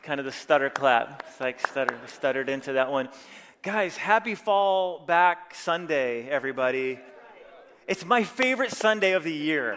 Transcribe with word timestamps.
It's 0.00 0.06
kind 0.06 0.18
of 0.18 0.24
the 0.24 0.32
stutter 0.32 0.70
clap. 0.70 1.24
It's 1.28 1.38
like 1.42 1.60
stutter, 1.60 1.94
stuttered 2.06 2.48
into 2.48 2.72
that 2.72 2.90
one. 2.90 3.10
Guys, 3.60 3.98
happy 3.98 4.34
fall 4.34 5.04
back 5.04 5.54
Sunday, 5.54 6.26
everybody. 6.26 6.98
It's 7.86 8.06
my 8.06 8.24
favorite 8.24 8.70
Sunday 8.70 9.12
of 9.12 9.24
the 9.24 9.32
year. 9.32 9.76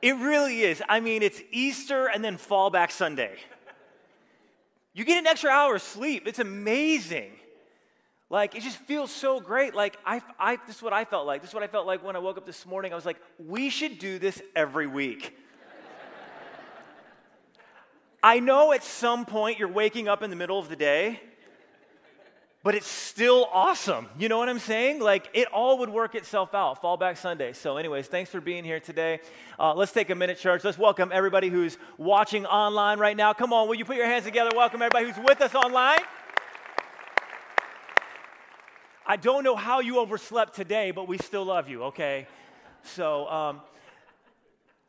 It 0.00 0.12
really 0.12 0.62
is. 0.62 0.82
I 0.88 1.00
mean, 1.00 1.22
it's 1.22 1.38
Easter 1.52 2.06
and 2.06 2.24
then 2.24 2.38
fall 2.38 2.70
back 2.70 2.90
Sunday. 2.90 3.36
You 4.94 5.04
get 5.04 5.18
an 5.18 5.26
extra 5.26 5.50
hour 5.50 5.74
of 5.74 5.82
sleep. 5.82 6.26
It's 6.26 6.38
amazing. 6.38 7.32
Like, 8.30 8.54
it 8.54 8.62
just 8.62 8.78
feels 8.78 9.10
so 9.10 9.38
great. 9.38 9.74
Like, 9.74 9.98
I, 10.06 10.22
I, 10.38 10.56
this 10.66 10.76
is 10.76 10.82
what 10.82 10.94
I 10.94 11.04
felt 11.04 11.26
like. 11.26 11.42
This 11.42 11.50
is 11.50 11.54
what 11.54 11.62
I 11.62 11.66
felt 11.66 11.86
like 11.86 12.02
when 12.02 12.16
I 12.16 12.20
woke 12.20 12.38
up 12.38 12.46
this 12.46 12.64
morning. 12.64 12.90
I 12.90 12.96
was 12.96 13.04
like, 13.04 13.20
we 13.38 13.68
should 13.68 13.98
do 13.98 14.18
this 14.18 14.40
every 14.56 14.86
week. 14.86 15.36
I 18.22 18.38
know 18.38 18.72
at 18.72 18.84
some 18.84 19.24
point 19.24 19.58
you're 19.58 19.68
waking 19.68 20.06
up 20.06 20.22
in 20.22 20.28
the 20.28 20.36
middle 20.36 20.58
of 20.58 20.68
the 20.68 20.76
day, 20.76 21.20
but 22.62 22.74
it's 22.74 22.86
still 22.86 23.48
awesome. 23.50 24.08
You 24.18 24.28
know 24.28 24.36
what 24.36 24.50
I'm 24.50 24.58
saying? 24.58 25.00
Like, 25.00 25.30
it 25.32 25.48
all 25.50 25.78
would 25.78 25.88
work 25.88 26.14
itself 26.14 26.54
out. 26.54 26.82
Fallback 26.82 27.16
Sunday. 27.16 27.54
So, 27.54 27.78
anyways, 27.78 28.08
thanks 28.08 28.30
for 28.30 28.42
being 28.42 28.62
here 28.62 28.78
today. 28.78 29.20
Uh, 29.58 29.72
let's 29.72 29.92
take 29.92 30.10
a 30.10 30.14
minute, 30.14 30.38
church. 30.38 30.62
Let's 30.62 30.76
welcome 30.76 31.10
everybody 31.14 31.48
who's 31.48 31.78
watching 31.96 32.44
online 32.44 32.98
right 32.98 33.16
now. 33.16 33.32
Come 33.32 33.54
on, 33.54 33.66
will 33.66 33.76
you 33.76 33.86
put 33.86 33.96
your 33.96 34.04
hands 34.04 34.24
together? 34.24 34.50
Welcome 34.54 34.82
everybody 34.82 35.10
who's 35.10 35.24
with 35.24 35.40
us 35.40 35.54
online. 35.54 36.00
I 39.06 39.16
don't 39.16 39.44
know 39.44 39.56
how 39.56 39.80
you 39.80 39.98
overslept 39.98 40.54
today, 40.54 40.90
but 40.90 41.08
we 41.08 41.16
still 41.16 41.46
love 41.46 41.70
you, 41.70 41.84
okay? 41.84 42.26
So, 42.82 43.26
um, 43.28 43.60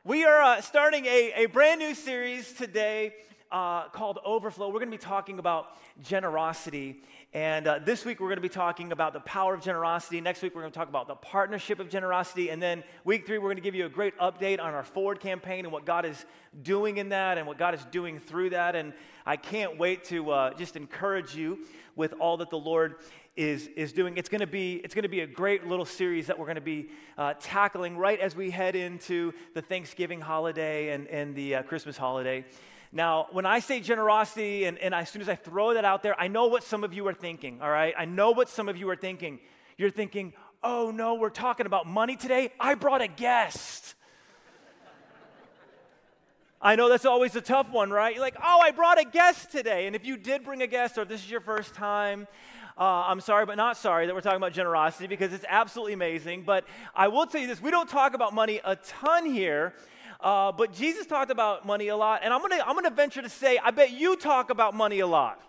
we 0.03 0.23
are 0.23 0.41
uh, 0.41 0.61
starting 0.61 1.05
a, 1.05 1.31
a 1.35 1.45
brand 1.45 1.79
new 1.79 1.93
series 1.93 2.53
today 2.53 3.13
uh, 3.51 3.87
called 3.89 4.17
Overflow. 4.25 4.69
We're 4.69 4.79
going 4.79 4.89
to 4.89 4.97
be 4.97 5.01
talking 5.01 5.37
about 5.37 5.67
generosity. 6.01 7.03
And 7.33 7.67
uh, 7.67 7.79
this 7.85 8.03
week, 8.03 8.19
we're 8.19 8.29
going 8.29 8.37
to 8.37 8.41
be 8.41 8.49
talking 8.49 8.91
about 8.91 9.13
the 9.13 9.19
power 9.19 9.53
of 9.53 9.61
generosity. 9.61 10.19
Next 10.19 10.41
week, 10.41 10.55
we're 10.55 10.61
going 10.61 10.73
to 10.73 10.77
talk 10.77 10.89
about 10.89 11.07
the 11.07 11.13
partnership 11.13 11.79
of 11.79 11.87
generosity. 11.87 12.49
And 12.49 12.59
then, 12.59 12.83
week 13.05 13.27
three, 13.27 13.37
we're 13.37 13.49
going 13.49 13.57
to 13.57 13.61
give 13.61 13.75
you 13.75 13.85
a 13.85 13.89
great 13.89 14.17
update 14.17 14.59
on 14.59 14.73
our 14.73 14.83
forward 14.83 15.19
campaign 15.19 15.65
and 15.65 15.71
what 15.71 15.85
God 15.85 16.05
is 16.05 16.25
doing 16.63 16.97
in 16.97 17.09
that 17.09 17.37
and 17.37 17.45
what 17.45 17.59
God 17.59 17.75
is 17.75 17.85
doing 17.91 18.17
through 18.17 18.49
that. 18.51 18.75
And 18.75 18.93
I 19.27 19.37
can't 19.37 19.77
wait 19.77 20.03
to 20.05 20.31
uh, 20.31 20.53
just 20.55 20.75
encourage 20.75 21.35
you 21.35 21.59
with 21.95 22.13
all 22.13 22.37
that 22.37 22.49
the 22.49 22.57
Lord 22.57 22.95
is, 23.35 23.69
is 23.75 23.93
doing. 23.93 24.17
It's 24.17 24.29
going 24.29 24.41
to 24.41 24.47
be 24.47 24.75
it's 24.83 24.93
going 24.93 25.03
to 25.03 25.09
be 25.09 25.21
a 25.21 25.27
great 25.27 25.65
little 25.65 25.85
series 25.85 26.27
that 26.27 26.37
we're 26.37 26.45
going 26.45 26.55
to 26.55 26.61
be 26.61 26.89
uh, 27.17 27.33
tackling 27.39 27.97
right 27.97 28.19
as 28.19 28.35
we 28.35 28.51
head 28.51 28.75
into 28.75 29.33
the 29.53 29.61
Thanksgiving 29.61 30.19
holiday 30.19 30.89
and, 30.89 31.07
and 31.07 31.35
the 31.35 31.55
uh, 31.55 31.63
Christmas 31.63 31.97
holiday. 31.97 32.45
Now, 32.91 33.27
when 33.31 33.45
I 33.45 33.59
say 33.59 33.79
generosity, 33.79 34.65
and, 34.65 34.77
and 34.79 34.93
as 34.93 35.09
soon 35.09 35.21
as 35.21 35.29
I 35.29 35.35
throw 35.35 35.75
that 35.75 35.85
out 35.85 36.03
there, 36.03 36.19
I 36.19 36.27
know 36.27 36.47
what 36.47 36.61
some 36.63 36.83
of 36.83 36.93
you 36.93 37.07
are 37.07 37.13
thinking, 37.13 37.61
all 37.61 37.69
right? 37.69 37.93
I 37.97 38.03
know 38.03 38.31
what 38.31 38.49
some 38.49 38.67
of 38.67 38.75
you 38.75 38.89
are 38.89 38.97
thinking. 38.97 39.39
You're 39.77 39.91
thinking, 39.91 40.33
oh 40.61 40.91
no, 40.91 41.15
we're 41.15 41.29
talking 41.29 41.65
about 41.65 41.87
money 41.87 42.17
today? 42.17 42.51
I 42.59 42.75
brought 42.75 43.01
a 43.01 43.07
guest. 43.07 43.95
I 46.63 46.75
know 46.75 46.89
that's 46.89 47.05
always 47.05 47.35
a 47.35 47.41
tough 47.41 47.71
one, 47.71 47.89
right? 47.89 48.13
You're 48.13 48.21
like, 48.21 48.37
oh, 48.37 48.59
I 48.61 48.69
brought 48.69 48.99
a 48.99 49.03
guest 49.03 49.51
today. 49.51 49.87
And 49.87 49.95
if 49.95 50.05
you 50.05 50.15
did 50.15 50.43
bring 50.43 50.61
a 50.61 50.67
guest, 50.67 50.95
or 50.95 51.01
if 51.01 51.07
this 51.07 51.23
is 51.23 51.31
your 51.31 51.41
first 51.41 51.73
time, 51.73 52.27
uh, 52.77 52.83
I'm 53.07 53.19
sorry, 53.19 53.47
but 53.47 53.55
not 53.55 53.77
sorry 53.77 54.05
that 54.05 54.13
we're 54.13 54.21
talking 54.21 54.37
about 54.37 54.53
generosity 54.53 55.07
because 55.07 55.33
it's 55.33 55.45
absolutely 55.49 55.93
amazing. 55.93 56.43
But 56.43 56.65
I 56.95 57.07
will 57.07 57.25
tell 57.25 57.41
you 57.41 57.47
this 57.47 57.59
we 57.59 57.71
don't 57.71 57.89
talk 57.89 58.13
about 58.13 58.35
money 58.35 58.61
a 58.63 58.75
ton 58.75 59.25
here. 59.25 59.73
Uh, 60.19 60.51
but 60.51 60.71
Jesus 60.71 61.07
talked 61.07 61.31
about 61.31 61.65
money 61.65 61.87
a 61.87 61.97
lot, 61.97 62.21
and 62.23 62.31
I'm 62.31 62.41
gonna, 62.41 62.63
I'm 62.63 62.75
gonna 62.75 62.91
venture 62.91 63.23
to 63.23 63.29
say, 63.29 63.57
I 63.57 63.71
bet 63.71 63.89
you 63.89 64.15
talk 64.15 64.51
about 64.51 64.75
money 64.75 64.99
a 64.99 65.07
lot. 65.07 65.41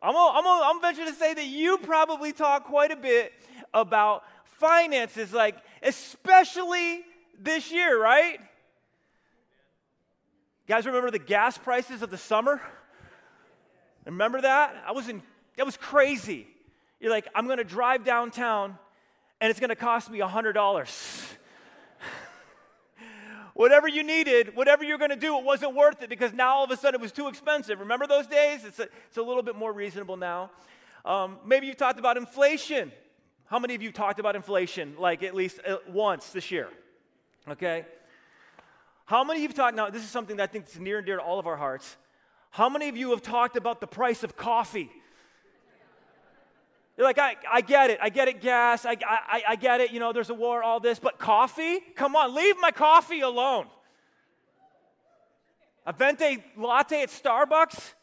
I'm 0.00 0.12
gonna, 0.12 0.38
I'm, 0.38 0.44
gonna, 0.44 0.66
I'm 0.66 0.80
venture 0.80 1.04
to 1.04 1.18
say 1.18 1.34
that 1.34 1.46
you 1.46 1.78
probably 1.78 2.32
talk 2.32 2.66
quite 2.66 2.92
a 2.92 2.96
bit 2.96 3.32
about 3.74 4.22
finances, 4.44 5.32
like 5.32 5.56
especially 5.82 7.00
this 7.40 7.72
year, 7.72 8.00
right? 8.00 8.38
You 10.68 10.74
guys 10.74 10.84
remember 10.84 11.10
the 11.10 11.18
gas 11.18 11.56
prices 11.56 12.02
of 12.02 12.10
the 12.10 12.18
summer? 12.18 12.60
Remember 14.04 14.42
that? 14.42 14.76
I 14.86 14.92
was 14.92 15.08
in 15.08 15.22
that 15.56 15.64
was 15.64 15.78
crazy. 15.78 16.46
You're 17.00 17.10
like, 17.10 17.26
I'm 17.34 17.46
to 17.56 17.64
drive 17.64 18.04
downtown 18.04 18.76
and 19.40 19.48
it's 19.48 19.60
to 19.70 19.76
cost 19.76 20.10
me 20.10 20.18
$100. 20.18 21.32
whatever 23.54 23.88
you 23.88 24.02
needed, 24.02 24.54
whatever 24.56 24.84
you're 24.84 24.98
to 25.08 25.16
do, 25.16 25.38
it 25.38 25.44
wasn't 25.44 25.74
worth 25.74 26.02
it 26.02 26.10
because 26.10 26.34
now 26.34 26.56
all 26.56 26.64
of 26.64 26.70
a 26.70 26.76
sudden 26.76 27.00
it 27.00 27.02
was 27.02 27.12
too 27.12 27.28
expensive. 27.28 27.80
Remember 27.80 28.06
those 28.06 28.26
days? 28.26 28.66
It's 28.66 28.78
a, 28.78 28.88
it's 29.08 29.16
a 29.16 29.22
little 29.22 29.42
bit 29.42 29.56
more 29.56 29.72
reasonable 29.72 30.18
now. 30.18 30.50
Um, 31.06 31.38
maybe 31.46 31.66
you've 31.66 31.78
talked 31.78 31.98
about 31.98 32.18
inflation. 32.18 32.92
How 33.46 33.58
many 33.58 33.74
of 33.74 33.80
you 33.80 33.90
talked 33.90 34.20
about 34.20 34.36
inflation 34.36 34.96
like 34.98 35.22
at 35.22 35.34
least 35.34 35.60
uh, 35.66 35.76
once 35.88 36.28
this 36.28 36.50
year? 36.50 36.68
Okay. 37.48 37.86
How 39.08 39.24
many 39.24 39.38
of 39.38 39.42
you 39.42 39.48
have 39.48 39.56
talked, 39.56 39.74
now 39.74 39.88
this 39.88 40.02
is 40.02 40.10
something 40.10 40.36
that 40.36 40.42
I 40.42 40.46
think 40.52 40.68
is 40.68 40.78
near 40.78 40.98
and 40.98 41.06
dear 41.06 41.16
to 41.16 41.22
all 41.22 41.38
of 41.38 41.46
our 41.46 41.56
hearts. 41.56 41.96
How 42.50 42.68
many 42.68 42.90
of 42.90 42.96
you 42.98 43.08
have 43.12 43.22
talked 43.22 43.56
about 43.56 43.80
the 43.80 43.86
price 43.86 44.22
of 44.22 44.36
coffee? 44.36 44.90
You're 46.94 47.06
like, 47.06 47.18
I, 47.18 47.36
I 47.50 47.62
get 47.62 47.88
it. 47.88 47.98
I 48.02 48.10
get 48.10 48.28
it, 48.28 48.42
gas. 48.42 48.84
I, 48.84 48.98
I, 49.06 49.42
I 49.48 49.56
get 49.56 49.80
it. 49.80 49.92
You 49.92 50.00
know, 50.00 50.12
there's 50.12 50.28
a 50.28 50.34
war, 50.34 50.62
all 50.62 50.78
this. 50.78 50.98
But 50.98 51.18
coffee? 51.18 51.80
Come 51.96 52.16
on, 52.16 52.34
leave 52.34 52.56
my 52.60 52.70
coffee 52.70 53.20
alone. 53.20 53.64
A 55.86 55.92
venti 55.94 56.44
latte 56.58 57.00
at 57.00 57.08
Starbucks? 57.08 57.94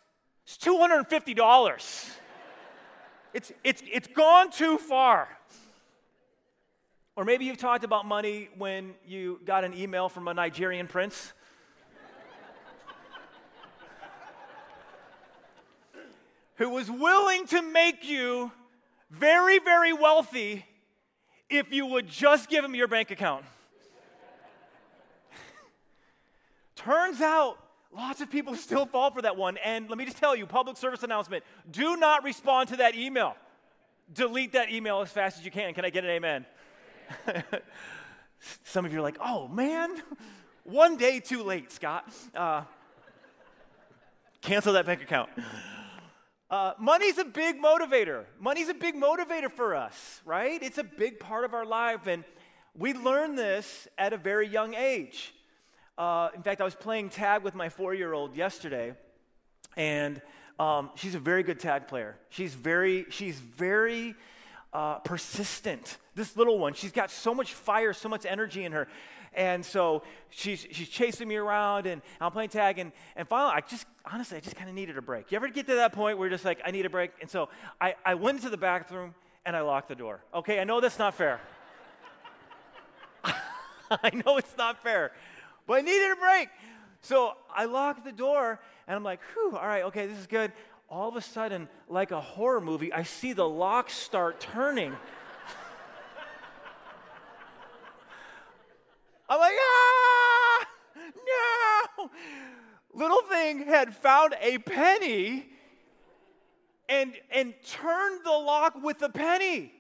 It's 0.43 0.57
$250. 0.57 2.09
it's, 3.31 3.51
it's, 3.63 3.83
it's 3.93 4.07
gone 4.07 4.49
too 4.49 4.79
far. 4.79 5.27
Or 7.17 7.23
maybe 7.23 7.45
you've 7.45 7.57
talked 7.57 7.85
about 7.85 8.05
money 8.05 8.49
when 8.57 8.93
you 9.07 9.39
got 9.45 9.63
an 9.63 9.73
email 9.73 10.09
from 10.09 10.27
a 10.27 10.33
Nigerian 10.33 10.85
prince. 10.87 11.31
who 16.55 16.71
was 16.71 16.91
willing 16.91 17.47
to 17.47 17.61
make 17.61 18.03
you 18.05 18.51
very, 19.09 19.59
very 19.59 19.93
wealthy 19.93 20.65
if 21.49 21.71
you 21.71 21.85
would 21.85 22.09
just 22.09 22.49
give 22.49 22.65
him 22.65 22.75
your 22.75 22.89
bank 22.89 23.11
account. 23.11 23.45
Turns 26.75 27.21
out, 27.21 27.57
lots 27.95 28.19
of 28.19 28.29
people 28.29 28.55
still 28.57 28.85
fall 28.85 29.09
for 29.11 29.21
that 29.21 29.37
one. 29.37 29.55
And 29.63 29.87
let 29.87 29.97
me 29.97 30.03
just 30.03 30.17
tell 30.17 30.35
you 30.35 30.45
public 30.45 30.75
service 30.75 31.03
announcement 31.03 31.45
do 31.71 31.95
not 31.95 32.25
respond 32.25 32.67
to 32.69 32.75
that 32.77 32.95
email. 32.95 33.37
Delete 34.13 34.51
that 34.51 34.69
email 34.69 34.99
as 34.99 35.11
fast 35.11 35.39
as 35.39 35.45
you 35.45 35.51
can. 35.51 35.73
Can 35.73 35.85
I 35.85 35.89
get 35.89 36.03
an 36.03 36.09
amen? 36.09 36.45
Some 38.63 38.85
of 38.85 38.93
you 38.93 38.99
are 38.99 39.03
like, 39.03 39.17
oh 39.19 39.47
man, 39.47 40.01
one 40.63 40.97
day 40.97 41.19
too 41.19 41.43
late, 41.43 41.71
Scott. 41.71 42.13
Uh, 42.35 42.63
cancel 44.41 44.73
that 44.73 44.85
bank 44.85 45.01
account. 45.01 45.29
Uh, 46.49 46.73
money's 46.77 47.17
a 47.17 47.25
big 47.25 47.61
motivator. 47.61 48.25
Money's 48.39 48.69
a 48.69 48.73
big 48.73 48.95
motivator 48.95 49.51
for 49.51 49.75
us, 49.75 50.21
right? 50.25 50.61
It's 50.61 50.77
a 50.77 50.83
big 50.83 51.19
part 51.19 51.43
of 51.43 51.53
our 51.53 51.65
life, 51.65 52.07
and 52.07 52.23
we 52.77 52.93
learn 52.93 53.35
this 53.35 53.87
at 53.97 54.13
a 54.13 54.17
very 54.17 54.47
young 54.47 54.73
age. 54.75 55.33
Uh, 55.97 56.29
in 56.35 56.43
fact, 56.43 56.61
I 56.61 56.63
was 56.63 56.75
playing 56.75 57.09
tag 57.09 57.43
with 57.43 57.55
my 57.55 57.69
four 57.69 57.93
year 57.93 58.13
old 58.13 58.35
yesterday, 58.35 58.93
and 59.75 60.21
um, 60.59 60.91
she's 60.95 61.15
a 61.15 61.19
very 61.19 61.43
good 61.43 61.59
tag 61.59 61.87
player. 61.87 62.17
She's 62.29 62.53
very, 62.53 63.05
she's 63.09 63.39
very 63.39 64.15
uh, 64.75 64.99
persistent. 64.99 65.97
This 66.15 66.35
little 66.35 66.59
one, 66.59 66.73
she's 66.73 66.91
got 66.91 67.09
so 67.09 67.33
much 67.33 67.53
fire, 67.53 67.93
so 67.93 68.09
much 68.09 68.25
energy 68.25 68.65
in 68.65 68.73
her. 68.73 68.89
And 69.33 69.65
so 69.65 70.03
she's, 70.29 70.67
she's 70.69 70.89
chasing 70.89 71.29
me 71.29 71.37
around 71.37 71.87
and 71.87 72.01
I'm 72.19 72.31
playing 72.31 72.49
tag. 72.49 72.77
And, 72.77 72.91
and 73.15 73.25
finally, 73.25 73.53
I 73.55 73.61
just, 73.61 73.85
honestly, 74.05 74.35
I 74.35 74.41
just 74.41 74.57
kind 74.57 74.69
of 74.69 74.75
needed 74.75 74.97
a 74.97 75.01
break. 75.01 75.31
You 75.31 75.37
ever 75.37 75.47
get 75.47 75.65
to 75.67 75.75
that 75.75 75.93
point 75.93 76.17
where 76.17 76.27
you're 76.27 76.35
just 76.35 76.43
like, 76.43 76.59
I 76.65 76.71
need 76.71 76.85
a 76.85 76.89
break? 76.89 77.11
And 77.21 77.29
so 77.29 77.47
I, 77.79 77.95
I 78.05 78.15
went 78.15 78.37
into 78.37 78.49
the 78.49 78.57
bathroom 78.57 79.15
and 79.45 79.55
I 79.55 79.61
locked 79.61 79.87
the 79.87 79.95
door. 79.95 80.19
Okay, 80.33 80.59
I 80.59 80.65
know 80.65 80.81
that's 80.81 80.99
not 80.99 81.15
fair. 81.15 81.39
I 83.23 84.09
know 84.25 84.37
it's 84.37 84.57
not 84.57 84.83
fair, 84.83 85.13
but 85.67 85.75
I 85.75 85.81
needed 85.81 86.11
a 86.11 86.17
break. 86.17 86.49
So 86.99 87.33
I 87.53 87.63
locked 87.63 88.03
the 88.03 88.11
door 88.11 88.59
and 88.87 88.95
I'm 88.97 89.03
like, 89.03 89.21
whew, 89.33 89.55
all 89.55 89.67
right, 89.67 89.83
okay, 89.85 90.05
this 90.05 90.17
is 90.17 90.27
good. 90.27 90.51
All 90.95 91.09
of 91.09 91.17
a 91.17 91.21
sudden, 91.21 91.67
like 91.89 92.11
a 92.11 92.21
horror 92.21 92.61
movie, 92.61 92.93
I 92.93 93.03
see 93.03 93.33
the 93.33 93.43
lock 93.43 93.89
start 93.89 94.39
turning. 94.39 94.95
I'm 99.27 99.37
like, 99.37 99.55
ah, 99.59 100.65
no. 101.97 102.09
Little 102.93 103.21
thing 103.23 103.65
had 103.65 103.93
found 103.93 104.35
a 104.39 104.57
penny 104.59 105.47
and, 106.87 107.13
and 107.29 107.53
turned 107.67 108.23
the 108.23 108.31
lock 108.31 108.81
with 108.81 108.99
the 108.99 109.09
penny. 109.09 109.73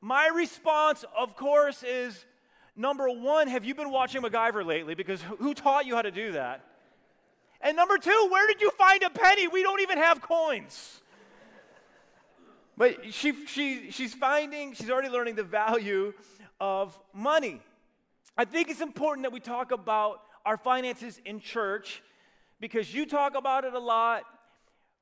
My 0.00 0.28
response, 0.28 1.04
of 1.14 1.36
course, 1.36 1.82
is 1.82 2.24
number 2.74 3.10
one, 3.10 3.48
have 3.48 3.66
you 3.66 3.74
been 3.74 3.90
watching 3.90 4.22
MacGyver 4.22 4.64
lately? 4.64 4.94
Because 4.94 5.20
who 5.20 5.52
taught 5.52 5.84
you 5.84 5.96
how 5.96 6.00
to 6.00 6.10
do 6.10 6.32
that? 6.32 6.64
And 7.60 7.76
number 7.76 7.98
two, 7.98 8.28
where 8.30 8.46
did 8.46 8.60
you 8.60 8.70
find 8.70 9.02
a 9.02 9.10
penny? 9.10 9.48
We 9.48 9.62
don't 9.62 9.80
even 9.80 9.98
have 9.98 10.22
coins. 10.22 11.00
But 12.76 13.12
she, 13.12 13.46
she, 13.46 13.90
she's 13.90 14.14
finding, 14.14 14.72
she's 14.72 14.88
already 14.88 15.08
learning 15.08 15.34
the 15.34 15.42
value 15.42 16.12
of 16.60 16.98
money. 17.12 17.60
I 18.36 18.44
think 18.44 18.70
it's 18.70 18.80
important 18.80 19.24
that 19.24 19.32
we 19.32 19.40
talk 19.40 19.72
about 19.72 20.22
our 20.46 20.56
finances 20.56 21.20
in 21.24 21.40
church 21.40 22.02
because 22.60 22.94
you 22.94 23.04
talk 23.04 23.34
about 23.34 23.64
it 23.64 23.74
a 23.74 23.78
lot. 23.80 24.22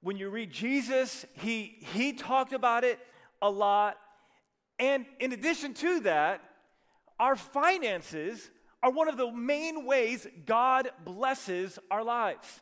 When 0.00 0.16
you 0.16 0.30
read 0.30 0.50
Jesus, 0.50 1.26
he, 1.34 1.76
he 1.94 2.14
talked 2.14 2.54
about 2.54 2.82
it 2.82 2.98
a 3.42 3.50
lot. 3.50 3.98
And 4.78 5.04
in 5.20 5.32
addition 5.32 5.74
to 5.74 6.00
that, 6.00 6.40
our 7.18 7.36
finances 7.36 8.50
are 8.82 8.90
one 8.90 9.08
of 9.08 9.16
the 9.16 9.30
main 9.32 9.84
ways 9.84 10.26
God 10.44 10.90
blesses 11.04 11.78
our 11.90 12.04
lives. 12.04 12.60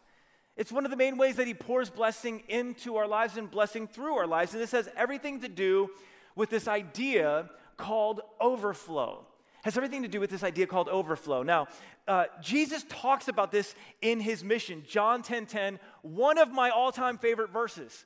It's 0.57 0.71
one 0.71 0.85
of 0.85 0.91
the 0.91 0.97
main 0.97 1.17
ways 1.17 1.37
that 1.37 1.47
He 1.47 1.55
pours 1.55 1.91
blessing 1.91 2.45
into 2.49 2.97
our 2.97 3.09
lives 3.09 3.37
and 3.37 3.51
blessing 3.51 3.89
through 3.89 4.15
our 4.15 4.27
lives. 4.27 4.53
And 4.53 4.63
this 4.63 4.73
has 4.73 4.89
everything 4.97 5.41
to 5.41 5.49
do 5.49 5.91
with 6.37 6.51
this 6.51 6.69
idea 6.69 7.51
called 7.77 8.21
overflow. 8.41 9.27
Has 9.65 9.77
everything 9.77 10.03
to 10.03 10.09
do 10.09 10.21
with 10.21 10.31
this 10.31 10.43
idea 10.43 10.67
called 10.67 10.89
overflow. 10.89 11.43
Now, 11.43 11.69
uh, 12.07 12.27
Jesus 12.43 12.85
talks 12.89 13.29
about 13.29 13.51
this 13.51 13.75
in 14.03 14.21
his 14.21 14.45
mission, 14.45 14.85
John 14.87 15.23
10 15.23 15.47
10, 15.47 15.79
one 16.03 16.39
of 16.39 16.53
my 16.53 16.71
all 16.71 16.93
time 16.93 17.19
favorite 17.19 17.51
verses. 17.51 18.05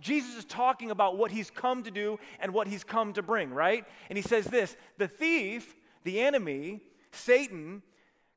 Jesus 0.00 0.34
is 0.34 0.44
talking 0.44 0.90
about 0.90 1.16
what 1.16 1.30
he's 1.30 1.50
come 1.50 1.82
to 1.84 1.90
do 1.90 2.18
and 2.40 2.52
what 2.52 2.66
he's 2.66 2.84
come 2.84 3.12
to 3.12 3.22
bring, 3.22 3.50
right? 3.50 3.84
And 4.08 4.16
he 4.16 4.22
says 4.22 4.46
this 4.46 4.76
the 4.98 5.06
thief, 5.08 5.76
the 6.04 6.20
enemy, 6.20 6.80
Satan, 7.14 7.82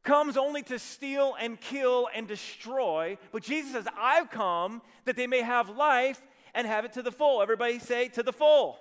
comes 0.04 0.38
only 0.38 0.64
to 0.64 0.80
steal 0.80 1.36
and 1.40 1.60
kill 1.60 2.08
and 2.16 2.28
destroy. 2.28 3.18
But 3.32 3.44
Jesus 3.44 3.74
says, 3.74 3.88
I've 4.00 4.32
come 4.32 4.82
that 5.06 5.18
they 5.18 5.28
may 5.28 5.42
have 5.42 5.70
life 5.70 6.22
and 6.56 6.66
have 6.66 6.86
it 6.86 6.94
to 6.94 7.02
the 7.02 7.12
full. 7.12 7.42
Everybody 7.42 7.78
say, 7.80 8.08
to 8.10 8.24
the 8.24 8.32
full. 8.32 8.80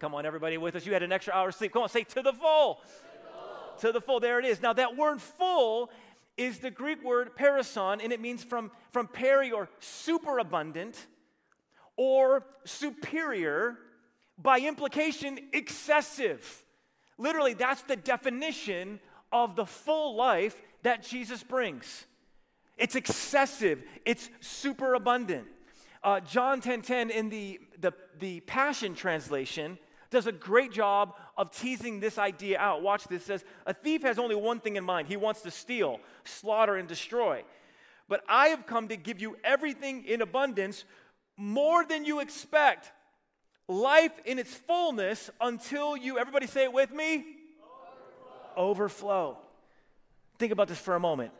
Come 0.00 0.14
on, 0.14 0.26
everybody 0.26 0.58
with 0.58 0.76
us. 0.76 0.84
You 0.84 0.92
had 0.92 1.02
an 1.02 1.12
extra 1.12 1.32
hour 1.32 1.48
of 1.48 1.54
sleep. 1.54 1.72
Come 1.72 1.82
on, 1.82 1.88
say, 1.88 2.04
to 2.04 2.22
the 2.22 2.32
full. 2.32 2.74
To 2.74 2.80
the 2.82 3.28
full. 3.28 3.78
To 3.78 3.92
the 3.92 4.00
full. 4.00 4.20
There 4.20 4.38
it 4.40 4.44
is. 4.44 4.60
Now, 4.60 4.72
that 4.72 4.96
word 4.96 5.20
full 5.20 5.90
is 6.36 6.58
the 6.58 6.70
Greek 6.70 7.02
word 7.04 7.34
perisson, 7.36 8.00
and 8.00 8.12
it 8.12 8.20
means 8.20 8.44
from, 8.44 8.70
from 8.90 9.08
peri 9.08 9.50
or 9.50 9.68
superabundant 9.80 11.06
or 11.96 12.44
superior, 12.64 13.76
by 14.36 14.60
implication, 14.60 15.38
excessive. 15.52 16.64
Literally, 17.18 17.54
that's 17.54 17.82
the 17.82 17.96
definition 17.96 19.00
of 19.32 19.56
the 19.56 19.66
full 19.66 20.16
life 20.16 20.60
that 20.82 21.02
Jesus 21.02 21.42
brings. 21.42 22.06
It's 22.76 22.94
excessive, 22.94 23.82
it's 24.04 24.30
superabundant. 24.40 25.48
Uh, 26.02 26.20
John 26.20 26.60
10:10 26.60 26.62
10, 26.62 26.82
10 26.82 27.10
in 27.10 27.28
the, 27.28 27.60
the, 27.80 27.92
the 28.20 28.40
Passion 28.40 28.94
Translation 28.94 29.78
does 30.10 30.26
a 30.26 30.32
great 30.32 30.72
job 30.72 31.14
of 31.36 31.50
teasing 31.50 32.00
this 32.00 32.18
idea 32.18 32.58
out. 32.58 32.82
Watch 32.82 33.04
this 33.08 33.24
says, 33.24 33.44
A 33.66 33.74
thief 33.74 34.02
has 34.02 34.18
only 34.18 34.36
one 34.36 34.60
thing 34.60 34.76
in 34.76 34.84
mind. 34.84 35.08
He 35.08 35.16
wants 35.16 35.42
to 35.42 35.50
steal, 35.50 36.00
slaughter, 36.24 36.76
and 36.76 36.88
destroy. 36.88 37.44
But 38.08 38.22
I 38.28 38.48
have 38.48 38.64
come 38.64 38.88
to 38.88 38.96
give 38.96 39.20
you 39.20 39.36
everything 39.44 40.04
in 40.04 40.22
abundance, 40.22 40.84
more 41.36 41.84
than 41.84 42.04
you 42.04 42.20
expect. 42.20 42.92
Life 43.68 44.12
in 44.24 44.38
its 44.38 44.52
fullness 44.54 45.30
until 45.40 45.96
you, 45.96 46.18
everybody 46.18 46.46
say 46.46 46.64
it 46.64 46.72
with 46.72 46.90
me, 46.90 47.24
overflow. 48.56 49.36
Think 50.38 50.52
about 50.52 50.68
this 50.68 50.78
for 50.78 50.94
a 50.94 51.00
moment. 51.00 51.32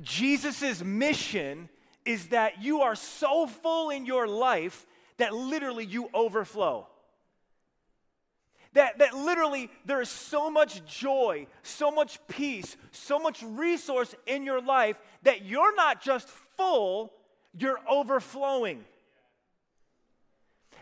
Jesus' 0.00 0.82
mission 0.84 1.68
is 2.04 2.28
that 2.28 2.62
you 2.62 2.82
are 2.82 2.94
so 2.94 3.46
full 3.46 3.90
in 3.90 4.06
your 4.06 4.28
life 4.28 4.86
that 5.16 5.34
literally 5.34 5.84
you 5.84 6.10
overflow. 6.14 6.86
That, 8.74 8.98
that 8.98 9.14
literally 9.14 9.70
there 9.86 10.00
is 10.00 10.08
so 10.08 10.50
much 10.50 10.84
joy, 10.86 11.46
so 11.62 11.90
much 11.90 12.20
peace, 12.28 12.76
so 12.92 13.18
much 13.18 13.42
resource 13.42 14.14
in 14.26 14.44
your 14.44 14.60
life 14.60 15.00
that 15.22 15.44
you're 15.44 15.74
not 15.74 16.02
just 16.02 16.28
full, 16.56 17.12
you're 17.58 17.80
overflowing. 17.88 18.84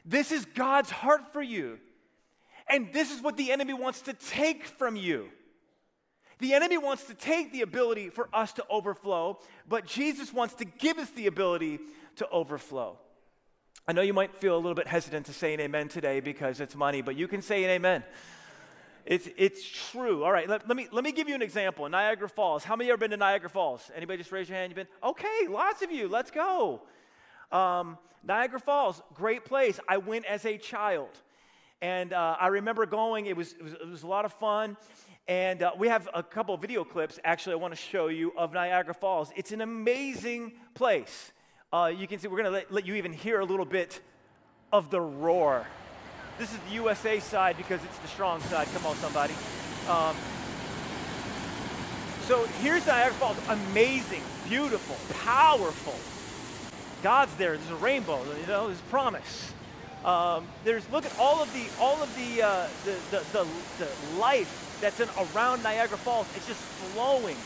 This 0.06 0.30
is 0.30 0.44
God's 0.44 0.90
heart 0.90 1.32
for 1.32 1.42
you. 1.42 1.78
And 2.68 2.92
this 2.92 3.12
is 3.12 3.20
what 3.20 3.36
the 3.36 3.52
enemy 3.52 3.74
wants 3.74 4.02
to 4.02 4.12
take 4.12 4.64
from 4.64 4.96
you. 4.96 5.28
The 6.38 6.54
enemy 6.54 6.78
wants 6.78 7.04
to 7.04 7.14
take 7.14 7.52
the 7.52 7.62
ability 7.62 8.10
for 8.10 8.28
us 8.32 8.52
to 8.54 8.64
overflow, 8.70 9.38
but 9.68 9.86
Jesus 9.86 10.32
wants 10.32 10.54
to 10.54 10.64
give 10.64 10.98
us 10.98 11.10
the 11.10 11.26
ability 11.26 11.80
to 12.16 12.28
overflow. 12.28 12.98
I 13.88 13.92
know 13.92 14.02
you 14.02 14.12
might 14.12 14.34
feel 14.34 14.54
a 14.54 14.58
little 14.58 14.74
bit 14.74 14.86
hesitant 14.86 15.26
to 15.26 15.32
say 15.32 15.54
an 15.54 15.60
amen 15.60 15.88
today 15.88 16.20
because 16.20 16.60
it's 16.60 16.74
money, 16.74 17.02
but 17.02 17.16
you 17.16 17.26
can 17.28 17.40
say 17.40 17.64
an 17.64 17.70
amen. 17.70 18.04
It's, 19.06 19.28
it's 19.36 19.64
true. 19.90 20.24
All 20.24 20.32
right, 20.32 20.48
let, 20.48 20.66
let, 20.66 20.76
me, 20.76 20.88
let 20.90 21.04
me 21.04 21.12
give 21.12 21.28
you 21.28 21.36
an 21.36 21.42
example. 21.42 21.88
Niagara 21.88 22.28
Falls. 22.28 22.64
How 22.64 22.74
many 22.74 22.86
of 22.86 22.88
you 22.88 22.92
ever 22.94 23.00
been 23.00 23.12
to 23.12 23.16
Niagara 23.16 23.48
Falls? 23.48 23.88
Anybody 23.94 24.18
just 24.18 24.32
raise 24.32 24.48
your 24.48 24.58
hand? 24.58 24.70
You've 24.70 24.76
been? 24.76 25.08
Okay, 25.08 25.46
lots 25.48 25.82
of 25.82 25.92
you. 25.92 26.08
Let's 26.08 26.32
go. 26.32 26.82
Um, 27.52 27.98
Niagara 28.24 28.58
Falls, 28.58 29.02
great 29.14 29.44
place. 29.44 29.78
I 29.88 29.98
went 29.98 30.24
as 30.24 30.44
a 30.44 30.58
child. 30.58 31.10
And 31.80 32.12
uh, 32.12 32.36
I 32.40 32.48
remember 32.48 32.86
going, 32.86 33.26
it 33.26 33.36
was, 33.36 33.52
it 33.52 33.62
was, 33.62 33.72
it 33.74 33.88
was 33.88 34.02
a 34.02 34.06
lot 34.06 34.24
of 34.24 34.32
fun. 34.32 34.76
And 35.28 35.62
uh, 35.62 35.72
we 35.76 35.88
have 35.88 36.08
a 36.14 36.22
couple 36.22 36.56
video 36.56 36.84
clips, 36.84 37.18
actually, 37.24 37.54
I 37.54 37.56
want 37.56 37.74
to 37.74 37.80
show 37.80 38.08
you 38.08 38.32
of 38.36 38.52
Niagara 38.52 38.94
Falls. 38.94 39.32
It's 39.36 39.52
an 39.52 39.60
amazing 39.60 40.52
place. 40.74 41.32
Uh, 41.72 41.92
you 41.96 42.06
can 42.06 42.18
see, 42.18 42.28
we're 42.28 42.42
going 42.42 42.52
to 42.52 42.58
let, 42.58 42.72
let 42.72 42.86
you 42.86 42.94
even 42.94 43.12
hear 43.12 43.40
a 43.40 43.44
little 43.44 43.64
bit 43.64 44.00
of 44.72 44.90
the 44.90 45.00
roar. 45.00 45.66
This 46.38 46.52
is 46.52 46.58
the 46.68 46.74
USA 46.74 47.18
side 47.18 47.56
because 47.56 47.82
it's 47.82 47.98
the 47.98 48.08
strong 48.08 48.40
side. 48.42 48.68
Come 48.74 48.86
on, 48.86 48.96
somebody. 48.96 49.34
Um, 49.88 50.16
so 52.22 52.44
here's 52.60 52.86
Niagara 52.86 53.14
Falls. 53.14 53.36
Amazing, 53.48 54.22
beautiful, 54.48 54.96
powerful. 55.24 55.94
God's 57.02 57.34
there. 57.36 57.56
There's 57.56 57.70
a 57.70 57.76
rainbow. 57.76 58.20
You 58.40 58.46
know, 58.46 58.66
there's 58.68 58.80
promise. 58.82 59.52
Um, 60.04 60.46
there's 60.64 60.88
look 60.90 61.04
at 61.04 61.18
all 61.18 61.42
of 61.42 61.52
the 61.52 61.66
all 61.80 62.00
of 62.02 62.14
the, 62.16 62.42
uh, 62.42 62.68
the, 62.84 62.92
the, 63.10 63.24
the, 63.32 63.46
the 63.78 64.18
life 64.18 64.78
that's 64.80 65.00
in, 65.00 65.08
around 65.34 65.62
Niagara 65.62 65.98
Falls. 65.98 66.26
It's 66.36 66.46
just 66.46 66.60
flowing. 66.60 67.36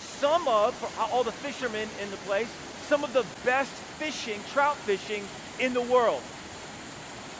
Some 0.00 0.46
of, 0.48 0.74
all 0.98 1.24
the 1.24 1.32
fishermen 1.32 1.88
in 2.02 2.10
the 2.10 2.16
place, 2.18 2.48
some 2.82 3.04
of 3.04 3.12
the 3.12 3.24
best 3.44 3.70
fishing, 3.70 4.40
trout 4.52 4.76
fishing 4.76 5.24
in 5.58 5.72
the 5.72 5.80
world. 5.80 6.22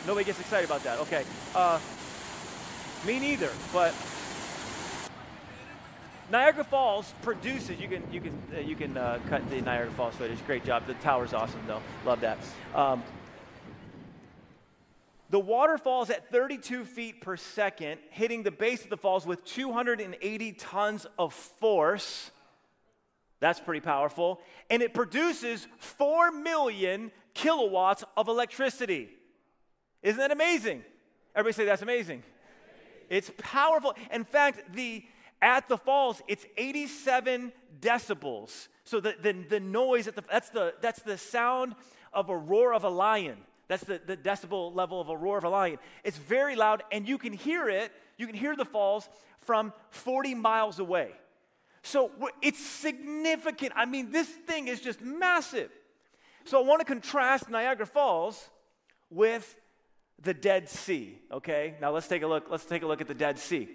Nobody 0.07 0.25
gets 0.25 0.39
excited 0.39 0.65
about 0.65 0.83
that. 0.83 0.99
Okay. 0.99 1.23
Uh, 1.53 1.79
me 3.05 3.19
neither, 3.19 3.51
but 3.73 3.93
Niagara 6.31 6.63
Falls 6.63 7.13
produces. 7.23 7.77
You 7.77 7.89
can 7.89 8.03
you 8.09 8.21
can 8.21 8.41
uh, 8.55 8.59
you 8.59 8.75
can 8.77 8.95
uh, 8.95 9.19
cut 9.27 9.47
the 9.49 9.61
Niagara 9.61 9.91
Falls 9.91 10.15
footage. 10.15 10.37
Great 10.47 10.63
job. 10.63 10.87
The 10.87 10.93
tower's 10.95 11.33
awesome 11.33 11.59
though. 11.67 11.81
Love 12.05 12.21
that. 12.21 12.37
Um, 12.73 13.03
the 15.29 15.39
water 15.39 15.77
falls 15.77 16.09
at 16.09 16.29
32 16.31 16.85
feet 16.85 17.21
per 17.21 17.35
second, 17.35 17.99
hitting 18.11 18.43
the 18.43 18.51
base 18.51 18.83
of 18.83 18.89
the 18.89 18.97
falls 18.97 19.25
with 19.25 19.43
280 19.43 20.51
tons 20.53 21.05
of 21.19 21.33
force. 21.33 22.31
That's 23.41 23.59
pretty 23.59 23.81
powerful. 23.81 24.39
And 24.69 24.81
it 24.81 24.93
produces 24.93 25.67
4 25.79 26.31
million 26.31 27.11
kilowatts 27.33 28.03
of 28.15 28.27
electricity. 28.27 29.09
Isn't 30.01 30.19
that 30.19 30.31
amazing? 30.31 30.83
Everybody 31.35 31.53
say 31.53 31.65
that's 31.65 31.81
amazing. 31.81 32.23
It's 33.09 33.31
powerful. 33.37 33.95
In 34.11 34.25
fact, 34.25 34.73
the 34.73 35.03
at 35.41 35.67
the 35.67 35.77
falls, 35.77 36.21
it's 36.27 36.45
87 36.57 37.51
decibels. 37.79 38.67
So 38.83 38.99
the, 38.99 39.15
the, 39.21 39.33
the 39.33 39.59
noise, 39.59 40.07
at 40.07 40.15
the, 40.15 40.23
that's, 40.29 40.49
the, 40.49 40.73
that's 40.81 41.01
the 41.01 41.17
sound 41.17 41.75
of 42.13 42.29
a 42.29 42.37
roar 42.37 42.73
of 42.73 42.83
a 42.83 42.89
lion. 42.89 43.37
That's 43.67 43.83
the, 43.83 44.01
the 44.05 44.17
decibel 44.17 44.75
level 44.75 44.99
of 44.99 45.09
a 45.09 45.15
roar 45.15 45.37
of 45.37 45.43
a 45.43 45.49
lion. 45.49 45.77
It's 46.03 46.17
very 46.17 46.55
loud, 46.55 46.83
and 46.91 47.07
you 47.07 47.17
can 47.17 47.33
hear 47.33 47.69
it, 47.69 47.91
you 48.17 48.27
can 48.27 48.35
hear 48.35 48.55
the 48.55 48.65
falls 48.65 49.09
from 49.39 49.73
40 49.89 50.35
miles 50.35 50.79
away. 50.79 51.11
So 51.83 52.11
it's 52.41 52.63
significant. 52.63 53.73
I 53.75 53.85
mean, 53.85 54.11
this 54.11 54.27
thing 54.27 54.67
is 54.67 54.81
just 54.81 55.01
massive. 55.01 55.71
So 56.45 56.61
I 56.61 56.67
want 56.67 56.79
to 56.81 56.85
contrast 56.85 57.49
Niagara 57.49 57.85
Falls 57.85 58.49
with 59.09 59.59
the 60.21 60.33
Dead 60.33 60.69
Sea, 60.69 61.17
okay? 61.31 61.75
Now 61.81 61.91
let's 61.91 62.07
take 62.07 62.21
a 62.21 62.27
look, 62.27 62.47
let's 62.49 62.65
take 62.65 62.83
a 62.83 62.87
look 62.87 63.01
at 63.01 63.07
the 63.07 63.13
Dead 63.13 63.39
Sea. 63.39 63.69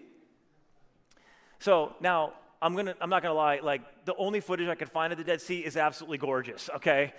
So 1.58 1.94
now 2.00 2.34
I'm 2.62 2.74
gonna 2.74 2.94
I'm 3.00 3.10
not 3.10 3.22
gonna 3.22 3.34
lie, 3.34 3.60
like 3.62 3.82
the 4.04 4.14
only 4.16 4.40
footage 4.40 4.68
I 4.68 4.74
could 4.74 4.90
find 4.90 5.12
of 5.12 5.18
the 5.18 5.24
Dead 5.24 5.40
Sea 5.40 5.60
is 5.60 5.76
absolutely 5.76 6.18
gorgeous, 6.18 6.70
okay? 6.76 7.12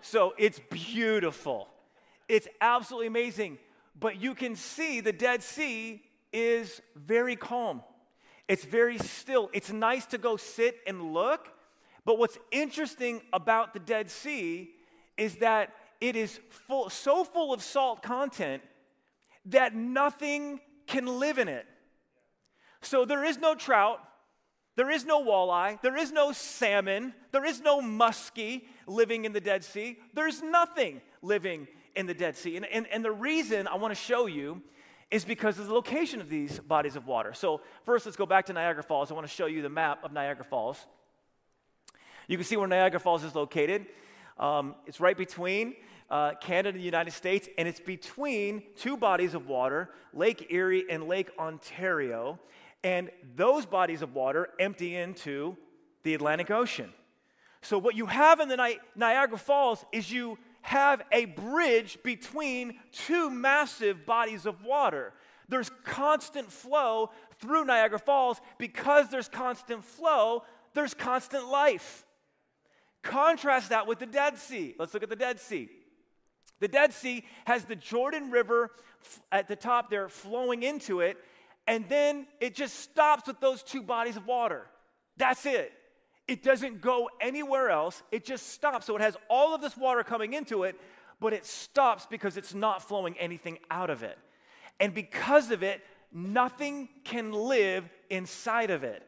So 0.00 0.34
it's 0.38 0.60
beautiful. 0.70 1.68
It's 2.28 2.48
absolutely 2.60 3.08
amazing. 3.08 3.58
But 3.98 4.20
you 4.20 4.34
can 4.34 4.56
see 4.56 5.00
the 5.00 5.12
Dead 5.12 5.42
Sea 5.42 6.02
is 6.32 6.80
very 6.96 7.36
calm. 7.36 7.82
It's 8.48 8.64
very 8.64 8.98
still. 8.98 9.50
It's 9.52 9.70
nice 9.70 10.06
to 10.06 10.18
go 10.18 10.36
sit 10.36 10.78
and 10.86 11.12
look, 11.12 11.48
But 12.04 12.18
what's 12.18 12.38
interesting 12.50 13.22
about 13.32 13.74
the 13.74 13.78
Dead 13.78 14.10
Sea 14.10 14.70
is 15.16 15.36
that 15.36 15.72
it 16.00 16.16
is 16.16 16.40
full, 16.48 16.90
so 16.90 17.22
full 17.22 17.52
of 17.52 17.62
salt 17.62 18.02
content 18.02 18.62
that 19.46 19.74
nothing 19.74 20.60
can 20.86 21.06
live 21.06 21.38
in 21.38 21.48
it. 21.48 21.66
So 22.82 23.04
there 23.04 23.24
is 23.24 23.38
no 23.38 23.54
trout, 23.54 24.00
there 24.76 24.90
is 24.90 25.04
no 25.04 25.22
walleye, 25.22 25.80
there 25.82 25.96
is 25.96 26.12
no 26.12 26.32
salmon, 26.32 27.14
there 27.30 27.44
is 27.44 27.60
no 27.60 27.80
muskie 27.80 28.62
living 28.86 29.24
in 29.24 29.32
the 29.32 29.40
Dead 29.40 29.64
Sea. 29.64 29.98
There's 30.14 30.42
nothing 30.42 31.00
living 31.22 31.68
in 31.94 32.06
the 32.06 32.14
Dead 32.14 32.36
Sea. 32.36 32.56
And, 32.56 32.66
and, 32.66 32.86
and 32.88 33.04
the 33.04 33.12
reason 33.12 33.68
I 33.68 33.76
want 33.76 33.94
to 33.94 34.00
show 34.00 34.26
you 34.26 34.62
is 35.10 35.24
because 35.24 35.58
of 35.58 35.66
the 35.66 35.74
location 35.74 36.20
of 36.20 36.28
these 36.28 36.58
bodies 36.58 36.96
of 36.96 37.06
water. 37.06 37.34
So, 37.34 37.60
first, 37.84 38.06
let's 38.06 38.16
go 38.16 38.24
back 38.24 38.46
to 38.46 38.52
Niagara 38.54 38.82
Falls. 38.82 39.10
I 39.10 39.14
want 39.14 39.26
to 39.26 39.32
show 39.32 39.46
you 39.46 39.60
the 39.60 39.68
map 39.68 40.02
of 40.04 40.12
Niagara 40.12 40.44
Falls. 40.44 40.86
You 42.28 42.38
can 42.38 42.46
see 42.46 42.56
where 42.56 42.66
Niagara 42.66 42.98
Falls 42.98 43.22
is 43.22 43.34
located. 43.34 43.86
Um, 44.38 44.74
it's 44.86 45.00
right 45.00 45.16
between 45.16 45.74
uh, 46.10 46.32
Canada 46.40 46.70
and 46.70 46.78
the 46.78 46.84
United 46.84 47.12
States, 47.12 47.48
and 47.58 47.68
it's 47.68 47.80
between 47.80 48.62
two 48.76 48.96
bodies 48.96 49.34
of 49.34 49.48
water, 49.48 49.90
Lake 50.14 50.46
Erie 50.50 50.84
and 50.88 51.08
Lake 51.08 51.30
Ontario. 51.38 52.40
And 52.84 53.10
those 53.36 53.66
bodies 53.66 54.02
of 54.02 54.14
water 54.14 54.48
empty 54.58 54.96
into 54.96 55.56
the 56.02 56.14
Atlantic 56.14 56.50
Ocean. 56.50 56.92
So, 57.60 57.78
what 57.78 57.94
you 57.94 58.06
have 58.06 58.40
in 58.40 58.48
the 58.48 58.56
Ni- 58.56 58.78
Niagara 58.96 59.38
Falls 59.38 59.84
is 59.92 60.10
you 60.10 60.36
have 60.62 61.02
a 61.12 61.26
bridge 61.26 61.98
between 62.02 62.78
two 62.92 63.30
massive 63.30 64.04
bodies 64.04 64.46
of 64.46 64.64
water. 64.64 65.12
There's 65.48 65.70
constant 65.84 66.50
flow 66.50 67.10
through 67.40 67.64
Niagara 67.64 67.98
Falls. 67.98 68.40
Because 68.58 69.10
there's 69.10 69.28
constant 69.28 69.84
flow, 69.84 70.44
there's 70.74 70.94
constant 70.94 71.48
life. 71.48 72.04
Contrast 73.02 73.70
that 73.70 73.86
with 73.86 73.98
the 73.98 74.06
Dead 74.06 74.38
Sea. 74.38 74.74
Let's 74.78 74.94
look 74.94 75.02
at 75.02 75.10
the 75.10 75.16
Dead 75.16 75.40
Sea. 75.40 75.68
The 76.60 76.68
Dead 76.68 76.92
Sea 76.92 77.24
has 77.44 77.64
the 77.64 77.74
Jordan 77.74 78.30
River 78.30 78.70
at 79.32 79.48
the 79.48 79.56
top 79.56 79.90
there 79.90 80.08
flowing 80.08 80.62
into 80.62 81.00
it, 81.00 81.18
and 81.66 81.88
then 81.88 82.26
it 82.40 82.54
just 82.54 82.80
stops 82.80 83.26
with 83.26 83.40
those 83.40 83.62
two 83.62 83.82
bodies 83.82 84.16
of 84.16 84.26
water. 84.26 84.66
That's 85.16 85.46
it. 85.46 85.72
It 86.28 86.42
doesn't 86.42 86.80
go 86.80 87.10
anywhere 87.20 87.70
else, 87.70 88.02
it 88.10 88.24
just 88.24 88.50
stops. 88.50 88.86
So 88.86 88.96
it 88.96 89.02
has 89.02 89.16
all 89.28 89.54
of 89.54 89.60
this 89.60 89.76
water 89.76 90.02
coming 90.04 90.34
into 90.34 90.62
it, 90.62 90.76
but 91.20 91.32
it 91.32 91.44
stops 91.44 92.06
because 92.06 92.36
it's 92.36 92.54
not 92.54 92.82
flowing 92.82 93.16
anything 93.18 93.58
out 93.70 93.90
of 93.90 94.02
it. 94.02 94.18
And 94.80 94.94
because 94.94 95.50
of 95.50 95.62
it, 95.62 95.82
nothing 96.12 96.88
can 97.04 97.32
live 97.32 97.88
inside 98.08 98.70
of 98.70 98.84
it. 98.84 99.06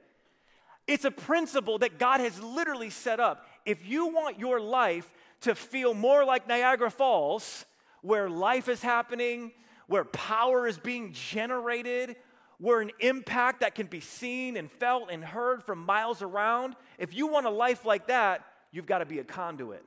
It's 0.87 1.04
a 1.04 1.11
principle 1.11 1.78
that 1.78 1.99
God 1.99 2.20
has 2.20 2.38
literally 2.42 2.90
set 2.90 3.20
up. 3.20 3.46
If 3.64 3.87
you 3.87 4.08
want 4.08 4.38
your 4.38 4.61
life 4.61 5.11
to 5.42 5.54
feel 5.54 5.94
more 5.94 6.25
like 6.25 6.46
Niagara 6.46 6.90
Falls, 6.90 7.64
where 8.02 8.28
life 8.28 8.68
is 8.68 8.82
happening, 8.82 9.52
where 9.87 10.04
power 10.04 10.66
is 10.66 10.78
being 10.78 11.12
generated, 11.12 12.16
where 12.58 12.80
an 12.80 12.90
impact 13.00 13.61
that 13.61 13.75
can 13.75 13.87
be 13.87 14.00
seen 14.00 14.56
and 14.56 14.70
felt 14.70 15.11
and 15.11 15.25
heard 15.25 15.62
from 15.62 15.84
miles 15.84 16.23
around, 16.23 16.76
if 16.99 17.14
you 17.14 17.26
want 17.26 17.46
a 17.46 17.50
life 17.50 17.84
like 17.84 18.08
that, 18.08 18.44
you've 18.70 18.87
got 18.87 18.99
to 18.99 19.06
be 19.06 19.18
a 19.18 19.25
conduit. 19.25 19.84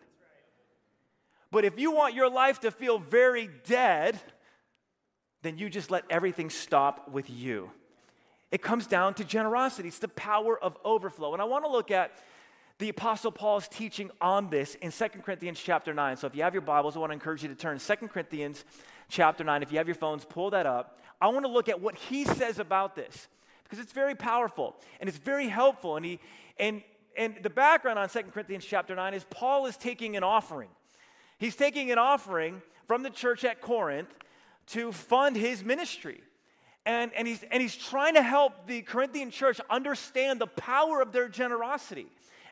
But 1.51 1.65
if 1.65 1.79
you 1.79 1.91
want 1.91 2.13
your 2.13 2.29
life 2.29 2.59
to 2.61 2.71
feel 2.71 2.99
very 2.99 3.49
dead, 3.65 4.19
then 5.43 5.57
you 5.57 5.69
just 5.69 5.91
let 5.91 6.03
everything 6.09 6.49
stop 6.49 7.09
with 7.09 7.29
you. 7.29 7.71
It 8.51 8.61
comes 8.61 8.87
down 8.87 9.13
to 9.15 9.23
generosity, 9.23 9.89
it's 9.89 9.99
the 9.99 10.07
power 10.07 10.57
of 10.57 10.77
overflow. 10.83 11.33
And 11.33 11.41
I 11.41 11.45
want 11.45 11.65
to 11.65 11.71
look 11.71 11.91
at 11.91 12.11
the 12.79 12.89
apostle 12.89 13.31
paul's 13.31 13.67
teaching 13.67 14.11
on 14.21 14.49
this 14.49 14.75
in 14.75 14.91
2 14.91 15.07
corinthians 15.23 15.59
chapter 15.59 15.93
9 15.93 16.17
so 16.17 16.27
if 16.27 16.35
you 16.35 16.43
have 16.43 16.53
your 16.53 16.61
bibles 16.61 16.95
i 16.95 16.99
want 16.99 17.09
to 17.09 17.13
encourage 17.13 17.41
you 17.41 17.49
to 17.49 17.55
turn 17.55 17.79
2 17.79 17.95
corinthians 18.07 18.63
chapter 19.09 19.43
9 19.43 19.63
if 19.63 19.71
you 19.71 19.79
have 19.79 19.87
your 19.87 19.95
phones 19.95 20.23
pull 20.25 20.51
that 20.51 20.67
up 20.67 20.99
I 21.19 21.27
want 21.29 21.45
to 21.45 21.51
look 21.51 21.69
at 21.69 21.81
what 21.81 21.95
he 21.95 22.25
says 22.25 22.59
about 22.59 22.95
this 22.95 23.27
because 23.63 23.79
it's 23.79 23.91
very 23.91 24.15
powerful 24.15 24.75
and 24.99 25.09
it's 25.09 25.17
very 25.17 25.47
helpful. 25.47 25.95
And, 25.95 26.05
he, 26.05 26.19
and, 26.59 26.81
and 27.17 27.35
the 27.41 27.49
background 27.49 27.99
on 27.99 28.07
2 28.09 28.23
Corinthians 28.33 28.65
chapter 28.65 28.95
9 28.95 29.13
is 29.13 29.25
Paul 29.29 29.65
is 29.65 29.77
taking 29.77 30.15
an 30.15 30.23
offering. 30.23 30.69
He's 31.37 31.55
taking 31.55 31.91
an 31.91 31.97
offering 31.97 32.61
from 32.87 33.03
the 33.03 33.09
church 33.09 33.43
at 33.43 33.61
Corinth 33.61 34.09
to 34.67 34.91
fund 34.91 35.35
his 35.35 35.63
ministry. 35.63 36.21
And, 36.85 37.11
and, 37.13 37.27
he's, 37.27 37.43
and 37.51 37.61
he's 37.61 37.75
trying 37.75 38.13
to 38.13 38.21
help 38.21 38.65
the 38.65 38.81
Corinthian 38.81 39.29
church 39.29 39.59
understand 39.69 40.39
the 40.39 40.47
power 40.47 41.01
of 41.01 41.11
their 41.11 41.27
generosity 41.27 42.07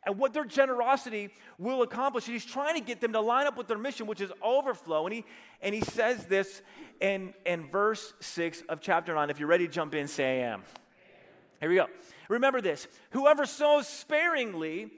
and 0.06 0.18
what 0.18 0.34
their 0.34 0.46
generosity 0.46 1.30
will 1.58 1.82
accomplish. 1.82 2.28
And 2.28 2.34
he's 2.34 2.46
trying 2.46 2.76
to 2.76 2.82
get 2.82 3.02
them 3.02 3.14
to 3.14 3.22
line 3.22 3.48
up 3.48 3.58
with 3.58 3.68
their 3.68 3.78
mission, 3.78 4.08
which 4.08 4.22
is 4.22 4.32
overflow. 4.42 5.06
And 5.06 5.16
he, 5.16 5.26
and 5.62 5.74
he 5.74 5.82
says 5.82 6.26
this 6.26 6.62
in, 7.02 7.34
in 7.46 7.68
verse 7.70 8.14
6 8.20 8.64
of 8.70 8.82
chapter 8.82 9.14
9. 9.16 9.30
If 9.30 9.40
you're 9.40 9.50
ready 9.50 9.68
to 9.68 9.74
jump 9.74 9.96
in, 9.96 10.08
say 10.08 10.42
I 10.42 10.48
am. 10.48 10.64
Here 11.60 11.70
we 11.70 11.76
go. 11.76 11.88
Remember 12.30 12.62
this 12.62 12.88
whoever 13.12 13.46
sows 13.46 13.88
sparingly 13.88 14.92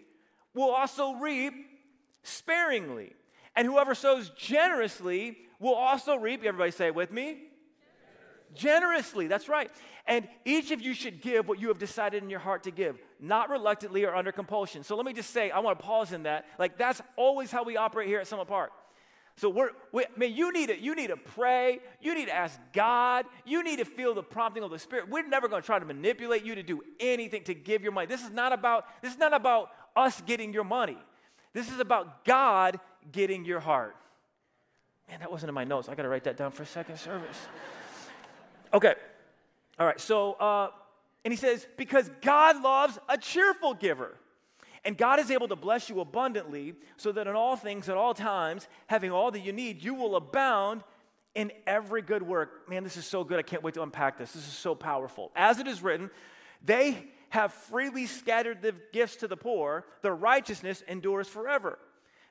will 0.53 0.71
also 0.71 1.13
reap 1.13 1.53
sparingly. 2.23 3.13
And 3.55 3.65
whoever 3.67 3.95
sows 3.95 4.29
generously 4.37 5.37
will 5.59 5.73
also 5.73 6.15
reap, 6.15 6.43
everybody 6.43 6.71
say 6.71 6.87
it 6.87 6.95
with 6.95 7.11
me, 7.11 7.47
generously. 8.53 9.27
That's 9.27 9.49
right. 9.49 9.71
And 10.07 10.27
each 10.45 10.71
of 10.71 10.81
you 10.81 10.93
should 10.93 11.21
give 11.21 11.47
what 11.47 11.59
you 11.59 11.67
have 11.67 11.79
decided 11.79 12.23
in 12.23 12.29
your 12.29 12.39
heart 12.39 12.63
to 12.63 12.71
give, 12.71 12.97
not 13.19 13.49
reluctantly 13.49 14.05
or 14.05 14.15
under 14.15 14.31
compulsion. 14.31 14.83
So 14.83 14.95
let 14.95 15.05
me 15.05 15.11
just 15.11 15.31
say, 15.31 15.51
I 15.51 15.59
want 15.59 15.77
to 15.77 15.85
pause 15.85 16.13
in 16.13 16.23
that. 16.23 16.45
Like, 16.57 16.77
that's 16.77 17.01
always 17.17 17.51
how 17.51 17.63
we 17.63 17.75
operate 17.75 18.07
here 18.07 18.19
at 18.19 18.27
Summit 18.27 18.47
Park. 18.47 18.71
So 19.35 19.49
we're, 19.49 19.71
we, 19.91 20.03
I 20.03 20.17
mean, 20.17 20.35
you 20.35 20.51
need 20.51 20.69
to, 20.69 20.79
you 20.79 20.95
need 20.95 21.07
to 21.07 21.17
pray. 21.17 21.79
You 22.01 22.15
need 22.15 22.25
to 22.25 22.33
ask 22.33 22.57
God. 22.73 23.25
You 23.45 23.63
need 23.63 23.79
to 23.79 23.85
feel 23.85 24.15
the 24.15 24.23
prompting 24.23 24.63
of 24.63 24.71
the 24.71 24.79
Spirit. 24.79 25.09
We're 25.09 25.27
never 25.27 25.47
going 25.47 25.61
to 25.61 25.65
try 25.65 25.77
to 25.77 25.85
manipulate 25.85 26.43
you 26.43 26.55
to 26.55 26.63
do 26.63 26.81
anything 26.99 27.43
to 27.43 27.53
give 27.53 27.83
your 27.83 27.91
money. 27.91 28.07
This 28.07 28.23
is 28.23 28.31
not 28.31 28.53
about, 28.53 28.85
this 29.01 29.11
is 29.11 29.19
not 29.19 29.33
about 29.33 29.69
us 29.95 30.21
getting 30.21 30.53
your 30.53 30.63
money. 30.63 30.97
This 31.53 31.71
is 31.71 31.79
about 31.79 32.25
God 32.25 32.79
getting 33.11 33.45
your 33.45 33.59
heart. 33.59 33.95
Man, 35.09 35.19
that 35.19 35.31
wasn't 35.31 35.49
in 35.49 35.55
my 35.55 35.65
notes. 35.65 35.87
I 35.89 35.95
got 35.95 36.03
to 36.03 36.09
write 36.09 36.23
that 36.23 36.37
down 36.37 36.51
for 36.51 36.65
second 36.65 36.97
service. 36.97 37.37
Okay. 38.73 38.95
All 39.79 39.85
right. 39.85 39.99
So, 39.99 40.33
uh, 40.33 40.69
and 41.23 41.31
he 41.31 41.37
says, 41.37 41.67
because 41.77 42.09
God 42.21 42.61
loves 42.61 42.97
a 43.09 43.17
cheerful 43.17 43.73
giver. 43.73 44.15
And 44.85 44.97
God 44.97 45.19
is 45.19 45.31
able 45.31 45.49
to 45.49 45.55
bless 45.55 45.89
you 45.89 45.99
abundantly 45.99 46.75
so 46.95 47.11
that 47.11 47.27
in 47.27 47.35
all 47.35 47.57
things, 47.57 47.89
at 47.89 47.97
all 47.97 48.13
times, 48.13 48.67
having 48.85 49.11
all 49.11 49.31
that 49.31 49.41
you 49.41 49.51
need, 49.51 49.83
you 49.83 49.93
will 49.93 50.15
abound 50.15 50.83
in 51.35 51.51
every 51.65 52.01
good 52.01 52.23
work. 52.23 52.69
Man, 52.69 52.83
this 52.83 52.95
is 52.95 53.05
so 53.05 53.23
good. 53.23 53.37
I 53.37 53.41
can't 53.41 53.61
wait 53.63 53.73
to 53.73 53.83
unpack 53.83 54.17
this. 54.17 54.31
This 54.31 54.47
is 54.47 54.53
so 54.53 54.73
powerful. 54.75 55.31
As 55.35 55.59
it 55.59 55.67
is 55.67 55.83
written, 55.83 56.09
they 56.63 57.03
have 57.29 57.53
freely 57.53 58.05
scattered 58.05 58.61
the 58.61 58.73
gifts 58.93 59.17
to 59.17 59.27
the 59.27 59.35
poor, 59.35 59.85
their 60.01 60.15
righteousness 60.15 60.81
endures 60.87 61.27
forever. 61.27 61.77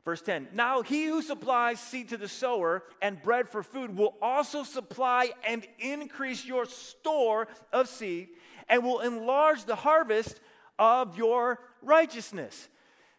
Verse 0.06 0.22
10 0.22 0.48
Now 0.54 0.80
he 0.80 1.04
who 1.06 1.20
supplies 1.20 1.80
seed 1.80 2.08
to 2.10 2.16
the 2.16 2.28
sower 2.28 2.84
and 3.02 3.20
bread 3.20 3.48
for 3.48 3.62
food 3.62 3.94
will 3.94 4.14
also 4.22 4.62
supply 4.62 5.32
and 5.46 5.66
increase 5.78 6.46
your 6.46 6.64
store 6.64 7.48
of 7.72 7.88
seed 7.88 8.28
and 8.68 8.82
will 8.82 9.00
enlarge 9.00 9.64
the 9.64 9.74
harvest 9.74 10.40
of 10.78 11.18
your 11.18 11.58
righteousness. 11.82 12.68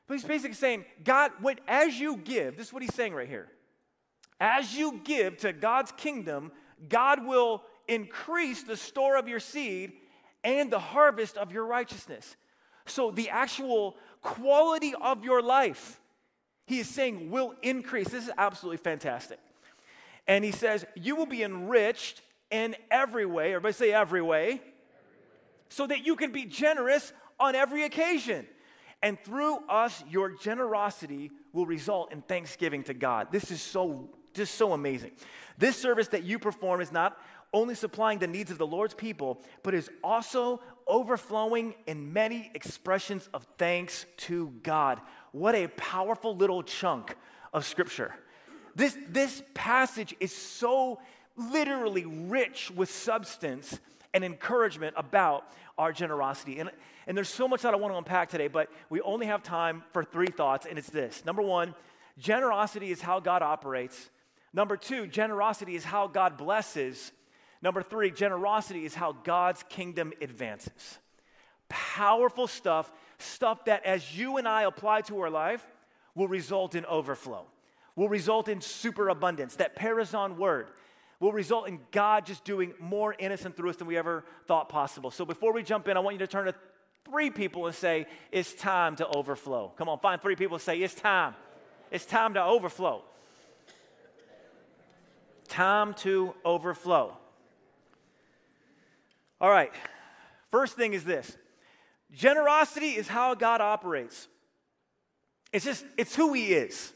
But 0.07 0.15
he's 0.15 0.23
basically 0.23 0.55
saying, 0.55 0.85
God, 1.03 1.31
when, 1.41 1.57
as 1.67 1.99
you 1.99 2.15
give, 2.15 2.55
this 2.55 2.67
is 2.67 2.73
what 2.73 2.81
he's 2.81 2.95
saying 2.95 3.13
right 3.13 3.27
here. 3.27 3.49
As 4.39 4.73
you 4.73 5.01
give 5.03 5.37
to 5.39 5.51
God's 5.51 5.91
kingdom, 5.91 6.53
God 6.87 7.25
will 7.25 7.63
increase 7.89 8.63
the 8.63 8.77
store 8.77 9.17
of 9.17 9.27
your 9.27 9.41
seed 9.41 9.91
and 10.45 10.71
the 10.71 10.79
harvest 10.79 11.35
of 11.35 11.51
your 11.51 11.65
righteousness. 11.65 12.37
So 12.85 13.11
the 13.11 13.29
actual 13.29 13.97
quality 14.21 14.93
of 15.01 15.25
your 15.25 15.41
life 15.41 15.99
he 16.67 16.79
is 16.79 16.87
saying 16.87 17.31
will 17.31 17.55
increase. 17.63 18.09
This 18.09 18.25
is 18.25 18.31
absolutely 18.37 18.77
fantastic. 18.77 19.39
And 20.27 20.43
he 20.43 20.51
says, 20.51 20.85
You 20.95 21.15
will 21.15 21.25
be 21.25 21.41
enriched 21.41 22.21
in 22.51 22.75
every 22.91 23.25
way. 23.25 23.55
Everybody 23.55 23.73
say 23.73 23.91
every 23.91 24.21
way. 24.21 24.43
Every 24.43 24.55
way. 24.57 24.61
So 25.69 25.87
that 25.87 26.05
you 26.05 26.15
can 26.15 26.31
be 26.31 26.45
generous 26.45 27.11
on 27.39 27.55
every 27.55 27.83
occasion. 27.83 28.45
And 29.01 29.17
through 29.23 29.57
us, 29.69 30.03
your 30.09 30.29
generosity 30.29 31.31
will 31.53 31.65
result 31.65 32.11
in 32.11 32.21
thanksgiving 32.21 32.83
to 32.83 32.93
God. 32.93 33.27
This 33.31 33.51
is 33.51 33.61
so, 33.61 34.09
just 34.33 34.55
so 34.55 34.73
amazing. 34.73 35.11
This 35.57 35.77
service 35.77 36.09
that 36.09 36.23
you 36.23 36.39
perform 36.39 36.81
is 36.81 36.91
not 36.91 37.17
only 37.53 37.75
supplying 37.75 38.19
the 38.19 38.27
needs 38.27 38.51
of 38.51 38.57
the 38.57 38.67
Lord's 38.67 38.93
people, 38.93 39.41
but 39.63 39.73
is 39.73 39.89
also 40.03 40.61
overflowing 40.87 41.75
in 41.85 42.11
many 42.11 42.51
expressions 42.53 43.29
of 43.33 43.45
thanks 43.57 44.05
to 44.17 44.51
God. 44.63 44.99
What 45.37 45.53
a 45.53 45.67
powerful 45.67 46.35
little 46.35 46.63
chunk 46.63 47.15
of 47.53 47.63
scripture. 47.63 48.11
This, 48.75 48.97
this 49.07 49.43
passage 49.53 50.15
is 50.19 50.35
so 50.35 50.99
literally 51.35 52.05
rich 52.05 52.71
with 52.71 52.89
substance 52.89 53.79
and 54.15 54.23
encouragement 54.23 54.95
about 54.97 55.43
our 55.77 55.93
generosity. 55.93 56.57
And, 56.57 56.71
and 57.05 57.15
there's 57.15 57.29
so 57.29 57.47
much 57.47 57.61
that 57.61 57.75
I 57.75 57.77
want 57.77 57.93
to 57.93 57.99
unpack 57.99 58.29
today, 58.29 58.47
but 58.47 58.71
we 58.89 58.99
only 59.01 59.27
have 59.27 59.43
time 59.43 59.83
for 59.93 60.03
three 60.03 60.25
thoughts, 60.25 60.65
and 60.65 60.79
it's 60.79 60.89
this. 60.89 61.23
Number 61.23 61.43
one, 61.43 61.75
generosity 62.17 62.89
is 62.89 62.99
how 62.99 63.19
God 63.19 63.43
operates. 63.43 64.09
Number 64.53 64.75
two, 64.75 65.05
generosity 65.05 65.75
is 65.75 65.83
how 65.83 66.07
God 66.07 66.35
blesses. 66.37 67.11
Number 67.61 67.83
three, 67.83 68.09
generosity 68.09 68.85
is 68.85 68.95
how 68.95 69.11
God's 69.11 69.63
kingdom 69.69 70.13
advances. 70.19 70.97
Powerful 71.69 72.47
stuff, 72.47 72.91
stuff 73.19 73.65
that 73.65 73.85
as 73.85 74.17
you 74.17 74.37
and 74.37 74.47
I 74.47 74.63
apply 74.63 75.01
to 75.01 75.19
our 75.21 75.29
life 75.29 75.65
will 76.15 76.27
result 76.27 76.75
in 76.75 76.85
overflow, 76.85 77.45
will 77.95 78.09
result 78.09 78.47
in 78.47 78.61
superabundance. 78.61 79.55
That 79.55 79.75
perisson 79.75 80.37
word 80.37 80.67
will 81.19 81.31
result 81.31 81.67
in 81.67 81.79
God 81.91 82.25
just 82.25 82.43
doing 82.43 82.73
more 82.79 83.15
innocent 83.17 83.57
through 83.57 83.71
us 83.71 83.77
than 83.77 83.87
we 83.87 83.97
ever 83.97 84.23
thought 84.45 84.69
possible. 84.69 85.11
So 85.11 85.25
before 85.25 85.53
we 85.53 85.63
jump 85.63 85.87
in, 85.87 85.97
I 85.97 85.99
want 85.99 86.15
you 86.15 86.19
to 86.19 86.27
turn 86.27 86.45
to 86.45 86.55
three 87.09 87.29
people 87.29 87.65
and 87.65 87.75
say, 87.75 88.05
It's 88.31 88.53
time 88.53 88.95
to 88.97 89.07
overflow. 89.07 89.73
Come 89.77 89.89
on, 89.89 89.99
find 89.99 90.21
three 90.21 90.35
people 90.35 90.55
and 90.55 90.61
say, 90.61 90.79
It's 90.79 90.93
time. 90.93 91.35
It's 91.89 92.05
time 92.05 92.33
to 92.35 92.43
overflow. 92.43 93.03
Time 95.47 95.93
to 95.95 96.35
overflow. 96.43 97.17
All 99.39 99.49
right, 99.49 99.71
first 100.49 100.75
thing 100.75 100.93
is 100.93 101.03
this 101.03 101.37
generosity 102.11 102.91
is 102.91 103.07
how 103.07 103.35
God 103.35 103.61
operates. 103.61 104.27
It's 105.51 105.65
just, 105.65 105.85
it's 105.97 106.15
who 106.15 106.33
He 106.33 106.53
is. 106.53 106.93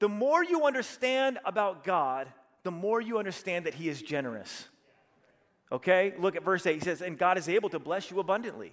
The 0.00 0.08
more 0.08 0.42
you 0.42 0.64
understand 0.64 1.38
about 1.44 1.84
God, 1.84 2.28
the 2.62 2.70
more 2.70 3.00
you 3.00 3.18
understand 3.18 3.66
that 3.66 3.74
He 3.74 3.88
is 3.88 4.02
generous. 4.02 4.68
Okay? 5.70 6.14
Look 6.18 6.36
at 6.36 6.44
verse 6.44 6.66
8. 6.66 6.74
He 6.74 6.80
says, 6.80 7.02
And 7.02 7.18
God 7.18 7.38
is 7.38 7.48
able 7.48 7.68
to 7.70 7.78
bless 7.78 8.10
you 8.10 8.20
abundantly. 8.20 8.72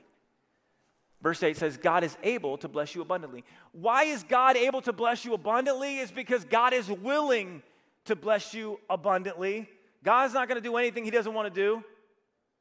Verse 1.21 1.43
8 1.43 1.55
says, 1.55 1.77
God 1.77 2.03
is 2.03 2.17
able 2.23 2.57
to 2.57 2.67
bless 2.67 2.95
you 2.95 3.01
abundantly. 3.01 3.43
Why 3.73 4.05
is 4.05 4.23
God 4.23 4.57
able 4.57 4.81
to 4.81 4.93
bless 4.93 5.23
you 5.23 5.33
abundantly? 5.33 5.99
Is 5.99 6.11
because 6.11 6.43
God 6.45 6.73
is 6.73 6.89
willing 6.89 7.61
to 8.05 8.15
bless 8.15 8.53
you 8.53 8.79
abundantly. 8.89 9.69
God's 10.03 10.33
not 10.33 10.47
going 10.47 10.59
to 10.61 10.67
do 10.67 10.77
anything 10.77 11.03
He 11.05 11.11
doesn't 11.11 11.33
want 11.33 11.53
to 11.53 11.61
do. 11.61 11.83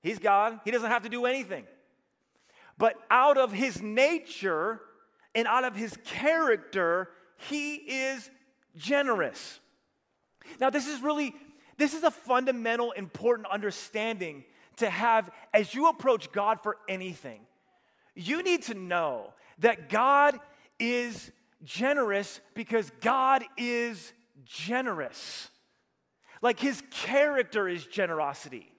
He's 0.02 0.18
God, 0.18 0.60
He 0.64 0.70
doesn't 0.70 0.90
have 0.90 1.02
to 1.04 1.08
do 1.08 1.24
anything. 1.24 1.64
But 2.80 2.96
out 3.08 3.38
of 3.38 3.52
His 3.52 3.80
nature 3.80 4.80
and 5.36 5.46
out 5.46 5.62
of 5.62 5.76
His 5.76 5.96
character, 6.04 7.10
He 7.36 7.76
is 7.76 8.28
generous. 8.76 9.60
Now, 10.58 10.70
this 10.70 10.88
is 10.88 11.00
really, 11.00 11.32
this 11.76 11.94
is 11.94 12.02
a 12.02 12.10
fundamental, 12.10 12.90
important 12.90 13.46
understanding 13.46 14.42
to 14.78 14.90
have 14.90 15.30
as 15.54 15.72
you 15.72 15.88
approach 15.88 16.32
God 16.32 16.60
for 16.64 16.76
anything 16.88 17.42
you 18.14 18.42
need 18.42 18.62
to 18.62 18.74
know 18.74 19.32
that 19.58 19.88
God 19.88 20.38
is 20.78 21.30
generous 21.64 22.40
because 22.54 22.90
God 23.00 23.44
is 23.56 24.12
generous. 24.44 25.50
Like 26.42 26.58
his 26.58 26.82
character 26.90 27.68
is 27.68 27.84
generosity. 27.84 28.70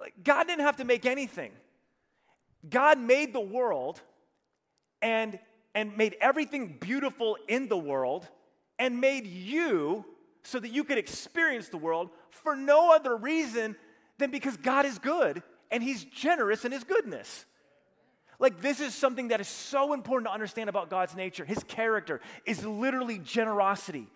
Like 0.00 0.14
God 0.22 0.46
didn't 0.46 0.64
have 0.64 0.76
to 0.76 0.84
make 0.84 1.06
anything. 1.06 1.52
God 2.70 2.98
made 2.98 3.32
the 3.32 3.40
world 3.40 4.00
and, 5.02 5.38
and 5.74 5.96
made 5.96 6.16
everything 6.20 6.76
beautiful 6.80 7.36
in 7.48 7.68
the 7.68 7.76
world 7.76 8.26
and 8.78 9.00
made 9.00 9.26
you 9.26 10.04
so 10.42 10.58
that 10.58 10.70
you 10.70 10.84
could 10.84 10.98
experience 10.98 11.68
the 11.68 11.76
world 11.76 12.10
for 12.30 12.54
no 12.56 12.94
other 12.94 13.16
reason 13.16 13.76
than 14.18 14.30
because 14.30 14.56
God 14.56 14.86
is 14.86 14.98
good 14.98 15.42
and 15.70 15.82
he's 15.82 16.04
generous 16.04 16.64
in 16.64 16.72
his 16.72 16.84
goodness. 16.84 17.44
Like, 18.38 18.60
this 18.60 18.80
is 18.80 18.94
something 18.94 19.28
that 19.28 19.40
is 19.40 19.48
so 19.48 19.94
important 19.94 20.28
to 20.28 20.32
understand 20.32 20.68
about 20.68 20.90
God's 20.90 21.16
nature. 21.16 21.44
His 21.44 21.62
character 21.64 22.20
is 22.44 22.64
literally 22.64 23.18
generosity. 23.18 24.08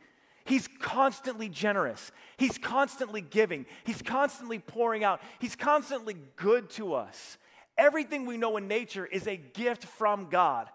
He's 0.45 0.69
constantly 0.81 1.49
generous. 1.49 2.13
He's 2.37 2.59
constantly 2.59 3.23
giving. 3.23 3.67
He's 3.85 4.03
constantly 4.03 4.59
pouring 4.59 5.05
out. 5.05 5.21
He's 5.39 5.57
constantly 5.57 6.17
good 6.37 6.71
to 6.71 6.95
us. 6.95 7.39
Everything 7.81 8.27
we 8.27 8.37
know 8.37 8.59
in 8.59 8.69
nature 8.69 9.07
is 9.07 9.27
a 9.27 9.39
gift 9.39 9.85
from 9.85 10.29
God 10.29 10.69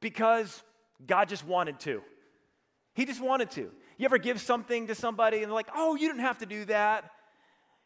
because 0.00 0.62
God 1.04 1.28
just 1.28 1.44
wanted 1.44 1.80
to. 1.80 2.02
He 2.94 3.04
just 3.04 3.20
wanted 3.20 3.50
to. 3.52 3.72
You 3.98 4.04
ever 4.04 4.16
give 4.16 4.40
something 4.40 4.86
to 4.86 4.94
somebody 4.94 5.38
and 5.38 5.46
they're 5.46 5.54
like, 5.54 5.70
oh, 5.74 5.96
you 5.96 6.06
didn't 6.06 6.22
have 6.22 6.38
to 6.38 6.46
do 6.46 6.64
that? 6.66 7.10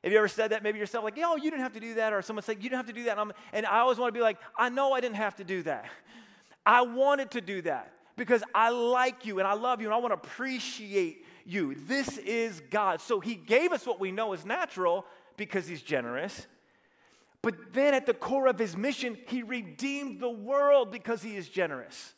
Have 0.04 0.12
you 0.12 0.18
ever 0.18 0.28
said 0.28 0.50
that 0.50 0.62
maybe 0.62 0.78
yourself, 0.78 1.04
like, 1.04 1.16
yo, 1.16 1.36
you 1.36 1.50
didn't 1.50 1.62
have 1.62 1.72
to 1.72 1.80
do 1.80 1.94
that? 1.94 2.12
Or 2.12 2.20
someone 2.20 2.42
said, 2.42 2.58
you 2.58 2.64
didn't 2.64 2.76
have 2.76 2.86
to 2.86 2.92
do 2.92 3.04
that. 3.04 3.18
And, 3.18 3.32
and 3.54 3.64
I 3.64 3.78
always 3.78 3.96
want 3.96 4.12
to 4.12 4.18
be 4.18 4.22
like, 4.22 4.36
I 4.58 4.68
know 4.68 4.92
I 4.92 5.00
didn't 5.00 5.16
have 5.16 5.36
to 5.36 5.44
do 5.44 5.62
that. 5.62 5.86
I 6.66 6.82
wanted 6.82 7.30
to 7.30 7.40
do 7.40 7.62
that 7.62 7.92
because 8.14 8.44
I 8.54 8.68
like 8.68 9.24
you 9.24 9.38
and 9.38 9.48
I 9.48 9.54
love 9.54 9.80
you 9.80 9.86
and 9.86 9.94
I 9.94 9.98
want 9.98 10.10
to 10.10 10.28
appreciate 10.28 11.24
you. 11.46 11.74
This 11.86 12.18
is 12.18 12.60
God. 12.70 13.00
So 13.00 13.20
He 13.20 13.36
gave 13.36 13.72
us 13.72 13.86
what 13.86 14.00
we 14.00 14.12
know 14.12 14.34
is 14.34 14.44
natural 14.44 15.06
because 15.38 15.66
He's 15.66 15.80
generous. 15.80 16.46
But 17.46 17.72
then 17.72 17.94
at 17.94 18.06
the 18.06 18.14
core 18.14 18.48
of 18.48 18.58
His 18.58 18.76
mission, 18.76 19.16
He 19.28 19.44
redeemed 19.44 20.18
the 20.18 20.28
world 20.28 20.90
because 20.90 21.22
He 21.22 21.36
is 21.36 21.48
generous. 21.48 22.14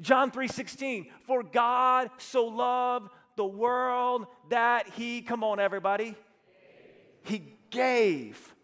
John 0.00 0.30
3:16, 0.30 1.08
for 1.26 1.42
God 1.42 2.08
so 2.16 2.46
loved 2.46 3.10
the 3.36 3.44
world 3.44 4.26
that 4.48 4.88
He, 4.88 5.20
come 5.20 5.44
on, 5.44 5.60
everybody 5.60 6.16
he 7.26 7.42
gave. 7.70 8.54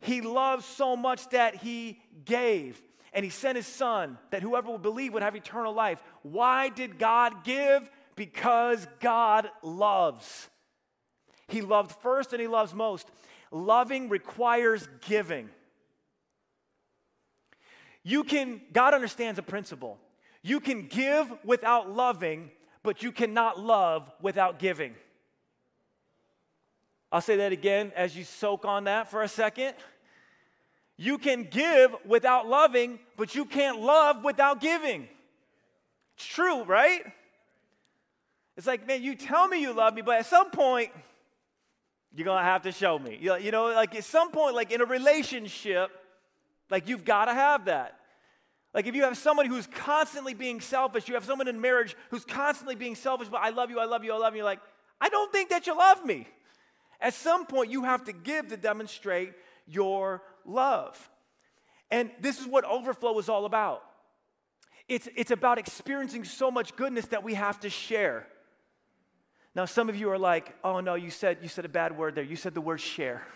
He 0.00 0.20
loved 0.20 0.64
so 0.64 0.96
much 0.96 1.28
that 1.30 1.54
he 1.54 2.00
gave. 2.24 2.82
And 3.12 3.24
he 3.24 3.30
sent 3.30 3.56
his 3.56 3.66
son 3.66 4.18
that 4.30 4.42
whoever 4.42 4.72
would 4.72 4.82
believe 4.82 5.12
would 5.12 5.22
have 5.22 5.36
eternal 5.36 5.72
life. 5.72 6.02
Why 6.22 6.70
did 6.70 6.98
God 6.98 7.44
give? 7.44 7.90
Because 8.16 8.86
God 9.00 9.48
loves. 9.62 10.48
He 11.46 11.60
loved 11.60 11.92
first 12.02 12.32
and 12.32 12.40
he 12.40 12.48
loves 12.48 12.74
most. 12.74 13.06
Loving 13.52 14.08
requires 14.08 14.88
giving. 15.06 15.50
You 18.02 18.24
can, 18.24 18.60
God 18.72 18.94
understands 18.94 19.38
a 19.38 19.42
principle. 19.42 19.98
You 20.42 20.58
can 20.58 20.88
give 20.88 21.32
without 21.44 21.94
loving, 21.94 22.50
but 22.82 23.02
you 23.02 23.12
cannot 23.12 23.60
love 23.60 24.10
without 24.20 24.58
giving. 24.58 24.94
I'll 27.12 27.20
say 27.20 27.36
that 27.36 27.52
again 27.52 27.92
as 27.94 28.16
you 28.16 28.24
soak 28.24 28.64
on 28.64 28.84
that 28.84 29.10
for 29.10 29.22
a 29.22 29.28
second. 29.28 29.74
You 30.96 31.18
can 31.18 31.44
give 31.44 31.94
without 32.06 32.48
loving, 32.48 32.98
but 33.16 33.34
you 33.34 33.44
can't 33.44 33.80
love 33.80 34.24
without 34.24 34.60
giving. 34.60 35.08
It's 36.16 36.26
true, 36.26 36.64
right? 36.64 37.02
It's 38.56 38.66
like, 38.66 38.86
man, 38.86 39.02
you 39.02 39.14
tell 39.14 39.46
me 39.46 39.60
you 39.60 39.72
love 39.72 39.94
me, 39.94 40.02
but 40.02 40.18
at 40.18 40.26
some 40.26 40.50
point, 40.50 40.90
you're 42.14 42.24
gonna 42.24 42.44
have 42.44 42.62
to 42.62 42.72
show 42.72 42.98
me. 42.98 43.18
You 43.20 43.50
know, 43.50 43.66
like 43.66 43.94
at 43.94 44.04
some 44.04 44.30
point, 44.30 44.54
like 44.54 44.70
in 44.70 44.80
a 44.80 44.84
relationship, 44.84 45.90
like 46.70 46.88
you've 46.88 47.04
gotta 47.04 47.32
have 47.32 47.66
that. 47.66 47.98
Like 48.74 48.86
if 48.86 48.94
you 48.94 49.02
have 49.02 49.16
somebody 49.18 49.48
who's 49.48 49.66
constantly 49.66 50.34
being 50.34 50.60
selfish, 50.60 51.08
you 51.08 51.14
have 51.14 51.24
someone 51.24 51.48
in 51.48 51.60
marriage 51.60 51.94
who's 52.10 52.24
constantly 52.24 52.74
being 52.74 52.94
selfish, 52.94 53.28
but 53.28 53.40
I 53.42 53.50
love 53.50 53.70
you, 53.70 53.78
I 53.78 53.84
love 53.84 54.04
you, 54.04 54.12
I 54.12 54.16
love 54.16 54.34
you, 54.34 54.44
like, 54.44 54.60
I 55.00 55.08
don't 55.08 55.32
think 55.32 55.50
that 55.50 55.66
you 55.66 55.76
love 55.76 56.04
me. 56.04 56.26
At 57.00 57.14
some 57.14 57.46
point, 57.46 57.70
you 57.70 57.82
have 57.82 58.04
to 58.04 58.12
give 58.12 58.48
to 58.48 58.56
demonstrate 58.56 59.32
your 59.66 60.22
love. 60.46 61.10
And 61.90 62.10
this 62.20 62.40
is 62.40 62.46
what 62.46 62.64
overflow 62.64 63.18
is 63.18 63.28
all 63.28 63.44
about. 63.44 63.82
It's, 64.88 65.08
it's 65.16 65.30
about 65.30 65.58
experiencing 65.58 66.24
so 66.24 66.50
much 66.50 66.76
goodness 66.76 67.06
that 67.06 67.24
we 67.24 67.34
have 67.34 67.60
to 67.60 67.70
share. 67.70 68.26
Now, 69.54 69.66
some 69.66 69.88
of 69.88 69.96
you 69.96 70.10
are 70.10 70.18
like, 70.18 70.54
oh 70.64 70.80
no, 70.80 70.94
you 70.94 71.10
said, 71.10 71.38
you 71.42 71.48
said 71.48 71.64
a 71.64 71.68
bad 71.68 71.96
word 71.96 72.14
there. 72.14 72.24
You 72.24 72.36
said 72.36 72.54
the 72.54 72.60
word 72.60 72.80
share. 72.80 73.26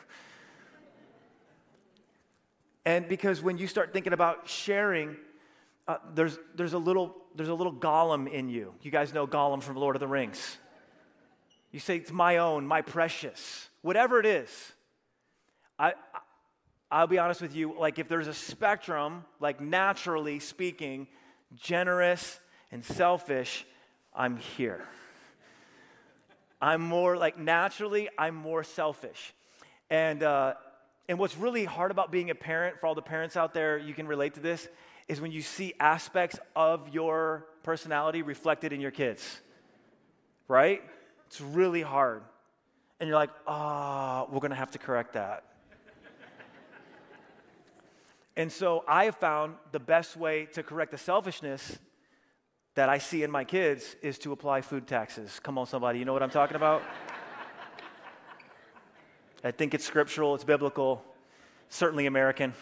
and 2.87 3.07
because 3.07 3.43
when 3.43 3.59
you 3.59 3.67
start 3.67 3.93
thinking 3.93 4.15
about 4.15 4.49
sharing, 4.49 5.17
uh, 5.87 5.99
there's, 6.15 6.39
there's, 6.55 6.73
a 6.73 6.79
little, 6.79 7.15
there's 7.35 7.51
a 7.51 7.55
little 7.55 7.73
Gollum 7.73 8.31
in 8.31 8.49
you. 8.49 8.75
You 8.83 8.91
guys 8.91 9.13
know 9.13 9.27
Gollum 9.27 9.63
from 9.63 9.77
Lord 9.77 9.95
of 9.95 10.01
the 10.01 10.09
Rings. 10.09 10.57
You 11.71 11.81
say, 11.81 11.97
it's 11.97 12.13
my 12.13 12.39
own, 12.39 12.67
my 12.67 12.81
precious, 12.81 13.69
whatever 13.83 14.19
it 14.19 14.25
is. 14.25 14.73
I, 15.79 15.93
I'll 16.91 17.07
be 17.07 17.19
honest 17.19 17.43
with 17.43 17.55
you, 17.55 17.79
like 17.79 17.99
if 17.99 18.09
there's 18.09 18.29
a 18.29 18.35
spectrum, 18.35 19.25
like 19.41 19.61
naturally 19.61 20.39
speaking, 20.39 21.09
generous 21.55 22.41
and 22.73 22.83
selfish, 22.83 23.67
I'm 24.15 24.39
here. 24.39 24.87
I'm 26.61 26.81
more 26.81 27.17
like 27.17 27.39
naturally, 27.39 28.09
I'm 28.17 28.35
more 28.35 28.65
selfish. 28.65 29.35
And, 29.91 30.23
uh, 30.23 30.55
and 31.09 31.19
what's 31.19 31.37
really 31.37 31.65
hard 31.65 31.91
about 31.91 32.11
being 32.11 32.31
a 32.31 32.35
parent, 32.35 32.81
for 32.81 32.87
all 32.87 32.95
the 32.95 33.03
parents 33.03 33.37
out 33.37 33.53
there, 33.53 33.79
you 33.79 33.95
can 33.95 34.07
relate 34.07 34.35
to 34.35 34.41
this, 34.41 34.67
is 35.09 35.21
when 35.21 35.31
you 35.31 35.43
see 35.43 35.75
aspects 35.79 36.39
of 36.57 36.89
your 36.89 37.47
personality 37.63 38.23
reflected 38.23 38.73
in 38.73 38.81
your 38.81 38.91
kids, 38.91 39.41
right? 40.49 40.83
It's 41.27 41.41
really 41.41 41.83
hard. 41.83 42.23
And 42.99 43.09
you're 43.09 43.19
like, 43.19 43.31
ah, 43.47 44.23
oh, 44.23 44.33
we're 44.33 44.41
to 44.49 44.57
have 44.57 44.71
to 44.73 44.79
correct 44.79 45.13
that. 45.13 45.45
and 48.37 48.51
so 48.51 48.83
I 48.89 49.05
have 49.05 49.17
found 49.17 49.57
the 49.73 49.81
best 49.81 50.17
way 50.17 50.47
to 50.55 50.63
correct 50.63 50.91
the 50.91 50.99
selfishness 50.99 51.79
that 52.77 52.89
I 52.91 52.99
see 52.99 53.23
in 53.23 53.31
my 53.31 53.43
kids 53.43 53.97
is 54.03 54.19
to 54.19 54.33
apply 54.33 54.61
food 54.61 54.87
taxes. 54.87 55.41
Come 55.43 55.57
on, 55.59 55.67
somebody, 55.67 55.99
you 55.99 56.05
know 56.05 56.13
what 56.13 56.23
I'm 56.23 56.31
talking 56.31 56.57
about? 56.57 56.83
I 59.43 59.51
think 59.51 59.73
it's 59.73 59.85
scriptural, 59.85 60.35
it's 60.35 60.45
biblical, 60.45 61.03
certainly 61.71 62.05
American. 62.05 62.53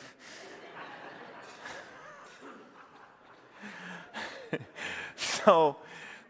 so, 5.17 5.77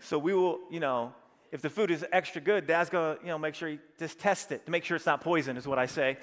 so 0.00 0.18
we 0.18 0.32
will, 0.32 0.60
you 0.70 0.80
know, 0.80 1.12
if 1.52 1.60
the 1.60 1.68
food 1.68 1.90
is 1.90 2.06
extra 2.10 2.40
good, 2.40 2.66
dad's 2.66 2.88
gonna, 2.88 3.18
you 3.20 3.28
know, 3.28 3.38
make 3.38 3.54
sure 3.54 3.68
you 3.68 3.78
just 3.98 4.18
test 4.18 4.50
it 4.50 4.64
to 4.64 4.72
make 4.72 4.84
sure 4.84 4.96
it's 4.96 5.04
not 5.04 5.20
poison, 5.20 5.58
is 5.58 5.66
what 5.66 5.78
I 5.78 5.84
say. 5.86 6.16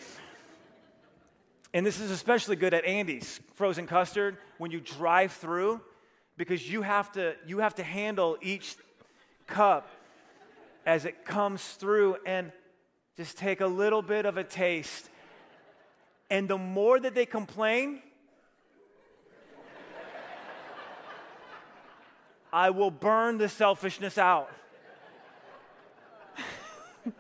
And 1.76 1.86
this 1.86 2.00
is 2.00 2.10
especially 2.10 2.56
good 2.56 2.74
at 2.74 2.86
Andy's 2.86 3.40
frozen 3.54 3.86
custard 3.86 4.38
when 4.58 4.72
you 4.72 4.80
drive 4.80 5.32
through, 5.34 5.80
because 6.38 6.70
you 6.70 6.82
have 6.82 7.12
to 7.14 7.36
you 7.46 7.60
have 7.60 7.76
to 7.76 7.84
handle 7.84 8.38
each 8.42 8.76
cup 9.48 9.90
as 10.86 11.06
it 11.06 11.26
comes 11.26 11.64
through 11.64 12.18
and 12.26 12.52
just 13.18 13.38
take 13.38 13.62
a 13.62 13.68
little 13.68 14.02
bit 14.02 14.26
of 14.26 14.38
a 14.38 14.44
taste. 14.44 15.10
And 16.30 16.48
the 16.48 16.58
more 16.58 17.00
that 17.00 17.14
they 17.14 17.26
complain, 17.26 18.02
I 22.54 22.70
will 22.70 22.92
burn 22.92 23.38
the 23.38 23.48
selfishness 23.50 24.18
out. 24.18 24.50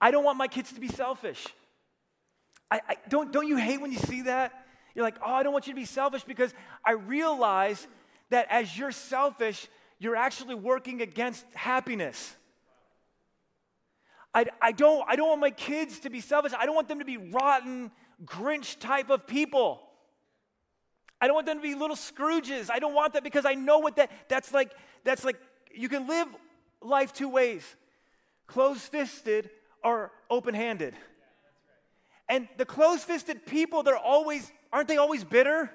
I 0.00 0.10
don't 0.10 0.24
want 0.24 0.38
my 0.38 0.48
kids 0.48 0.72
to 0.72 0.80
be 0.80 0.88
selfish. 0.88 1.46
I, 2.70 2.80
I, 2.88 2.96
don't, 3.08 3.32
don't 3.32 3.46
you 3.46 3.56
hate 3.56 3.80
when 3.80 3.92
you 3.92 3.98
see 3.98 4.22
that? 4.22 4.67
You're 4.98 5.06
like, 5.06 5.20
oh, 5.24 5.32
I 5.32 5.44
don't 5.44 5.52
want 5.52 5.68
you 5.68 5.74
to 5.74 5.78
be 5.78 5.84
selfish 5.84 6.24
because 6.24 6.52
I 6.84 6.94
realize 6.94 7.86
that 8.30 8.48
as 8.50 8.76
you're 8.76 8.90
selfish, 8.90 9.68
you're 10.00 10.16
actually 10.16 10.56
working 10.56 11.02
against 11.02 11.44
happiness. 11.54 12.34
I, 14.34 14.46
I, 14.60 14.72
don't, 14.72 15.04
I 15.08 15.14
don't 15.14 15.28
want 15.28 15.40
my 15.40 15.52
kids 15.52 16.00
to 16.00 16.10
be 16.10 16.20
selfish. 16.20 16.50
I 16.58 16.66
don't 16.66 16.74
want 16.74 16.88
them 16.88 16.98
to 16.98 17.04
be 17.04 17.16
rotten, 17.16 17.92
Grinch 18.24 18.80
type 18.80 19.08
of 19.08 19.24
people. 19.24 19.80
I 21.20 21.28
don't 21.28 21.34
want 21.36 21.46
them 21.46 21.58
to 21.58 21.62
be 21.62 21.76
little 21.76 21.94
Scrooges. 21.94 22.68
I 22.68 22.80
don't 22.80 22.92
want 22.92 23.12
that 23.12 23.22
because 23.22 23.46
I 23.46 23.54
know 23.54 23.78
what 23.78 23.94
that 23.94 24.10
that's 24.28 24.52
like 24.52 24.72
that's 25.04 25.22
like 25.22 25.36
you 25.72 25.88
can 25.88 26.08
live 26.08 26.26
life 26.82 27.12
two 27.12 27.28
ways. 27.28 27.62
Closed-fisted 28.48 29.48
or 29.84 30.10
open-handed. 30.28 30.96
And 32.28 32.48
the 32.56 32.64
closed-fisted 32.64 33.46
people, 33.46 33.84
they're 33.84 33.96
always 33.96 34.50
aren't 34.72 34.88
they 34.88 34.96
always 34.96 35.24
bitter? 35.24 35.70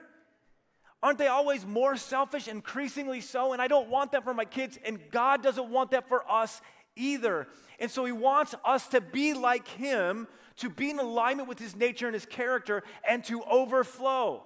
Aren't 1.01 1.17
they 1.17 1.27
always 1.27 1.65
more 1.65 1.97
selfish, 1.97 2.47
increasingly 2.47 3.19
so? 3.19 3.51
And 3.51 3.61
I 3.61 3.67
don't 3.67 3.89
want 3.89 4.13
that 4.13 4.23
for 4.23 4.33
my 4.33 4.45
kids, 4.45 4.79
and 4.85 4.99
God 5.11 5.43
doesn't 5.43 5.69
want 5.69 5.91
that 5.91 6.07
for 6.07 6.23
us 6.31 6.61
either. 6.95 7.47
And 7.79 7.91
so 7.91 8.05
He 8.05 8.13
wants 8.13 8.55
us 8.63 8.87
to 8.89 9.01
be 9.01 9.33
like 9.33 9.67
Him, 9.67 10.27
to 10.57 10.69
be 10.69 10.91
in 10.91 10.99
alignment 10.99 11.49
with 11.49 11.59
His 11.59 11.75
nature 11.75 12.07
and 12.07 12.13
His 12.13 12.25
character, 12.25 12.83
and 13.07 13.21
to 13.25 13.43
overflow. 13.43 14.43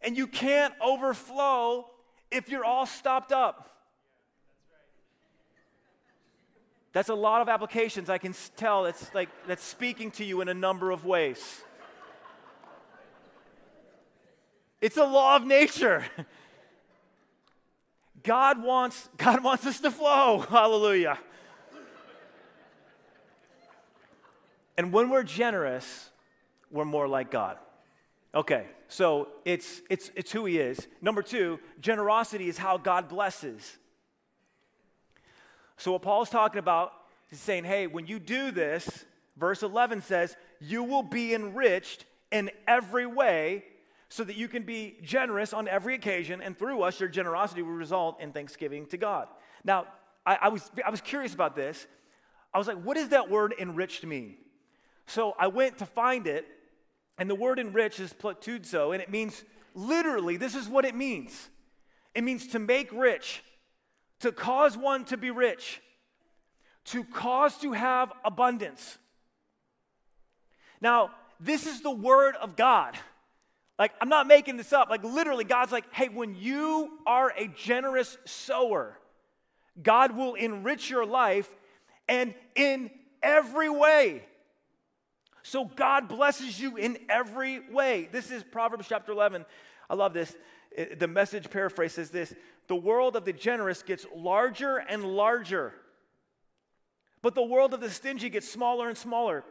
And 0.00 0.16
you 0.16 0.28
can't 0.28 0.72
overflow 0.80 1.86
if 2.30 2.48
you're 2.48 2.64
all 2.64 2.86
stopped 2.86 3.32
up. 3.32 3.68
That's 6.92 7.08
a 7.08 7.14
lot 7.14 7.40
of 7.40 7.48
applications. 7.48 8.10
I 8.10 8.18
can 8.18 8.34
tell 8.56 8.84
that's 8.84 9.12
like 9.14 9.30
that's 9.46 9.64
speaking 9.64 10.10
to 10.12 10.24
you 10.24 10.42
in 10.42 10.48
a 10.48 10.54
number 10.54 10.90
of 10.90 11.04
ways. 11.04 11.62
It's 14.82 14.98
a 14.98 15.04
law 15.04 15.36
of 15.36 15.46
nature. 15.46 16.04
God 18.22 18.62
wants 18.62 19.08
God 19.16 19.42
wants 19.42 19.64
us 19.64 19.80
to 19.80 19.90
flow. 19.90 20.44
Hallelujah. 20.50 21.18
And 24.76 24.92
when 24.92 25.10
we're 25.10 25.22
generous, 25.22 26.10
we're 26.70 26.84
more 26.84 27.06
like 27.06 27.30
God. 27.30 27.58
Okay, 28.34 28.66
so 28.88 29.28
it's, 29.44 29.82
it's, 29.90 30.10
it's 30.16 30.32
who 30.32 30.46
he 30.46 30.58
is. 30.58 30.88
Number 31.02 31.22
two, 31.22 31.60
generosity 31.80 32.48
is 32.48 32.56
how 32.56 32.78
God 32.78 33.08
blesses. 33.08 33.76
So, 35.76 35.92
what 35.92 36.02
Paul's 36.02 36.30
talking 36.30 36.58
about 36.58 36.92
is 37.30 37.38
saying, 37.38 37.64
hey, 37.64 37.86
when 37.86 38.06
you 38.06 38.18
do 38.18 38.50
this, 38.50 39.04
verse 39.36 39.62
11 39.62 40.00
says, 40.00 40.34
you 40.60 40.82
will 40.82 41.02
be 41.02 41.34
enriched 41.34 42.06
in 42.30 42.50
every 42.66 43.04
way 43.04 43.64
so 44.12 44.24
that 44.24 44.36
you 44.36 44.46
can 44.46 44.62
be 44.64 44.98
generous 45.02 45.54
on 45.54 45.66
every 45.66 45.94
occasion, 45.94 46.42
and 46.42 46.58
through 46.58 46.82
us, 46.82 47.00
your 47.00 47.08
generosity 47.08 47.62
will 47.62 47.72
result 47.72 48.20
in 48.20 48.30
thanksgiving 48.30 48.84
to 48.84 48.98
God. 48.98 49.26
Now, 49.64 49.86
I, 50.26 50.36
I 50.42 50.48
was, 50.50 50.70
I 50.84 50.90
was 50.90 51.00
curious 51.00 51.32
about 51.32 51.56
this. 51.56 51.86
I 52.52 52.58
was 52.58 52.66
like, 52.66 52.76
what 52.82 52.98
does 52.98 53.08
that 53.08 53.30
word 53.30 53.54
enriched 53.58 54.04
mean? 54.04 54.36
So 55.06 55.34
I 55.38 55.46
went 55.46 55.78
to 55.78 55.86
find 55.86 56.26
it, 56.26 56.46
and 57.16 57.30
the 57.30 57.34
word 57.34 57.58
enrich 57.58 58.00
is 58.00 58.12
ploutizo, 58.12 58.92
and 58.92 59.00
it 59.00 59.10
means 59.10 59.44
literally, 59.74 60.36
this 60.36 60.54
is 60.54 60.68
what 60.68 60.84
it 60.84 60.94
means 60.94 61.48
it 62.14 62.22
means 62.22 62.48
to 62.48 62.58
make 62.58 62.92
rich, 62.92 63.42
to 64.20 64.30
cause 64.30 64.76
one 64.76 65.06
to 65.06 65.16
be 65.16 65.30
rich, 65.30 65.80
to 66.84 67.02
cause 67.04 67.56
to 67.60 67.72
have 67.72 68.12
abundance. 68.26 68.98
Now, 70.82 71.12
this 71.40 71.66
is 71.66 71.80
the 71.80 71.90
word 71.90 72.34
of 72.36 72.56
God. 72.56 72.98
Like, 73.78 73.92
I'm 74.00 74.08
not 74.08 74.26
making 74.26 74.56
this 74.56 74.72
up. 74.72 74.90
Like, 74.90 75.02
literally, 75.02 75.44
God's 75.44 75.72
like, 75.72 75.92
hey, 75.92 76.08
when 76.08 76.34
you 76.34 76.98
are 77.06 77.32
a 77.36 77.48
generous 77.48 78.16
sower, 78.24 78.98
God 79.82 80.16
will 80.16 80.34
enrich 80.34 80.90
your 80.90 81.06
life 81.06 81.48
and 82.08 82.34
in 82.54 82.90
every 83.22 83.70
way. 83.70 84.22
So 85.42 85.64
God 85.64 86.08
blesses 86.08 86.60
you 86.60 86.76
in 86.76 86.98
every 87.08 87.60
way. 87.70 88.08
This 88.12 88.30
is 88.30 88.44
Proverbs 88.44 88.86
chapter 88.88 89.12
11. 89.12 89.44
I 89.90 89.94
love 89.94 90.12
this. 90.12 90.34
The 90.98 91.08
message 91.08 91.50
paraphrase 91.50 91.92
says 91.92 92.10
this 92.10 92.34
The 92.68 92.76
world 92.76 93.16
of 93.16 93.24
the 93.24 93.32
generous 93.32 93.82
gets 93.82 94.06
larger 94.14 94.76
and 94.76 95.04
larger, 95.04 95.74
but 97.22 97.34
the 97.34 97.42
world 97.42 97.74
of 97.74 97.80
the 97.80 97.90
stingy 97.90 98.30
gets 98.30 98.48
smaller 98.48 98.88
and 98.88 98.96
smaller. 98.96 99.44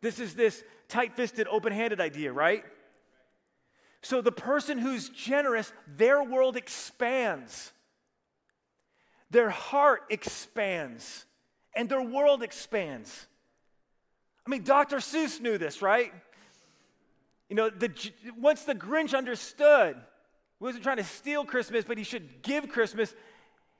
This 0.00 0.18
is 0.18 0.34
this 0.34 0.64
tight 0.88 1.14
fisted, 1.14 1.46
open 1.46 1.72
handed 1.72 2.00
idea, 2.00 2.32
right? 2.32 2.64
So 4.02 4.20
the 4.20 4.32
person 4.32 4.78
who's 4.78 5.08
generous, 5.08 5.72
their 5.86 6.22
world 6.22 6.56
expands, 6.56 7.72
their 9.30 9.48
heart 9.48 10.02
expands, 10.10 11.24
and 11.74 11.88
their 11.88 12.02
world 12.02 12.42
expands. 12.42 13.26
I 14.44 14.50
mean, 14.50 14.64
Dr. 14.64 14.96
Seuss 14.96 15.40
knew 15.40 15.56
this, 15.56 15.80
right? 15.80 16.12
You 17.48 17.54
know, 17.54 17.70
the, 17.70 17.92
once 18.36 18.64
the 18.64 18.74
Grinch 18.74 19.16
understood, 19.16 19.94
he 19.94 20.64
wasn't 20.64 20.82
trying 20.82 20.96
to 20.96 21.04
steal 21.04 21.44
Christmas, 21.44 21.84
but 21.84 21.96
he 21.96 22.04
should 22.04 22.42
give 22.42 22.68
Christmas, 22.68 23.14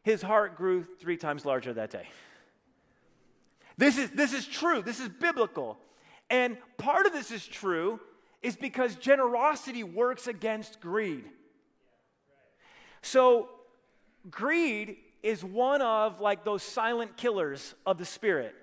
his 0.04 0.22
heart 0.22 0.56
grew 0.56 0.84
three 0.84 1.16
times 1.16 1.44
larger 1.44 1.72
that 1.72 1.90
day. 1.90 2.06
This 3.76 3.98
is, 3.98 4.10
this 4.10 4.32
is 4.32 4.46
true, 4.46 4.82
this 4.82 5.00
is 5.00 5.08
biblical. 5.08 5.78
And 6.30 6.56
part 6.78 7.06
of 7.06 7.12
this 7.12 7.32
is 7.32 7.44
true 7.44 7.98
is 8.42 8.56
because 8.56 8.96
generosity 8.96 9.84
works 9.84 10.26
against 10.26 10.80
greed. 10.80 11.24
So, 13.02 13.48
greed 14.30 14.96
is 15.22 15.44
one 15.44 15.82
of 15.82 16.20
like 16.20 16.44
those 16.44 16.62
silent 16.62 17.16
killers 17.16 17.74
of 17.86 17.98
the 17.98 18.04
spirit. 18.04 18.54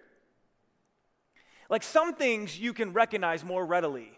Like 1.69 1.83
some 1.83 2.15
things 2.15 2.59
you 2.59 2.73
can 2.73 2.93
recognize 2.93 3.43
more 3.43 3.65
readily. 3.65 4.11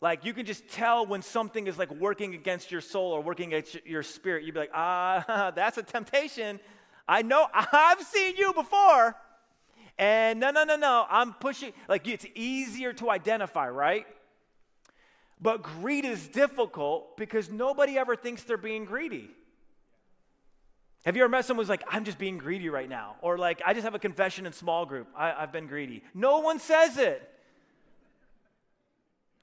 Like 0.00 0.24
you 0.24 0.34
can 0.34 0.46
just 0.46 0.68
tell 0.68 1.06
when 1.06 1.22
something 1.22 1.66
is 1.66 1.78
like 1.78 1.90
working 1.92 2.34
against 2.34 2.70
your 2.70 2.80
soul 2.80 3.12
or 3.12 3.20
working 3.20 3.54
against 3.54 3.84
your 3.86 4.02
spirit. 4.02 4.44
You'd 4.44 4.54
be 4.54 4.60
like, 4.60 4.72
ah, 4.74 5.52
that's 5.54 5.78
a 5.78 5.82
temptation. 5.82 6.60
I 7.08 7.22
know, 7.22 7.46
I've 7.54 8.02
seen 8.02 8.36
you 8.36 8.52
before. 8.52 9.16
And 9.98 10.40
no, 10.40 10.50
no, 10.50 10.64
no, 10.64 10.76
no, 10.76 11.06
I'm 11.08 11.32
pushing. 11.34 11.72
Like 11.88 12.06
it's 12.08 12.26
easier 12.34 12.92
to 12.94 13.10
identify, 13.10 13.68
right? 13.68 14.06
But 15.42 15.64
greed 15.64 16.04
is 16.04 16.28
difficult 16.28 17.16
because 17.16 17.50
nobody 17.50 17.98
ever 17.98 18.14
thinks 18.14 18.44
they're 18.44 18.56
being 18.56 18.84
greedy. 18.84 19.28
Have 21.04 21.16
you 21.16 21.24
ever 21.24 21.28
met 21.28 21.44
someone 21.44 21.64
who's 21.64 21.68
like, 21.68 21.82
I'm 21.90 22.04
just 22.04 22.16
being 22.16 22.38
greedy 22.38 22.68
right 22.68 22.88
now? 22.88 23.16
Or 23.22 23.36
like, 23.36 23.60
I 23.66 23.74
just 23.74 23.82
have 23.82 23.96
a 23.96 23.98
confession 23.98 24.46
in 24.46 24.52
small 24.52 24.86
group. 24.86 25.08
I, 25.16 25.30
have 25.30 25.50
been 25.50 25.66
greedy. 25.66 26.04
No 26.14 26.38
one 26.38 26.60
says 26.60 26.96
it. 26.96 27.28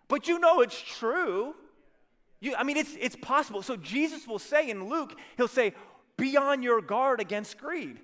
But 0.07 0.29
you 0.29 0.39
know 0.39 0.61
it's 0.61 0.79
true. 0.79 1.53
You, 2.39 2.55
I 2.55 2.63
mean, 2.63 2.77
it's, 2.77 2.95
it's 2.97 3.17
possible. 3.17 3.61
So 3.61 3.75
Jesus 3.75 4.25
will 4.25 4.39
say 4.39 4.69
in 4.69 4.87
Luke, 4.87 5.19
he'll 5.35 5.49
say, 5.49 5.73
be 6.15 6.37
on 6.37 6.63
your 6.63 6.81
guard 6.81 7.19
against 7.19 7.57
greed. 7.57 7.99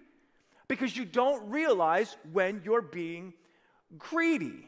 because 0.68 0.96
you 0.96 1.06
don't 1.06 1.50
realize 1.50 2.16
when 2.32 2.62
you're 2.66 2.82
being 2.82 3.34
greedy. 3.98 4.68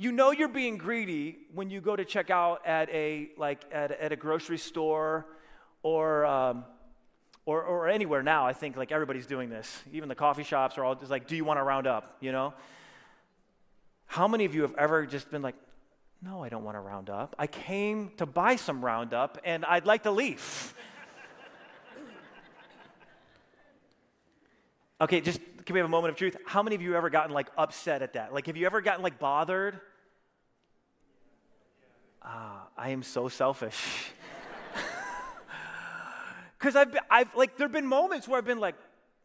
You 0.00 0.12
know 0.12 0.30
you're 0.30 0.48
being 0.48 0.78
greedy 0.78 1.36
when 1.52 1.68
you 1.68 1.82
go 1.82 1.94
to 1.94 2.06
check 2.06 2.30
out 2.30 2.66
at 2.66 2.88
a 2.88 3.28
like 3.36 3.66
at, 3.70 3.90
at 3.90 4.12
a 4.12 4.16
grocery 4.16 4.56
store 4.56 5.26
or, 5.82 6.24
um, 6.24 6.64
or 7.44 7.62
or 7.62 7.86
anywhere 7.86 8.22
now. 8.22 8.46
I 8.46 8.54
think 8.54 8.78
like 8.78 8.92
everybody's 8.92 9.26
doing 9.26 9.50
this. 9.50 9.82
Even 9.92 10.08
the 10.08 10.14
coffee 10.14 10.42
shops 10.42 10.78
are 10.78 10.84
all 10.84 10.94
just 10.94 11.10
like, 11.10 11.26
"Do 11.26 11.36
you 11.36 11.44
want 11.44 11.58
to 11.58 11.64
round 11.64 11.86
up?" 11.86 12.16
You 12.20 12.32
know. 12.32 12.54
How 14.06 14.26
many 14.26 14.46
of 14.46 14.54
you 14.54 14.62
have 14.62 14.74
ever 14.76 15.04
just 15.04 15.30
been 15.30 15.42
like, 15.42 15.56
"No, 16.22 16.42
I 16.42 16.48
don't 16.48 16.64
want 16.64 16.76
to 16.76 16.80
round 16.80 17.10
up. 17.10 17.36
I 17.38 17.46
came 17.46 18.12
to 18.16 18.24
buy 18.24 18.56
some 18.56 18.82
Roundup, 18.82 19.36
and 19.44 19.66
I'd 19.66 19.84
like 19.84 20.04
to 20.04 20.10
leave." 20.10 20.74
Okay, 25.02 25.22
just 25.22 25.40
can 25.64 25.72
we 25.72 25.78
have 25.78 25.86
a 25.86 25.90
moment 25.90 26.12
of 26.12 26.18
truth? 26.18 26.36
How 26.44 26.62
many 26.62 26.76
of 26.76 26.82
you 26.82 26.94
ever 26.94 27.08
gotten 27.08 27.32
like 27.32 27.48
upset 27.56 28.02
at 28.02 28.12
that? 28.12 28.34
Like, 28.34 28.48
have 28.48 28.58
you 28.58 28.66
ever 28.66 28.82
gotten 28.82 29.02
like 29.02 29.18
bothered? 29.18 29.80
Ah, 32.22 32.68
I 32.76 32.90
am 32.90 33.02
so 33.02 33.28
selfish. 33.28 34.12
Because 36.58 36.76
I've, 36.76 36.94
I've 37.10 37.34
like, 37.34 37.56
there 37.56 37.64
have 37.64 37.72
been 37.72 37.86
moments 37.86 38.28
where 38.28 38.36
I've 38.36 38.44
been 38.44 38.60
like, 38.60 38.74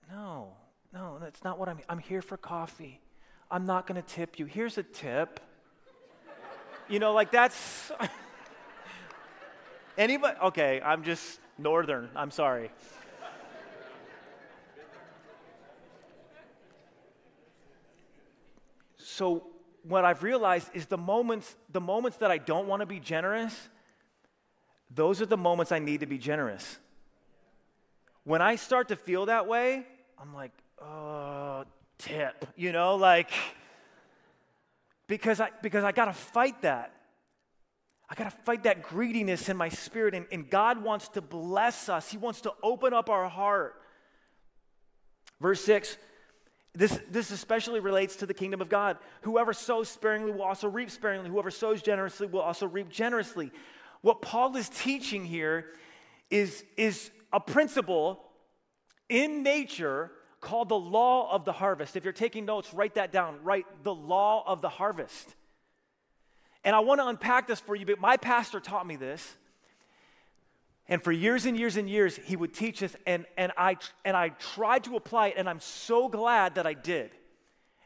no, 0.10 0.54
no, 0.94 1.18
that's 1.20 1.44
not 1.44 1.60
what 1.60 1.68
I'm. 1.68 1.80
I'm 1.90 2.00
here 2.00 2.22
for 2.22 2.38
coffee. 2.38 3.02
I'm 3.52 3.66
not 3.66 3.86
going 3.88 4.02
to 4.02 4.08
tip 4.08 4.40
you. 4.40 4.46
Here's 4.46 4.78
a 4.78 4.84
tip. 4.84 5.42
you 6.88 7.00
know, 7.00 7.14
like 7.14 7.32
that's. 7.32 7.92
Anybody? 9.98 10.38
Okay, 10.44 10.82
I'm 10.82 11.04
just 11.04 11.42
northern. 11.58 12.10
I'm 12.16 12.32
sorry. 12.32 12.72
So 18.98 19.48
what 19.88 20.06
I've 20.06 20.24
realized 20.24 20.70
is 20.74 20.88
the 20.88 20.98
moments, 20.98 21.56
the 21.72 21.82
moments 21.82 22.18
that 22.18 22.32
I 22.32 22.38
don't 22.38 22.68
want 22.68 22.82
to 22.82 22.86
be 22.86 23.00
generous, 23.00 23.70
those 24.94 25.22
are 25.22 25.26
the 25.26 25.38
moments 25.38 25.72
I 25.72 25.80
need 25.80 26.00
to 26.00 26.06
be 26.06 26.18
generous. 26.18 26.78
When 28.24 28.42
I 28.42 28.56
start 28.56 28.88
to 28.88 28.96
feel 28.96 29.28
that 29.28 29.48
way, 29.48 29.86
I'm 30.20 30.34
like, 30.34 30.52
oh, 30.82 31.66
tip, 31.98 32.46
you 32.56 32.72
know, 32.72 32.96
like 32.96 33.30
because 35.08 35.40
I 35.40 35.52
because 35.62 35.84
I 35.84 35.92
gotta 35.92 36.14
fight 36.14 36.62
that. 36.64 36.92
I 38.10 38.16
gotta 38.16 38.32
fight 38.32 38.64
that 38.64 38.84
greediness 38.84 39.50
in 39.50 39.58
my 39.58 39.70
spirit, 39.70 40.14
and, 40.16 40.26
and 40.32 40.50
God 40.50 40.84
wants 40.84 41.10
to 41.10 41.22
bless 41.22 41.90
us. 41.90 42.10
He 42.10 42.18
wants 42.18 42.42
to 42.42 42.54
open 42.64 42.94
up 42.94 43.10
our 43.10 43.30
heart. 43.30 43.76
Verse 45.40 45.64
6 45.64 45.98
this, 46.76 47.00
this 47.10 47.32
especially 47.32 47.80
relates 47.80 48.18
to 48.18 48.26
the 48.26 48.34
kingdom 48.34 48.62
of 48.62 48.70
God. 48.70 48.98
Whoever 49.22 49.54
sows 49.54 49.90
sparingly 49.90 50.32
will 50.32 50.44
also 50.44 50.68
reap 50.68 50.92
sparingly. 50.92 51.30
Whoever 51.30 51.52
sows 51.52 51.82
generously 51.82 52.28
will 52.28 52.42
also 52.42 52.68
reap 52.68 52.90
generously. 52.90 53.52
What 54.02 54.22
Paul 54.22 54.56
is 54.56 54.70
teaching 54.70 55.26
here 55.26 55.68
is, 56.30 56.64
is 56.78 57.10
a 57.32 57.40
principle 57.40 58.24
in 59.10 59.44
nature 59.44 60.12
called 60.42 60.70
the 60.70 60.78
law 60.78 61.32
of 61.32 61.46
the 61.46 61.52
harvest. 61.52 61.96
If 61.96 62.04
you're 62.04 62.14
taking 62.14 62.46
notes, 62.46 62.74
write 62.74 62.96
that 62.96 63.12
down. 63.12 63.40
Write 63.44 63.66
the 63.84 63.94
law 63.94 64.44
of 64.46 64.62
the 64.62 64.70
harvest. 64.70 65.34
And 66.64 66.76
I 66.76 66.80
want 66.80 67.00
to 67.00 67.08
unpack 67.08 67.48
this 67.48 67.60
for 67.60 67.76
you, 67.76 67.86
but 67.86 68.00
my 68.00 68.18
pastor 68.18 68.60
taught 68.60 68.86
me 68.86 68.96
this. 68.96 69.36
And 70.88 71.04
for 71.04 71.12
years 71.12 71.46
and 71.46 71.58
years 71.58 71.78
and 71.78 71.90
years, 71.90 72.20
he 72.24 72.36
would 72.36 72.54
teach 72.54 72.84
us, 72.84 72.96
and, 73.08 73.26
and, 73.38 73.52
I, 73.58 73.78
and 74.04 74.16
I 74.16 74.30
tried 74.30 74.84
to 74.84 74.96
apply 74.96 75.30
it, 75.30 75.36
and 75.38 75.50
I'm 75.50 75.60
so 75.60 76.08
glad 76.08 76.56
that 76.56 76.68
I 76.68 76.74
did. 76.74 77.12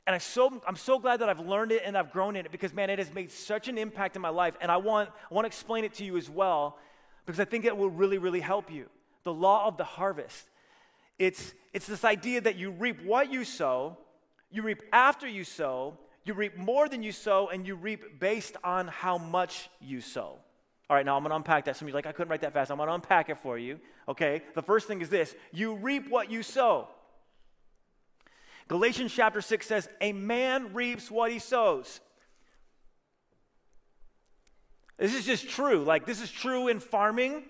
And 0.10 0.16
I 0.16 0.18
so, 0.18 0.62
I'm 0.68 0.76
so 0.76 0.98
glad 0.98 1.22
that 1.22 1.30
I've 1.30 1.40
learned 1.40 1.72
it 1.72 1.84
and 1.86 1.96
I've 1.96 2.12
grown 2.12 2.36
in 2.36 2.44
it 2.44 2.52
because, 2.52 2.74
man, 2.74 2.90
it 2.90 2.98
has 2.98 3.14
made 3.14 3.30
such 3.30 3.68
an 3.68 3.78
impact 3.78 4.16
in 4.16 4.24
my 4.24 4.30
life. 4.30 4.56
And 4.60 4.72
I 4.72 4.78
want, 4.78 5.08
I 5.30 5.34
want 5.36 5.46
to 5.46 5.48
explain 5.48 5.84
it 5.84 5.94
to 5.96 6.04
you 6.04 6.18
as 6.18 6.28
well 6.28 6.80
because 7.28 7.40
I 7.40 7.46
think 7.46 7.64
it 7.64 7.78
will 7.78 7.92
really, 7.92 8.18
really 8.18 8.40
help 8.40 8.72
you. 8.72 8.88
The 9.24 9.32
law 9.32 9.68
of 9.68 9.78
the 9.78 9.84
harvest. 9.84 10.50
It's, 11.20 11.54
it's 11.74 11.86
this 11.86 12.04
idea 12.04 12.42
that 12.42 12.56
you 12.56 12.72
reap 12.72 13.06
what 13.06 13.32
you 13.32 13.44
sow, 13.44 14.00
you 14.50 14.64
reap 14.64 14.82
after 14.92 15.28
you 15.28 15.44
sow, 15.44 15.96
you 16.26 16.34
reap 16.34 16.58
more 16.58 16.90
than 16.90 17.04
you 17.04 17.12
sow, 17.12 17.50
and 17.50 17.68
you 17.68 17.76
reap 17.76 18.20
based 18.20 18.58
on 18.64 18.88
how 18.88 19.20
much 19.20 19.70
you 19.80 20.02
sow. 20.02 20.40
All 20.90 20.96
right, 20.96 21.06
now 21.06 21.16
I'm 21.16 21.22
going 21.22 21.30
to 21.30 21.36
unpack 21.36 21.66
that. 21.66 21.78
Some 21.78 21.88
of 21.88 21.90
you 21.90 21.96
like, 21.96 22.08
I 22.08 22.12
couldn't 22.12 22.32
write 22.32 22.42
that 22.42 22.54
fast. 22.54 22.72
I'm 22.72 22.78
going 22.78 22.88
to 22.88 22.96
unpack 22.96 23.30
it 23.30 23.38
for 23.38 23.60
you. 23.60 23.80
Okay, 24.08 24.42
the 24.56 24.62
first 24.64 24.88
thing 24.88 25.02
is 25.02 25.10
this 25.10 25.36
you 25.52 25.76
reap 25.76 26.10
what 26.10 26.32
you 26.32 26.42
sow. 26.42 26.88
Galatians 28.68 29.14
chapter 29.14 29.42
6 29.42 29.66
says, 29.66 29.88
A 30.02 30.14
man 30.14 30.74
reaps 30.74 31.12
what 31.12 31.32
he 31.32 31.40
sows. 31.40 32.00
This 34.98 35.14
is 35.14 35.26
just 35.26 35.48
true. 35.48 35.84
Like, 35.84 36.06
this 36.06 36.22
is 36.22 36.30
true 36.30 36.68
in 36.68 36.80
farming. 36.80 37.44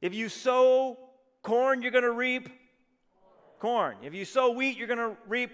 If 0.00 0.14
you 0.14 0.28
sow 0.28 0.98
corn, 1.42 1.82
you're 1.82 1.90
going 1.90 2.04
to 2.04 2.12
reap 2.12 2.48
corn. 3.58 3.96
If 4.02 4.14
you 4.14 4.24
sow 4.24 4.50
wheat, 4.50 4.76
you're 4.76 4.86
going 4.86 4.98
to 4.98 5.16
reap. 5.26 5.50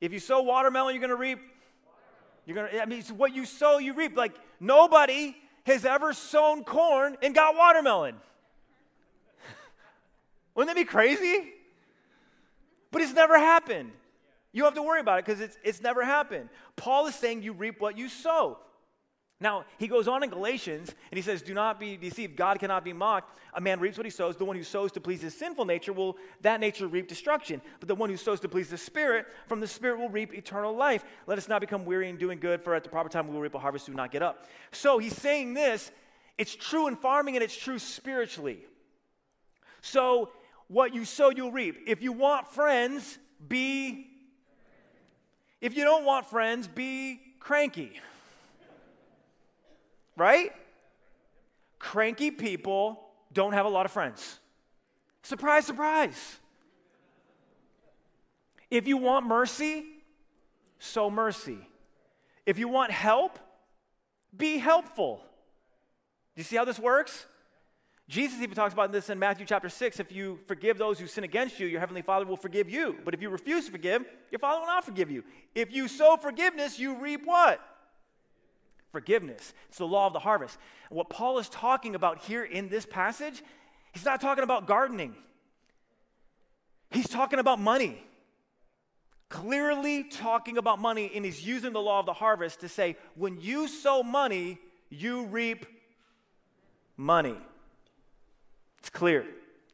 If 0.00 0.12
you 0.12 0.20
sow 0.20 0.42
watermelon, 0.42 0.94
you're 0.94 1.00
going 1.00 1.10
to 1.10 1.16
reap 1.16 1.40
you're 2.48 2.54
gonna, 2.54 2.82
I 2.82 2.86
mean, 2.86 3.00
it's 3.00 3.12
what 3.12 3.34
you 3.34 3.44
sow, 3.44 3.76
you 3.76 3.92
reap. 3.92 4.16
Like 4.16 4.34
nobody 4.60 5.36
has 5.64 5.84
ever 5.84 6.12
sown 6.12 6.64
corn 6.64 7.16
and 7.22 7.34
got 7.34 7.56
watermelon. 7.56 8.14
Wouldn't 10.54 10.74
that 10.74 10.80
be 10.80 10.86
crazy? 10.86 11.52
But 12.90 13.02
it's 13.02 13.12
never 13.12 13.38
happened. 13.38 13.92
You 14.52 14.64
have 14.64 14.74
to 14.74 14.82
worry 14.82 15.00
about 15.00 15.18
it 15.18 15.26
because 15.26 15.40
it's, 15.40 15.58
it's 15.62 15.82
never 15.82 16.04
happened. 16.04 16.48
Paul 16.76 17.06
is 17.06 17.14
saying 17.14 17.42
you 17.42 17.52
reap 17.52 17.80
what 17.80 17.98
you 17.98 18.08
sow. 18.08 18.58
Now, 19.40 19.66
he 19.78 19.86
goes 19.86 20.08
on 20.08 20.24
in 20.24 20.30
Galatians 20.30 20.92
and 21.10 21.16
he 21.16 21.22
says, 21.22 21.42
Do 21.42 21.54
not 21.54 21.78
be 21.78 21.96
deceived. 21.96 22.34
God 22.34 22.58
cannot 22.58 22.84
be 22.84 22.92
mocked. 22.92 23.38
A 23.54 23.60
man 23.60 23.78
reaps 23.78 23.96
what 23.96 24.04
he 24.04 24.10
sows. 24.10 24.36
The 24.36 24.44
one 24.44 24.56
who 24.56 24.64
sows 24.64 24.90
to 24.92 25.00
please 25.00 25.22
his 25.22 25.36
sinful 25.36 25.64
nature 25.64 25.92
will, 25.92 26.16
that 26.42 26.58
nature, 26.58 26.88
reap 26.88 27.06
destruction. 27.06 27.60
But 27.78 27.88
the 27.88 27.94
one 27.94 28.10
who 28.10 28.16
sows 28.16 28.40
to 28.40 28.48
please 28.48 28.68
the 28.68 28.78
Spirit, 28.78 29.26
from 29.46 29.60
the 29.60 29.68
Spirit 29.68 30.00
will 30.00 30.08
reap 30.08 30.34
eternal 30.34 30.74
life. 30.74 31.04
Let 31.28 31.38
us 31.38 31.48
not 31.48 31.60
become 31.60 31.84
weary 31.84 32.08
in 32.08 32.16
doing 32.16 32.40
good, 32.40 32.62
for 32.62 32.74
at 32.74 32.82
the 32.82 32.90
proper 32.90 33.08
time 33.08 33.28
we 33.28 33.34
will 33.34 33.40
reap 33.40 33.54
a 33.54 33.60
harvest, 33.60 33.86
do 33.86 33.94
not 33.94 34.10
get 34.10 34.22
up. 34.22 34.46
So 34.72 34.98
he's 34.98 35.16
saying 35.16 35.54
this 35.54 35.92
it's 36.36 36.54
true 36.54 36.88
in 36.88 36.96
farming 36.96 37.36
and 37.36 37.42
it's 37.42 37.56
true 37.56 37.78
spiritually. 37.78 38.58
So, 39.80 40.30
what 40.66 40.94
you 40.94 41.04
sow, 41.04 41.30
you'll 41.30 41.52
reap. 41.52 41.84
If 41.86 42.02
you 42.02 42.12
want 42.12 42.48
friends, 42.48 43.18
be. 43.48 44.10
If 45.60 45.76
you 45.76 45.84
don't 45.84 46.04
want 46.04 46.26
friends, 46.26 46.66
be 46.66 47.20
cranky 47.38 48.00
right? 50.18 50.50
Cranky 51.78 52.30
people 52.30 53.00
don't 53.32 53.52
have 53.52 53.66
a 53.66 53.68
lot 53.68 53.86
of 53.86 53.92
friends. 53.92 54.38
Surprise, 55.22 55.64
surprise. 55.64 56.38
If 58.70 58.86
you 58.86 58.96
want 58.96 59.26
mercy, 59.26 59.84
sow 60.78 61.10
mercy. 61.10 61.58
If 62.44 62.58
you 62.58 62.68
want 62.68 62.90
help, 62.90 63.38
be 64.36 64.58
helpful. 64.58 65.22
Do 66.34 66.40
you 66.40 66.44
see 66.44 66.56
how 66.56 66.64
this 66.64 66.78
works? 66.78 67.26
Jesus 68.08 68.40
even 68.40 68.54
talks 68.54 68.72
about 68.72 68.90
this 68.90 69.10
in 69.10 69.18
Matthew 69.18 69.44
chapter 69.44 69.68
6. 69.68 70.00
If 70.00 70.10
you 70.10 70.38
forgive 70.46 70.78
those 70.78 70.98
who 70.98 71.06
sin 71.06 71.24
against 71.24 71.60
you, 71.60 71.66
your 71.66 71.80
heavenly 71.80 72.00
Father 72.00 72.24
will 72.24 72.38
forgive 72.38 72.70
you. 72.70 72.96
But 73.04 73.12
if 73.12 73.20
you 73.20 73.28
refuse 73.28 73.66
to 73.66 73.70
forgive, 73.70 74.04
your 74.30 74.38
Father 74.38 74.60
will 74.60 74.66
not 74.66 74.84
forgive 74.84 75.10
you. 75.10 75.24
If 75.54 75.74
you 75.74 75.88
sow 75.88 76.16
forgiveness, 76.16 76.78
you 76.78 76.96
reap 76.96 77.22
what? 77.26 77.60
Forgiveness. 78.92 79.54
It's 79.68 79.78
the 79.78 79.86
law 79.86 80.06
of 80.06 80.12
the 80.12 80.18
harvest. 80.18 80.58
What 80.90 81.10
Paul 81.10 81.38
is 81.38 81.48
talking 81.48 81.94
about 81.94 82.18
here 82.24 82.44
in 82.44 82.68
this 82.68 82.86
passage, 82.86 83.42
he's 83.92 84.04
not 84.04 84.20
talking 84.20 84.44
about 84.44 84.66
gardening, 84.66 85.14
he's 86.90 87.08
talking 87.08 87.38
about 87.38 87.60
money. 87.60 88.02
Clearly 89.30 90.04
talking 90.04 90.56
about 90.56 90.78
money, 90.78 91.12
and 91.14 91.22
he's 91.22 91.46
using 91.46 91.74
the 91.74 91.80
law 91.80 92.00
of 92.00 92.06
the 92.06 92.14
harvest 92.14 92.60
to 92.60 92.68
say, 92.68 92.96
when 93.14 93.38
you 93.42 93.68
sow 93.68 94.02
money, 94.02 94.58
you 94.88 95.26
reap 95.26 95.66
money. 96.96 97.36
It's 98.78 98.88
clear. 98.88 99.26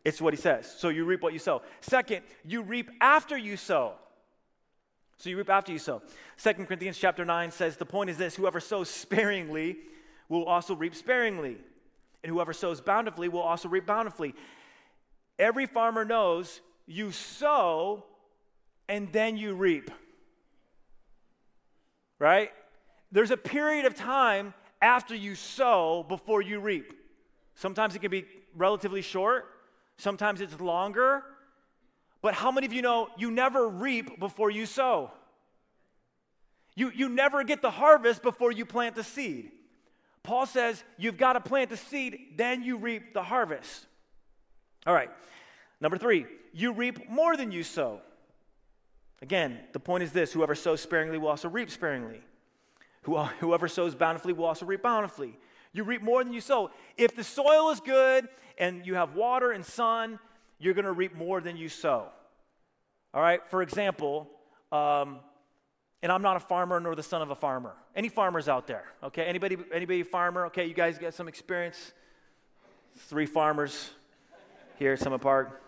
It's 0.04 0.20
what 0.20 0.34
he 0.34 0.40
says. 0.40 0.74
So 0.76 0.88
you 0.88 1.04
reap 1.04 1.22
what 1.22 1.32
you 1.32 1.38
sow. 1.38 1.62
Second, 1.82 2.22
you 2.44 2.62
reap 2.62 2.90
after 3.00 3.38
you 3.38 3.56
sow. 3.56 3.92
So 5.18 5.30
you 5.30 5.36
reap 5.36 5.50
after 5.50 5.72
you 5.72 5.78
sow. 5.78 6.02
Second 6.36 6.66
Corinthians 6.66 6.98
chapter 6.98 7.24
9 7.24 7.50
says 7.50 7.76
the 7.76 7.86
point 7.86 8.10
is 8.10 8.18
this 8.18 8.34
whoever 8.34 8.60
sows 8.60 8.90
sparingly 8.90 9.78
will 10.28 10.44
also 10.44 10.74
reap 10.74 10.94
sparingly, 10.94 11.56
and 12.22 12.32
whoever 12.32 12.52
sows 12.52 12.80
bountifully 12.80 13.28
will 13.28 13.42
also 13.42 13.68
reap 13.68 13.86
bountifully. 13.86 14.34
Every 15.38 15.66
farmer 15.66 16.04
knows 16.04 16.60
you 16.86 17.12
sow 17.12 18.04
and 18.88 19.10
then 19.12 19.36
you 19.36 19.54
reap. 19.54 19.90
Right? 22.18 22.50
There's 23.12 23.30
a 23.30 23.36
period 23.36 23.84
of 23.84 23.94
time 23.94 24.54
after 24.80 25.14
you 25.14 25.34
sow 25.34 26.04
before 26.08 26.42
you 26.42 26.60
reap. 26.60 26.92
Sometimes 27.54 27.94
it 27.94 28.00
can 28.00 28.10
be 28.10 28.26
relatively 28.56 29.02
short, 29.02 29.46
sometimes 29.96 30.40
it's 30.40 30.60
longer. 30.60 31.22
But 32.24 32.32
how 32.32 32.50
many 32.50 32.64
of 32.64 32.72
you 32.72 32.80
know 32.80 33.10
you 33.18 33.30
never 33.30 33.68
reap 33.68 34.18
before 34.18 34.50
you 34.50 34.64
sow? 34.64 35.10
You, 36.74 36.90
you 36.94 37.10
never 37.10 37.44
get 37.44 37.60
the 37.60 37.70
harvest 37.70 38.22
before 38.22 38.50
you 38.50 38.64
plant 38.64 38.94
the 38.94 39.04
seed. 39.04 39.50
Paul 40.22 40.46
says 40.46 40.82
you've 40.96 41.18
got 41.18 41.34
to 41.34 41.40
plant 41.40 41.68
the 41.68 41.76
seed, 41.76 42.18
then 42.38 42.62
you 42.62 42.78
reap 42.78 43.12
the 43.12 43.22
harvest. 43.22 43.84
All 44.86 44.94
right, 44.94 45.10
number 45.82 45.98
three, 45.98 46.24
you 46.54 46.72
reap 46.72 47.10
more 47.10 47.36
than 47.36 47.52
you 47.52 47.62
sow. 47.62 48.00
Again, 49.20 49.58
the 49.74 49.80
point 49.80 50.02
is 50.02 50.10
this 50.10 50.32
whoever 50.32 50.54
sows 50.54 50.80
sparingly 50.80 51.18
will 51.18 51.28
also 51.28 51.50
reap 51.50 51.68
sparingly. 51.68 52.22
Whoever 53.02 53.68
sows 53.68 53.94
bountifully 53.94 54.32
will 54.32 54.46
also 54.46 54.64
reap 54.64 54.82
bountifully. 54.82 55.36
You 55.74 55.84
reap 55.84 56.00
more 56.00 56.24
than 56.24 56.32
you 56.32 56.40
sow. 56.40 56.70
If 56.96 57.14
the 57.16 57.22
soil 57.22 57.68
is 57.68 57.80
good 57.80 58.28
and 58.56 58.86
you 58.86 58.94
have 58.94 59.14
water 59.14 59.52
and 59.52 59.62
sun, 59.62 60.18
you're 60.64 60.74
going 60.74 60.86
to 60.86 60.92
reap 60.92 61.14
more 61.14 61.40
than 61.40 61.56
you 61.56 61.68
sow. 61.68 62.06
All 63.12 63.20
right, 63.20 63.40
for 63.48 63.62
example, 63.62 64.28
um, 64.72 65.18
and 66.02 66.10
I'm 66.10 66.22
not 66.22 66.36
a 66.36 66.40
farmer 66.40 66.80
nor 66.80 66.94
the 66.94 67.02
son 67.02 67.22
of 67.22 67.30
a 67.30 67.34
farmer. 67.34 67.74
Any 67.94 68.08
farmers 68.08 68.48
out 68.48 68.66
there? 68.66 68.84
Okay, 69.02 69.24
anybody, 69.24 69.56
anybody 69.72 70.02
farmer? 70.02 70.46
Okay, 70.46 70.66
you 70.66 70.74
guys 70.74 70.98
got 70.98 71.14
some 71.14 71.28
experience? 71.28 71.92
Three 72.96 73.26
farmers 73.26 73.90
here 74.78 74.94
at 74.94 75.00
Summit 75.00 75.20
Park. 75.20 75.60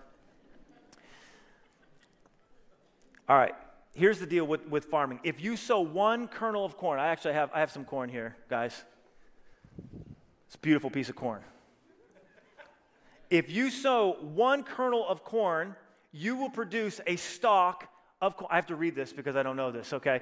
All 3.29 3.37
right, 3.37 3.55
here's 3.95 4.19
the 4.19 4.27
deal 4.27 4.47
with, 4.47 4.67
with 4.69 4.87
farming. 4.87 5.21
If 5.25 5.43
you 5.43 5.57
sow 5.57 5.81
one 5.81 6.27
kernel 6.29 6.65
of 6.65 6.77
corn, 6.77 6.99
I 6.99 7.09
actually 7.09 7.35
have, 7.35 7.51
I 7.53 7.61
have 7.61 7.71
some 7.71 7.85
corn 7.85 8.09
here, 8.09 8.37
guys. 8.49 8.85
It's 10.47 10.55
a 10.55 10.59
beautiful 10.59 10.91
piece 10.91 11.09
of 11.09 11.17
corn. 11.17 11.43
If 13.31 13.51
you 13.51 13.71
sow 13.71 14.17
one 14.21 14.63
kernel 14.63 15.07
of 15.07 15.25
corn, 15.25 15.75
you 16.13 16.37
will 16.37 16.51
produce 16.51 17.01
a 17.07 17.17
stalk 17.17 17.89
of 18.21 18.37
course, 18.37 18.49
I 18.51 18.57
have 18.57 18.67
to 18.67 18.77
read 18.77 18.95
this 18.95 19.13
because 19.13 19.37
I 19.37 19.43
don't 19.43 19.57
know 19.57 19.71
this, 19.71 19.93
okay? 19.93 20.21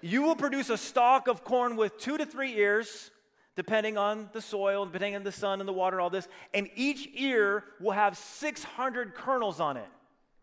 you 0.00 0.22
will 0.22 0.36
produce 0.36 0.70
a 0.70 0.76
stalk 0.76 1.28
of 1.28 1.44
corn 1.44 1.76
with 1.76 1.98
two 1.98 2.18
to 2.18 2.26
three 2.26 2.56
ears, 2.56 3.10
depending 3.54 3.96
on 3.96 4.28
the 4.32 4.40
soil, 4.40 4.84
depending 4.86 5.14
on 5.14 5.22
the 5.22 5.32
sun 5.32 5.60
and 5.60 5.68
the 5.68 5.72
water 5.72 5.96
and 5.96 6.02
all 6.02 6.10
this. 6.10 6.26
And 6.52 6.68
each 6.74 7.08
ear 7.14 7.64
will 7.80 7.92
have 7.92 8.18
600 8.18 9.14
kernels 9.14 9.60
on 9.60 9.76
it. 9.76 9.88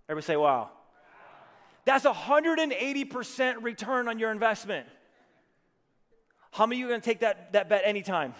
Everybody 0.07 0.25
say, 0.25 0.37
wow. 0.37 0.69
That's 1.83 2.05
180% 2.05 3.55
return 3.61 4.07
on 4.07 4.19
your 4.19 4.31
investment. 4.31 4.87
How 6.51 6.65
many 6.65 6.77
of 6.77 6.79
you 6.79 6.85
are 6.85 6.89
going 6.89 7.01
to 7.01 7.05
take 7.05 7.19
that, 7.19 7.53
that 7.53 7.67
bet 7.67 7.81
anytime? 7.83 8.35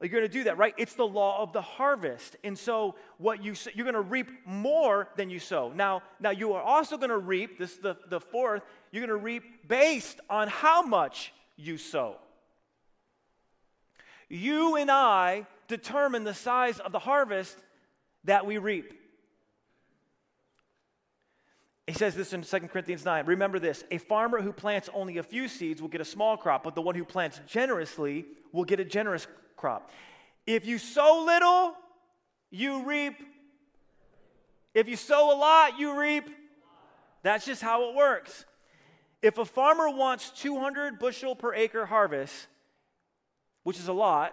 You're 0.00 0.10
going 0.10 0.22
to 0.22 0.28
do 0.28 0.44
that, 0.44 0.58
right? 0.58 0.74
It's 0.76 0.94
the 0.94 1.06
law 1.06 1.42
of 1.42 1.52
the 1.52 1.60
harvest. 1.60 2.36
And 2.44 2.56
so 2.56 2.94
what 3.16 3.42
you 3.42 3.54
you're 3.74 3.84
going 3.84 3.94
to 3.94 4.00
reap 4.00 4.30
more 4.46 5.08
than 5.16 5.28
you 5.28 5.40
sow. 5.40 5.72
Now, 5.74 6.02
now 6.20 6.30
you 6.30 6.52
are 6.52 6.62
also 6.62 6.96
going 6.96 7.10
to 7.10 7.18
reap, 7.18 7.58
this 7.58 7.72
is 7.72 7.78
the, 7.78 7.96
the 8.08 8.20
fourth, 8.20 8.62
you're 8.92 9.04
going 9.04 9.18
to 9.18 9.24
reap 9.24 9.66
based 9.66 10.20
on 10.30 10.46
how 10.46 10.82
much 10.82 11.32
you 11.56 11.78
sow. 11.78 12.16
You 14.28 14.76
and 14.76 14.90
I 14.90 15.46
determine 15.66 16.22
the 16.22 16.34
size 16.34 16.78
of 16.78 16.92
the 16.92 17.00
harvest 17.00 17.58
that 18.24 18.46
we 18.46 18.58
reap. 18.58 18.94
He 21.88 21.94
says 21.94 22.14
this 22.14 22.32
in 22.34 22.42
2 22.42 22.60
Corinthians 22.68 23.04
9. 23.04 23.26
Remember 23.26 23.58
this 23.58 23.82
a 23.90 23.98
farmer 23.98 24.40
who 24.40 24.52
plants 24.52 24.88
only 24.94 25.18
a 25.18 25.22
few 25.24 25.48
seeds 25.48 25.82
will 25.82 25.88
get 25.88 26.00
a 26.02 26.04
small 26.04 26.36
crop, 26.36 26.62
but 26.62 26.76
the 26.76 26.82
one 26.82 26.94
who 26.94 27.04
plants 27.04 27.40
generously 27.48 28.26
will 28.52 28.64
get 28.64 28.78
a 28.78 28.84
generous 28.84 29.26
crop. 29.26 29.38
If 30.46 30.66
you 30.66 30.78
sow 30.78 31.24
little, 31.26 31.74
you 32.50 32.84
reap. 32.84 33.14
If 34.74 34.88
you 34.88 34.96
sow 34.96 35.34
a 35.34 35.36
lot, 35.36 35.78
you 35.78 35.98
reap. 35.98 36.30
That's 37.22 37.44
just 37.44 37.62
how 37.62 37.90
it 37.90 37.94
works. 37.94 38.44
If 39.20 39.38
a 39.38 39.44
farmer 39.44 39.90
wants 39.90 40.30
200 40.30 40.98
bushel 40.98 41.34
per 41.34 41.54
acre 41.54 41.84
harvest, 41.84 42.46
which 43.64 43.78
is 43.78 43.88
a 43.88 43.92
lot, 43.92 44.32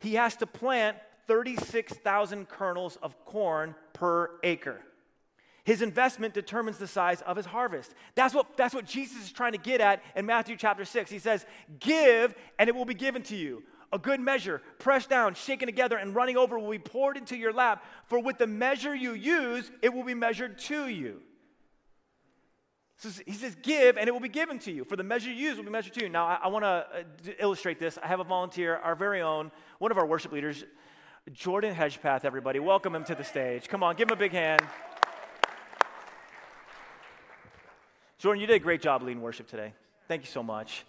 he 0.00 0.14
has 0.14 0.36
to 0.36 0.46
plant 0.46 0.96
36,000 1.26 2.48
kernels 2.48 2.96
of 3.02 3.22
corn 3.24 3.74
per 3.92 4.30
acre. 4.42 4.80
His 5.64 5.82
investment 5.82 6.34
determines 6.34 6.78
the 6.78 6.88
size 6.88 7.20
of 7.22 7.36
his 7.36 7.46
harvest. 7.46 7.94
That's 8.14 8.34
what, 8.34 8.56
that's 8.56 8.74
what 8.74 8.84
Jesus 8.84 9.24
is 9.24 9.32
trying 9.32 9.52
to 9.52 9.58
get 9.58 9.80
at 9.80 10.02
in 10.16 10.26
Matthew 10.26 10.56
chapter 10.56 10.84
6. 10.84 11.10
He 11.10 11.20
says, 11.20 11.46
Give, 11.78 12.34
and 12.58 12.68
it 12.68 12.74
will 12.74 12.84
be 12.84 12.94
given 12.94 13.22
to 13.24 13.36
you 13.36 13.62
a 13.92 13.98
good 13.98 14.20
measure, 14.20 14.62
pressed 14.78 15.10
down, 15.10 15.34
shaken 15.34 15.66
together, 15.66 15.96
and 15.96 16.14
running 16.14 16.36
over 16.36 16.58
will 16.58 16.70
be 16.70 16.78
poured 16.78 17.16
into 17.16 17.36
your 17.36 17.52
lap. 17.52 17.84
For 18.06 18.18
with 18.18 18.38
the 18.38 18.46
measure 18.46 18.94
you 18.94 19.12
use, 19.12 19.70
it 19.82 19.92
will 19.92 20.04
be 20.04 20.14
measured 20.14 20.58
to 20.60 20.88
you. 20.88 21.20
So 22.96 23.10
he 23.26 23.32
says, 23.32 23.56
Give, 23.62 23.98
and 23.98 24.08
it 24.08 24.12
will 24.12 24.20
be 24.20 24.28
given 24.28 24.58
to 24.60 24.72
you. 24.72 24.84
For 24.84 24.96
the 24.96 25.02
measure 25.02 25.30
you 25.30 25.48
use 25.48 25.56
will 25.56 25.64
be 25.64 25.70
measured 25.70 25.92
to 25.94 26.02
you. 26.02 26.08
Now, 26.08 26.26
I, 26.26 26.38
I 26.44 26.48
want 26.48 26.64
to 26.64 26.68
uh, 26.68 27.32
illustrate 27.38 27.78
this. 27.78 27.98
I 28.02 28.06
have 28.06 28.20
a 28.20 28.24
volunteer, 28.24 28.76
our 28.76 28.94
very 28.94 29.20
own, 29.20 29.50
one 29.78 29.90
of 29.90 29.98
our 29.98 30.06
worship 30.06 30.32
leaders, 30.32 30.64
Jordan 31.32 31.74
Hedgepath, 31.74 32.24
everybody. 32.24 32.60
Welcome 32.60 32.94
him 32.94 33.04
to 33.04 33.14
the 33.14 33.24
stage. 33.24 33.68
Come 33.68 33.82
on, 33.82 33.96
give 33.96 34.08
him 34.08 34.14
a 34.14 34.18
big 34.18 34.32
hand. 34.32 34.62
Jordan, 38.18 38.40
you 38.40 38.46
did 38.46 38.54
a 38.54 38.60
great 38.60 38.80
job 38.80 39.02
leading 39.02 39.20
worship 39.20 39.48
today. 39.48 39.74
Thank 40.06 40.22
you 40.22 40.28
so 40.28 40.42
much. 40.42 40.84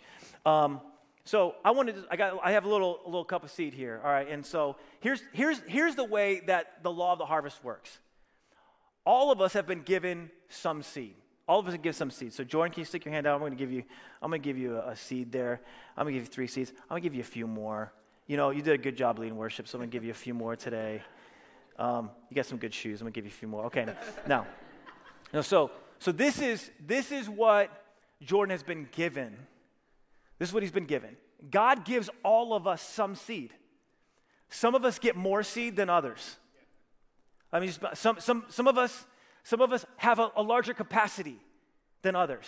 Um, 0.46 0.82
so 1.26 1.56
I 1.64 1.72
wanted 1.72 1.96
to, 1.96 2.06
I 2.12 2.18
got 2.18 2.40
I 2.44 2.52
have 2.52 2.66
a 2.66 2.70
little 2.70 3.00
a 3.06 3.08
little 3.08 3.24
cup 3.24 3.44
of 3.44 3.52
seed 3.52 3.74
here. 3.74 4.02
All 4.04 4.12
right. 4.12 4.30
And 4.30 4.46
so 4.46 4.76
here's 5.00 5.22
here's 5.32 5.62
here's 5.68 5.96
the 5.96 6.04
way 6.04 6.42
that 6.48 6.84
the 6.84 6.92
law 6.92 7.14
of 7.14 7.20
the 7.20 7.26
harvest 7.26 7.64
works. 7.64 8.00
All 9.06 9.32
of 9.32 9.42
us 9.42 9.54
have 9.54 9.66
been 9.66 9.84
given 9.84 10.32
some 10.50 10.84
seed. 10.84 11.16
All 11.48 11.60
of 11.60 11.68
us 11.68 11.74
given 11.76 11.94
some 11.94 12.12
seed. 12.12 12.34
So 12.34 12.44
Jordan, 12.44 12.74
can 12.74 12.82
you 12.82 12.86
stick 12.86 13.06
your 13.06 13.14
hand 13.14 13.26
out? 13.26 13.42
I'm 13.42 13.50
to 13.50 13.56
give 13.56 13.72
you 13.72 13.84
I'm 14.22 14.32
to 14.32 14.38
give 14.38 14.58
you 14.58 14.78
a, 14.78 14.90
a 14.90 14.96
seed 14.96 15.32
there. 15.32 15.62
I'm 15.96 16.06
to 16.06 16.12
give 16.12 16.24
you 16.24 16.28
three 16.28 16.48
seeds. 16.48 16.74
I'm 16.90 16.98
to 16.98 17.02
give 17.02 17.16
you 17.16 17.22
a 17.22 17.26
few 17.26 17.48
more. 17.48 17.94
You 18.28 18.38
know, 18.38 18.50
you 18.50 18.62
did 18.62 18.74
a 18.74 18.78
good 18.78 18.98
job 18.98 19.20
leading 19.20 19.38
worship, 19.38 19.68
so 19.68 19.78
I'm 19.78 19.84
to 19.84 19.88
give 19.88 20.04
you 20.04 20.12
a 20.12 20.14
few 20.14 20.34
more 20.34 20.56
today. 20.56 21.02
Um, 21.78 22.10
you 22.30 22.36
got 22.36 22.46
some 22.46 22.58
good 22.58 22.74
shoes. 22.74 23.02
I'm 23.02 23.08
to 23.08 23.12
give 23.12 23.26
you 23.26 23.32
a 23.32 23.34
few 23.34 23.48
more. 23.48 23.66
Okay. 23.66 23.88
Now, 24.28 24.46
now 25.34 25.42
so 25.42 25.72
so 26.00 26.12
this 26.12 26.42
is 26.42 26.70
this 26.86 27.14
is 27.14 27.30
what 27.30 27.70
Jordan 28.22 28.52
has 28.52 28.64
been 28.64 28.90
given 28.92 29.38
this 30.40 30.50
is 30.50 30.54
what 30.54 30.64
he's 30.64 30.72
been 30.72 30.86
given. 30.86 31.16
God 31.50 31.86
gives 31.86 32.10
all 32.24 32.54
of 32.54 32.68
us 32.68 32.82
some 32.82 33.16
seed. 33.16 33.54
Some 34.50 34.76
of 34.76 34.86
us 34.86 35.00
get 35.00 35.16
more 35.16 35.44
seed 35.44 35.76
than 35.76 35.90
others. 35.90 36.38
I 37.52 37.60
mean, 37.60 37.72
some, 37.94 38.20
some, 38.20 38.46
some, 38.50 38.68
of, 38.68 38.78
us, 38.78 39.06
some 39.44 39.62
of 39.62 39.72
us 39.72 39.86
have 39.98 40.20
a, 40.20 40.32
a 40.36 40.42
larger 40.42 40.74
capacity 40.74 41.40
than 42.02 42.16
others. 42.16 42.46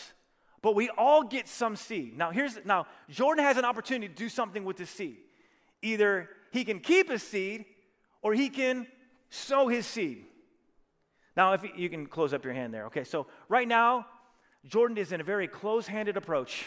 But 0.62 0.76
we 0.76 0.89
all 0.89 1.24
get 1.24 1.48
some 1.48 1.76
seed. 1.76 2.17
Now, 2.17 2.32
here's 2.32 2.58
now 2.65 2.88
Jordan 3.10 3.43
has 3.43 3.58
an 3.58 3.65
opportunity 3.65 4.08
to 4.08 4.15
do 4.15 4.30
something 4.30 4.63
with 4.63 4.80
his 4.80 4.89
seed. 4.89 5.17
Either 5.82 6.30
he 6.52 6.63
can 6.63 6.80
keep 6.80 7.10
his 7.10 7.21
seed 7.21 7.65
or 8.24 8.34
he 8.34 8.50
can 8.50 8.88
sow 9.30 9.67
his 9.67 9.86
seed. 9.86 10.26
Now, 11.38 11.54
if 11.54 11.63
you 11.76 11.89
can 11.89 12.08
close 12.08 12.34
up 12.34 12.43
your 12.43 12.54
hand 12.54 12.74
there. 12.74 12.86
Okay, 12.88 13.04
so 13.04 13.28
right 13.50 13.67
now, 13.67 14.08
Jordan 14.65 14.98
is 14.98 15.12
in 15.12 15.21
a 15.21 15.24
very 15.24 15.48
close 15.48 15.86
handed 15.86 16.17
approach 16.17 16.65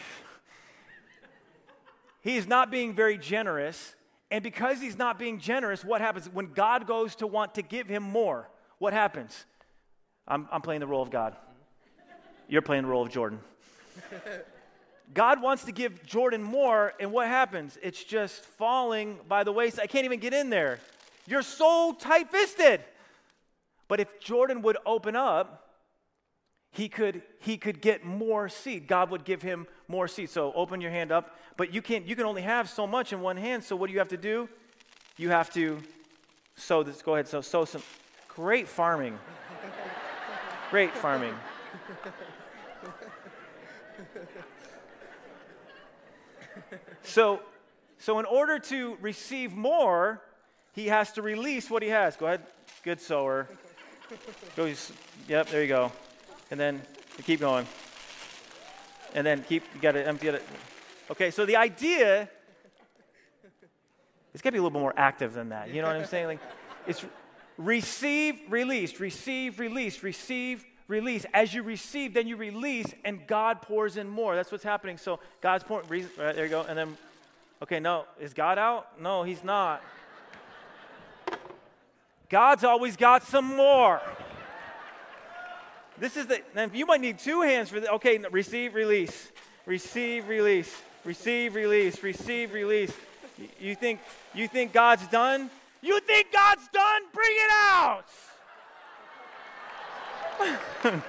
He's 2.28 2.46
not 2.46 2.70
being 2.70 2.92
very 2.92 3.16
generous. 3.16 3.94
And 4.30 4.42
because 4.42 4.82
he's 4.82 4.98
not 4.98 5.18
being 5.18 5.38
generous, 5.38 5.82
what 5.82 6.02
happens? 6.02 6.28
When 6.30 6.52
God 6.52 6.86
goes 6.86 7.14
to 7.16 7.26
want 7.26 7.54
to 7.54 7.62
give 7.62 7.88
him 7.88 8.02
more, 8.02 8.50
what 8.76 8.92
happens? 8.92 9.46
I'm, 10.26 10.46
I'm 10.52 10.60
playing 10.60 10.80
the 10.80 10.86
role 10.86 11.00
of 11.00 11.10
God. 11.10 11.34
You're 12.46 12.60
playing 12.60 12.82
the 12.82 12.90
role 12.90 13.02
of 13.02 13.08
Jordan. 13.08 13.38
God 15.14 15.40
wants 15.40 15.64
to 15.64 15.72
give 15.72 16.04
Jordan 16.04 16.42
more, 16.42 16.92
and 17.00 17.12
what 17.12 17.28
happens? 17.28 17.78
It's 17.82 18.04
just 18.04 18.44
falling 18.44 19.16
by 19.26 19.42
the 19.42 19.52
waist. 19.52 19.78
I 19.80 19.86
can't 19.86 20.04
even 20.04 20.20
get 20.20 20.34
in 20.34 20.50
there. 20.50 20.80
You're 21.26 21.40
so 21.40 21.96
tight 21.98 22.30
fisted. 22.30 22.82
But 23.88 24.00
if 24.00 24.20
Jordan 24.20 24.60
would 24.60 24.76
open 24.84 25.16
up, 25.16 25.68
he 26.72 26.90
could 26.90 27.22
he 27.40 27.56
could 27.56 27.80
get 27.80 28.04
more 28.04 28.48
seed 28.48 28.86
god 28.86 29.10
would 29.10 29.24
give 29.24 29.40
him 29.40 29.66
more 29.88 30.06
seed 30.06 30.28
so 30.28 30.52
open 30.52 30.80
your 30.80 30.90
hand 30.90 31.10
up. 31.10 31.36
But 31.56 31.72
you 31.72 31.82
can't 31.82 32.06
you 32.06 32.14
can 32.14 32.26
only 32.26 32.42
have 32.42 32.68
so 32.68 32.86
much 32.86 33.12
in 33.12 33.20
one 33.20 33.36
hand. 33.36 33.64
So 33.64 33.74
what 33.74 33.86
do 33.86 33.92
you 33.94 33.98
have 33.98 34.08
to 34.08 34.16
do? 34.16 34.48
You 35.16 35.30
have 35.30 35.50
to 35.54 35.78
sow 36.56 36.82
this 36.82 37.02
go 37.02 37.14
ahead 37.14 37.26
so 37.26 37.40
sow 37.40 37.64
some 37.64 37.82
great 38.28 38.68
farming. 38.68 39.18
Great 40.70 40.92
farming. 40.92 41.34
So 47.02 47.40
so 47.98 48.18
in 48.18 48.26
order 48.26 48.58
to 48.58 48.98
receive 49.00 49.54
more 49.54 50.22
he 50.72 50.86
has 50.86 51.12
to 51.12 51.22
release 51.22 51.70
what 51.70 51.82
he 51.82 51.88
has. 51.88 52.16
Go 52.16 52.26
ahead 52.26 52.42
good 52.84 53.00
sower. 53.00 53.48
Go 54.54 54.72
yep 55.26 55.48
there 55.48 55.62
you 55.62 55.68
go. 55.68 55.90
And 56.50 56.60
then 56.60 56.82
keep 57.24 57.40
going. 57.40 57.66
And 59.14 59.26
then 59.26 59.42
keep, 59.42 59.62
you 59.74 59.80
got 59.80 59.92
to 59.92 60.06
empty 60.06 60.28
it. 60.28 60.42
Okay, 61.10 61.30
so 61.30 61.46
the 61.46 61.56
idea, 61.56 62.28
it's 64.34 64.42
got 64.42 64.50
to 64.50 64.52
be 64.52 64.58
a 64.58 64.62
little 64.62 64.70
bit 64.70 64.80
more 64.80 64.94
active 64.96 65.32
than 65.32 65.48
that. 65.48 65.72
You 65.72 65.82
know 65.82 65.88
what 65.88 65.96
I'm 65.96 66.06
saying? 66.06 66.26
Like, 66.26 66.40
it's, 66.86 67.04
receive, 67.56 68.40
release, 68.48 69.00
receive, 69.00 69.58
release, 69.58 70.02
receive, 70.02 70.64
release. 70.86 71.24
As 71.32 71.54
you 71.54 71.62
receive, 71.62 72.14
then 72.14 72.26
you 72.28 72.36
release, 72.36 72.86
and 73.04 73.26
God 73.26 73.62
pours 73.62 73.96
in 73.96 74.08
more. 74.08 74.36
That's 74.36 74.52
what's 74.52 74.64
happening. 74.64 74.98
So 74.98 75.20
God's 75.40 75.64
pouring, 75.64 75.88
right, 75.90 76.34
there 76.34 76.44
you 76.44 76.50
go. 76.50 76.62
And 76.68 76.78
then, 76.78 76.96
okay, 77.62 77.80
no, 77.80 78.04
is 78.20 78.34
God 78.34 78.58
out? 78.58 79.00
No, 79.00 79.22
He's 79.22 79.42
not. 79.42 79.82
God's 82.28 82.64
always 82.64 82.96
got 82.96 83.22
some 83.22 83.56
more. 83.56 84.02
This 86.00 86.16
is 86.16 86.26
the, 86.26 86.40
now 86.54 86.70
you 86.72 86.86
might 86.86 87.00
need 87.00 87.18
two 87.18 87.42
hands 87.42 87.70
for 87.70 87.80
the, 87.80 87.90
okay, 87.94 88.18
receive, 88.30 88.74
release, 88.74 89.32
receive, 89.66 90.28
release, 90.28 90.74
receive, 91.04 91.56
release, 91.56 92.02
receive, 92.02 92.52
release. 92.52 92.92
You 93.60 93.74
think, 93.74 94.00
you 94.32 94.46
think 94.46 94.72
God's 94.72 95.06
done? 95.08 95.50
You 95.82 95.98
think 96.00 96.32
God's 96.32 96.68
done? 96.68 97.02
Bring 97.12 97.30
it 97.32 97.50
out. 97.52 98.04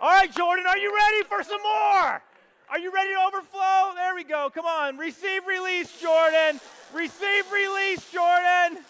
All 0.00 0.10
right, 0.10 0.30
Jordan, 0.34 0.66
are 0.66 0.78
you 0.78 0.94
ready 0.94 1.24
for 1.24 1.42
some 1.42 1.62
more? 1.62 2.22
Are 2.70 2.78
you 2.78 2.92
ready 2.92 3.10
to 3.14 3.20
overflow? 3.28 3.94
There 3.94 4.14
we 4.14 4.24
go. 4.24 4.50
Come 4.54 4.66
on. 4.66 4.98
Receive 4.98 5.46
release, 5.46 5.98
Jordan. 6.00 6.60
Receive 6.92 7.50
release, 7.50 8.10
Jordan. 8.10 8.84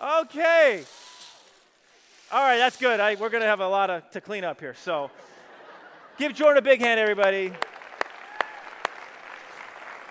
Okay. 0.00 0.82
All 2.32 2.40
right, 2.40 2.56
that's 2.56 2.78
good. 2.78 2.98
I, 2.98 3.14
we're 3.16 3.28
going 3.28 3.42
to 3.42 3.46
have 3.46 3.60
a 3.60 3.68
lot 3.68 3.90
of, 3.90 4.10
to 4.12 4.20
clean 4.22 4.42
up 4.42 4.58
here. 4.58 4.72
So 4.72 5.10
give 6.16 6.32
Jordan 6.32 6.56
a 6.56 6.62
big 6.62 6.80
hand, 6.80 6.98
everybody. 6.98 7.52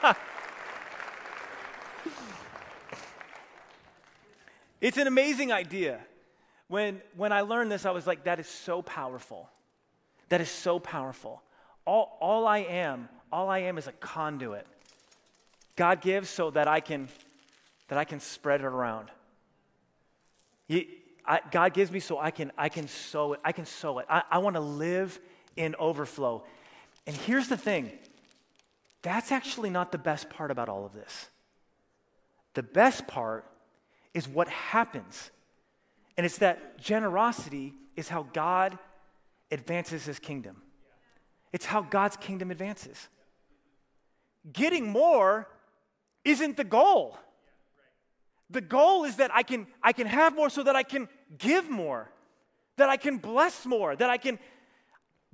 It's 4.80 4.98
an 4.98 5.06
amazing 5.06 5.52
idea. 5.52 6.00
When, 6.68 7.02
when 7.16 7.32
I 7.32 7.42
learned 7.42 7.72
this, 7.72 7.86
I 7.86 7.92
was 7.92 8.08
like, 8.08 8.24
that 8.24 8.40
is 8.40 8.48
so 8.48 8.82
powerful. 8.82 9.48
That 10.30 10.42
is 10.42 10.50
so 10.50 10.80
powerful. 10.80 11.44
All, 11.86 12.18
all 12.20 12.48
I 12.48 12.60
am, 12.60 13.08
all 13.32 13.48
I 13.48 13.60
am 13.60 13.78
is 13.78 13.86
a 13.86 13.92
conduit. 13.92 14.66
God 15.76 16.02
gives 16.02 16.30
so 16.30 16.50
that 16.50 16.68
I 16.68 16.80
can, 16.80 17.10
that 17.90 18.00
I 18.00 18.06
can 18.06 18.20
spread 18.20 18.62
it 18.62 18.66
around. 18.66 19.12
He, 20.68 21.01
I, 21.26 21.40
God 21.52 21.74
gives 21.74 21.92
me 21.92 22.00
so 22.00 22.18
I 22.20 22.32
can, 22.32 22.52
I 22.58 22.70
can 22.70 22.88
sow 22.88 23.34
it. 23.34 23.40
I 23.44 23.52
can 23.52 23.66
sow 23.66 24.00
it. 24.00 24.06
I, 24.10 24.24
I 24.30 24.38
want 24.40 24.56
to 24.56 24.62
live 24.62 25.20
in 25.56 25.76
overflow. 25.76 26.44
And 27.06 27.16
here's 27.16 27.48
the 27.48 27.58
thing 27.58 27.92
that's 29.02 29.32
actually 29.32 29.70
not 29.70 29.92
the 29.92 29.98
best 29.98 30.30
part 30.30 30.52
about 30.52 30.70
all 30.70 30.86
of 30.86 30.94
this. 30.94 31.30
The 32.54 32.64
best 32.64 33.08
part 33.08 33.46
is 34.14 34.28
what 34.28 34.48
happens. 34.48 35.32
And 36.18 36.26
it's 36.26 36.38
that 36.40 36.78
generosity 36.80 37.74
is 37.96 38.10
how 38.10 38.28
God 38.34 38.78
advances 39.50 40.06
his 40.06 40.20
kingdom. 40.20 40.62
It's 41.52 41.66
how 41.66 41.82
God's 41.82 42.18
kingdom 42.18 42.52
advances. 42.52 43.10
Getting 44.52 44.90
more 44.90 45.48
isn't 46.24 46.58
the 46.58 46.64
goal. 46.64 47.18
The 48.52 48.62
goal 48.62 49.06
is 49.06 49.18
that 49.18 49.32
I 49.34 49.44
can, 49.44 49.68
I 49.82 49.94
can 49.94 50.08
have 50.08 50.36
more 50.36 50.50
so 50.50 50.64
that 50.64 50.76
I 50.76 50.84
can 50.84 51.08
give 51.38 51.70
more, 51.70 52.10
that 52.78 52.90
I 52.90 52.98
can 52.98 53.18
bless 53.18 53.66
more, 53.66 53.96
that 53.96 54.10
I 54.10 54.18
can, 54.18 54.40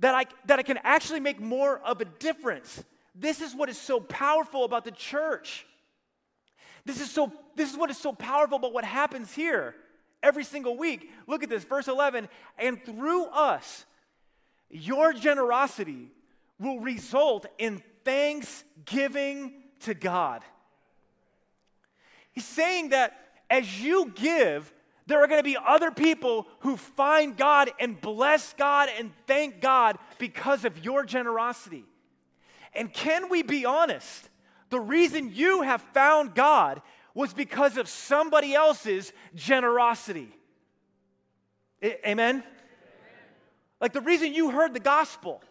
that 0.00 0.14
I, 0.14 0.26
that 0.46 0.58
I 0.58 0.62
can 0.62 0.78
actually 0.84 1.20
make 1.20 1.40
more 1.40 1.78
of 1.80 2.00
a 2.00 2.04
difference. 2.04 2.82
This 3.14 3.40
is 3.40 3.54
what 3.54 3.68
is 3.68 3.78
so 3.78 4.00
powerful 4.00 4.64
about 4.64 4.84
the 4.84 4.92
church. 4.92 5.66
This 6.84 7.00
is 7.00 7.10
so 7.10 7.32
this 7.56 7.70
is 7.70 7.76
what 7.76 7.90
is 7.90 7.98
so 7.98 8.12
powerful 8.12 8.56
about 8.56 8.72
what 8.72 8.84
happens 8.84 9.34
here 9.34 9.74
every 10.22 10.44
single 10.44 10.76
week. 10.76 11.10
Look 11.26 11.42
at 11.42 11.50
this, 11.50 11.64
verse 11.64 11.88
11, 11.88 12.28
and 12.56 12.82
through 12.84 13.24
us 13.26 13.84
your 14.70 15.12
generosity 15.12 16.10
will 16.58 16.80
result 16.80 17.46
in 17.58 17.82
thanksgiving 18.04 19.54
to 19.80 19.94
God. 19.94 20.42
He's 22.38 22.44
saying 22.44 22.90
that 22.90 23.18
as 23.50 23.82
you 23.82 24.12
give, 24.14 24.72
there 25.06 25.20
are 25.20 25.26
going 25.26 25.40
to 25.40 25.42
be 25.42 25.56
other 25.56 25.90
people 25.90 26.46
who 26.60 26.76
find 26.76 27.36
God 27.36 27.72
and 27.80 28.00
bless 28.00 28.52
God 28.52 28.88
and 28.96 29.10
thank 29.26 29.60
God 29.60 29.98
because 30.20 30.64
of 30.64 30.84
your 30.84 31.04
generosity. 31.04 31.84
And 32.74 32.92
can 32.92 33.28
we 33.28 33.42
be 33.42 33.64
honest? 33.64 34.30
The 34.70 34.78
reason 34.78 35.32
you 35.34 35.62
have 35.62 35.82
found 35.92 36.36
God 36.36 36.80
was 37.12 37.34
because 37.34 37.76
of 37.76 37.88
somebody 37.88 38.54
else's 38.54 39.12
generosity. 39.34 40.32
I- 41.82 41.98
Amen? 42.06 42.44
Like 43.80 43.92
the 43.92 44.00
reason 44.00 44.32
you 44.32 44.52
heard 44.52 44.74
the 44.74 44.78
gospel 44.78 45.42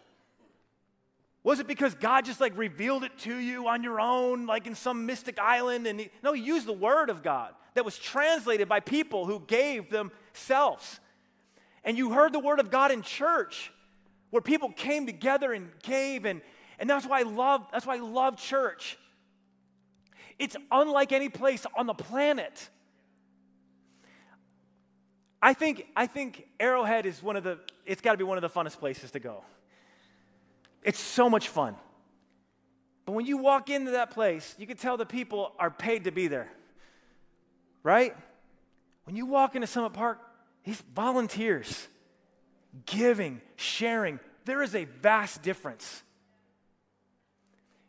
was 1.48 1.60
it 1.60 1.66
because 1.66 1.94
God 1.94 2.26
just 2.26 2.42
like 2.42 2.54
revealed 2.58 3.04
it 3.04 3.16
to 3.20 3.34
you 3.34 3.68
on 3.68 3.82
your 3.82 4.02
own, 4.02 4.44
like 4.44 4.66
in 4.66 4.74
some 4.74 5.06
mystic 5.06 5.38
island? 5.38 5.86
And 5.86 5.98
he, 5.98 6.10
no, 6.22 6.34
he 6.34 6.42
used 6.42 6.66
the 6.66 6.74
word 6.74 7.08
of 7.08 7.22
God 7.22 7.54
that 7.72 7.86
was 7.86 7.96
translated 7.96 8.68
by 8.68 8.80
people 8.80 9.24
who 9.24 9.40
gave 9.40 9.88
themselves. 9.88 11.00
And 11.84 11.96
you 11.96 12.12
heard 12.12 12.34
the 12.34 12.38
word 12.38 12.60
of 12.60 12.70
God 12.70 12.92
in 12.92 13.00
church 13.00 13.72
where 14.28 14.42
people 14.42 14.70
came 14.70 15.06
together 15.06 15.54
and 15.54 15.70
gave 15.82 16.26
and 16.26 16.42
and 16.78 16.90
that's 16.90 17.06
why 17.06 17.20
I 17.20 17.22
love 17.22 17.66
that's 17.72 17.86
why 17.86 17.96
I 17.96 18.00
love 18.00 18.36
church 18.36 18.98
it's 20.38 20.54
unlike 20.70 21.12
any 21.12 21.30
place 21.30 21.64
on 21.74 21.86
the 21.86 21.94
planet. 21.94 22.68
I 25.40 25.54
think, 25.54 25.86
I 25.96 26.06
think 26.06 26.46
Arrowhead 26.60 27.06
is 27.06 27.22
one 27.22 27.36
of 27.36 27.42
the, 27.42 27.58
it's 27.86 28.02
got 28.02 28.12
to 28.12 28.18
be 28.18 28.24
one 28.24 28.36
of 28.36 28.42
the 28.42 28.50
funnest 28.50 28.78
places 28.78 29.12
to 29.12 29.18
go. 29.18 29.44
It's 30.82 31.00
so 31.00 31.28
much 31.28 31.48
fun. 31.48 31.76
But 33.04 33.12
when 33.12 33.26
you 33.26 33.38
walk 33.38 33.70
into 33.70 33.92
that 33.92 34.10
place, 34.10 34.54
you 34.58 34.66
can 34.66 34.76
tell 34.76 34.96
the 34.96 35.06
people 35.06 35.52
are 35.58 35.70
paid 35.70 36.04
to 36.04 36.10
be 36.10 36.28
there, 36.28 36.50
right? 37.82 38.14
When 39.04 39.16
you 39.16 39.24
walk 39.24 39.54
into 39.54 39.66
Summit 39.66 39.94
Park, 39.94 40.18
these 40.64 40.82
volunteers, 40.94 41.88
giving, 42.84 43.40
sharing, 43.56 44.20
there 44.44 44.62
is 44.62 44.74
a 44.74 44.84
vast 44.84 45.42
difference. 45.42 46.02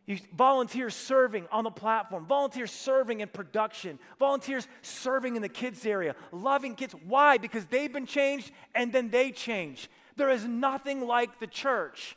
You 0.05 0.17
volunteers 0.33 0.95
serving 0.95 1.47
on 1.51 1.65
the 1.65 1.69
platform, 1.71 2.25
volunteers 2.25 2.71
serving 2.71 3.19
in 3.19 3.27
production, 3.27 3.99
volunteers 4.17 4.67
serving 4.81 5.35
in 5.35 5.41
the 5.41 5.49
kids 5.49 5.85
area, 5.85 6.15
loving 6.31 6.73
kids. 6.73 6.95
Why? 7.05 7.37
Because 7.37 7.65
they've 7.65 7.91
been 7.91 8.07
changed 8.07 8.51
and 8.73 8.91
then 8.91 9.09
they 9.09 9.31
change. 9.31 9.89
There 10.15 10.29
is 10.29 10.45
nothing 10.45 11.05
like 11.05 11.39
the 11.39 11.47
church. 11.47 12.15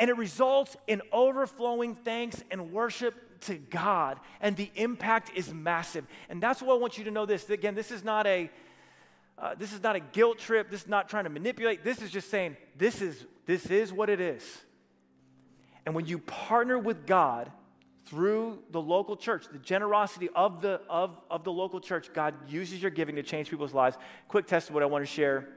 And 0.00 0.10
it 0.10 0.16
results 0.16 0.76
in 0.86 1.02
overflowing 1.12 1.94
thanks 1.94 2.42
and 2.50 2.72
worship 2.72 3.40
to 3.42 3.54
God. 3.54 4.18
And 4.40 4.56
the 4.56 4.70
impact 4.74 5.30
is 5.36 5.54
massive. 5.54 6.06
And 6.28 6.42
that's 6.42 6.60
why 6.60 6.74
I 6.74 6.78
want 6.78 6.98
you 6.98 7.04
to 7.04 7.10
know 7.10 7.26
this. 7.26 7.48
Again, 7.48 7.74
this 7.76 7.92
is 7.92 8.02
not 8.02 8.26
a 8.26 8.50
uh, 9.38 9.54
this 9.54 9.72
is 9.72 9.82
not 9.82 9.96
a 9.96 10.00
guilt 10.00 10.38
trip. 10.38 10.70
This 10.70 10.82
is 10.82 10.88
not 10.88 11.08
trying 11.08 11.24
to 11.24 11.30
manipulate. 11.30 11.82
This 11.84 12.02
is 12.02 12.10
just 12.10 12.30
saying 12.30 12.56
this 12.76 13.00
is 13.00 13.24
this 13.46 13.66
is 13.66 13.92
what 13.92 14.10
it 14.10 14.20
is. 14.20 14.42
And 15.86 15.94
when 15.94 16.06
you 16.06 16.18
partner 16.18 16.78
with 16.78 17.06
God 17.06 17.50
through 18.06 18.58
the 18.70 18.80
local 18.80 19.16
church, 19.16 19.46
the 19.50 19.58
generosity 19.58 20.28
of 20.34 20.62
the, 20.62 20.80
of, 20.88 21.18
of 21.30 21.44
the 21.44 21.52
local 21.52 21.80
church, 21.80 22.12
God 22.12 22.34
uses 22.48 22.82
your 22.82 22.90
giving 22.90 23.16
to 23.16 23.22
change 23.22 23.50
people's 23.50 23.74
lives. 23.74 23.96
Quick 24.28 24.46
testimony 24.46 24.84
I 24.84 24.86
want 24.86 25.02
to 25.04 25.10
share. 25.10 25.48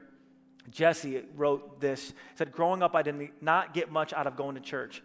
Jesse 0.70 1.22
wrote 1.36 1.80
this, 1.80 2.12
said, 2.36 2.52
Growing 2.52 2.82
up, 2.82 2.94
I 2.94 3.02
did 3.02 3.30
not 3.40 3.74
get 3.74 3.90
much 3.90 4.12
out 4.12 4.26
of 4.26 4.36
going 4.36 4.54
to 4.54 4.60
church, 4.60 5.02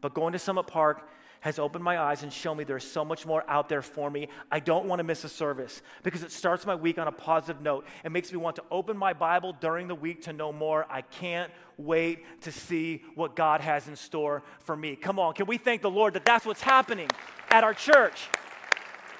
but 0.00 0.14
going 0.14 0.32
to 0.32 0.38
Summit 0.38 0.66
Park 0.66 1.08
has 1.42 1.58
opened 1.58 1.82
my 1.82 1.98
eyes 1.98 2.22
and 2.22 2.32
shown 2.32 2.56
me 2.56 2.62
there's 2.62 2.88
so 2.88 3.04
much 3.04 3.26
more 3.26 3.42
out 3.48 3.68
there 3.68 3.82
for 3.82 4.08
me. 4.08 4.28
I 4.48 4.60
don't 4.60 4.86
want 4.86 5.00
to 5.00 5.04
miss 5.04 5.24
a 5.24 5.28
service 5.28 5.82
because 6.04 6.22
it 6.22 6.30
starts 6.30 6.64
my 6.64 6.76
week 6.76 6.98
on 6.98 7.08
a 7.08 7.12
positive 7.12 7.60
note. 7.60 7.84
It 8.04 8.12
makes 8.12 8.30
me 8.30 8.38
want 8.38 8.54
to 8.56 8.64
open 8.70 8.96
my 8.96 9.12
Bible 9.12 9.52
during 9.60 9.88
the 9.88 9.94
week 9.96 10.22
to 10.22 10.32
know 10.32 10.52
more. 10.52 10.86
I 10.88 11.02
can't 11.02 11.50
wait 11.76 12.24
to 12.42 12.52
see 12.52 13.02
what 13.16 13.34
God 13.34 13.60
has 13.60 13.88
in 13.88 13.96
store 13.96 14.44
for 14.60 14.76
me. 14.76 14.94
Come 14.94 15.18
on, 15.18 15.34
can 15.34 15.46
we 15.46 15.58
thank 15.58 15.82
the 15.82 15.90
Lord 15.90 16.14
that 16.14 16.24
that's 16.24 16.46
what's 16.46 16.62
happening 16.62 17.08
at 17.50 17.64
our 17.64 17.74
church? 17.74 18.28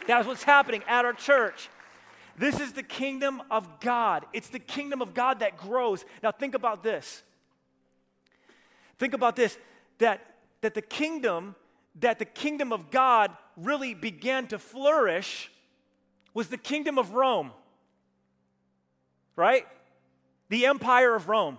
That's 0.07 0.26
what's 0.26 0.45
happening 0.45 0.84
at 0.86 1.05
our 1.05 1.14
church. 1.14 1.68
This 2.39 2.61
is 2.61 2.72
the 2.72 2.83
kingdom 2.83 3.43
of 3.51 3.80
God. 3.80 4.24
It's 4.33 4.49
the 4.49 4.59
kingdom 4.59 5.03
of 5.03 5.14
God 5.14 5.41
that 5.41 5.57
grows. 5.57 6.05
Now, 6.22 6.33
think 6.33 6.55
about 6.55 6.83
this. 6.83 7.22
Think 8.99 9.14
about 9.14 9.37
this 9.37 9.59
that, 9.99 10.20
that 10.61 10.74
the 10.74 10.83
kingdom 10.83 11.55
that 12.01 12.18
the 12.18 12.24
kingdom 12.24 12.72
of 12.72 12.91
God 12.91 13.37
really 13.57 13.95
began 13.95 14.47
to 14.49 14.59
flourish 14.59 15.51
was 16.35 16.49
the 16.49 16.57
kingdom 16.57 16.99
of 16.99 17.12
Rome, 17.12 17.51
right? 19.37 19.66
The 20.49 20.66
empire 20.66 21.14
of 21.14 21.28
Rome. 21.28 21.59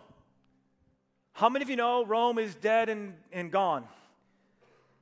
How 1.34 1.49
many 1.49 1.63
of 1.63 1.69
you 1.69 1.76
know 1.76 2.05
Rome 2.05 2.39
is 2.39 2.55
dead 2.55 2.89
and, 2.89 3.13
and 3.32 3.51
gone? 3.51 3.88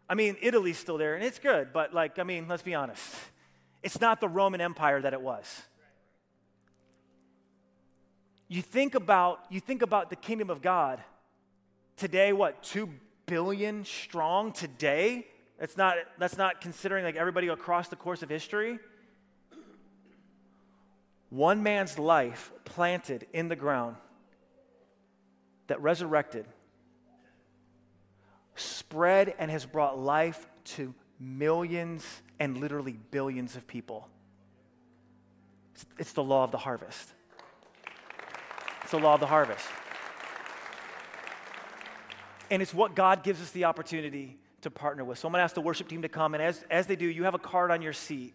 I 0.10 0.16
mean, 0.16 0.36
Italy's 0.42 0.78
still 0.78 0.98
there, 0.98 1.16
and 1.16 1.24
it's 1.24 1.40
good, 1.40 1.72
but 1.72 1.94
like, 1.94 2.20
I 2.20 2.24
mean, 2.24 2.48
let's 2.50 2.64
be 2.64 2.76
honest. 2.76 3.02
It's 3.84 4.00
not 4.00 4.22
the 4.22 4.28
Roman 4.28 4.62
Empire 4.62 5.02
that 5.02 5.14
it 5.14 5.22
was. 5.22 5.64
You 8.48 8.62
think 8.62 8.96
about, 8.96 9.46
you 9.50 9.60
think 9.60 9.82
about 9.82 10.10
the 10.10 10.16
kingdom 10.16 10.50
of 10.50 10.62
God 10.62 11.02
today, 11.96 12.34
what, 12.34 12.62
2 12.64 12.90
billion 13.26 13.86
strong 13.86 14.52
today? 14.52 15.26
That's 15.58 15.78
not, 15.78 15.96
that's 16.20 16.38
not 16.38 16.60
considering 16.60 17.06
like 17.06 17.16
everybody 17.16 17.48
across 17.48 17.88
the 17.88 17.96
course 17.96 18.24
of 18.24 18.30
history. 18.30 18.80
One 21.30 21.64
man's 21.64 21.98
life 21.98 22.52
planted 22.66 23.26
in 23.32 23.48
the 23.48 23.56
ground 23.56 23.96
that 25.68 25.82
resurrected, 25.82 26.46
spread, 28.56 29.34
and 29.40 29.50
has 29.50 29.66
brought 29.66 29.98
life 29.98 30.46
to 30.66 30.94
millions 31.22 32.04
and 32.40 32.58
literally 32.58 32.98
billions 33.12 33.56
of 33.56 33.68
people. 33.68 34.08
It's, 35.76 35.86
it's 36.00 36.12
the 36.14 36.24
law 36.24 36.44
of 36.44 36.52
the 36.52 36.58
harvest. 36.58 37.14
It's 38.82 38.92
the 38.92 38.98
law 38.98 39.14
of 39.14 39.20
the 39.20 39.28
harvest. 39.28 39.66
And 42.50 42.62
it's 42.62 42.74
what 42.74 42.96
God 42.96 43.24
gives 43.24 43.42
us 43.42 43.52
the 43.52 43.66
opportunity 43.66 44.38
to 44.62 44.72
partner 44.72 45.06
with. 45.06 45.20
So 45.20 45.28
I'm 45.28 45.32
going 45.32 45.40
to 45.40 45.44
ask 45.44 45.56
the 45.56 45.62
worship 45.62 45.88
team 45.88 46.02
to 46.02 46.10
come. 46.10 46.34
And 46.34 46.44
as, 46.44 46.64
as 46.70 46.88
they 46.88 46.96
do, 46.96 47.06
you 47.06 47.24
have 47.24 47.36
a 47.36 47.40
card 47.40 47.72
on 47.72 47.82
your 47.82 47.94
seat. 47.94 48.34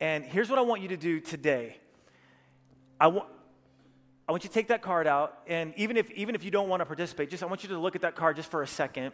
And 0.00 0.24
here's 0.24 0.48
what 0.48 0.58
I 0.58 0.62
want 0.62 0.80
you 0.80 0.88
to 0.88 0.96
do 0.96 1.20
today. 1.20 1.76
I 2.98 3.08
want, 3.08 3.28
I 4.28 4.32
want 4.32 4.44
you 4.44 4.48
to 4.48 4.54
take 4.54 4.68
that 4.68 4.80
card 4.80 5.06
out, 5.06 5.40
and 5.48 5.74
even 5.76 5.96
if, 5.96 6.10
even 6.12 6.34
if 6.34 6.44
you 6.44 6.50
don't 6.50 6.68
want 6.68 6.80
to 6.80 6.86
participate, 6.86 7.28
just 7.30 7.42
I 7.42 7.46
want 7.46 7.64
you 7.64 7.68
to 7.70 7.78
look 7.78 7.96
at 7.96 8.02
that 8.02 8.14
card 8.14 8.36
just 8.36 8.50
for 8.50 8.62
a 8.62 8.66
second. 8.66 9.12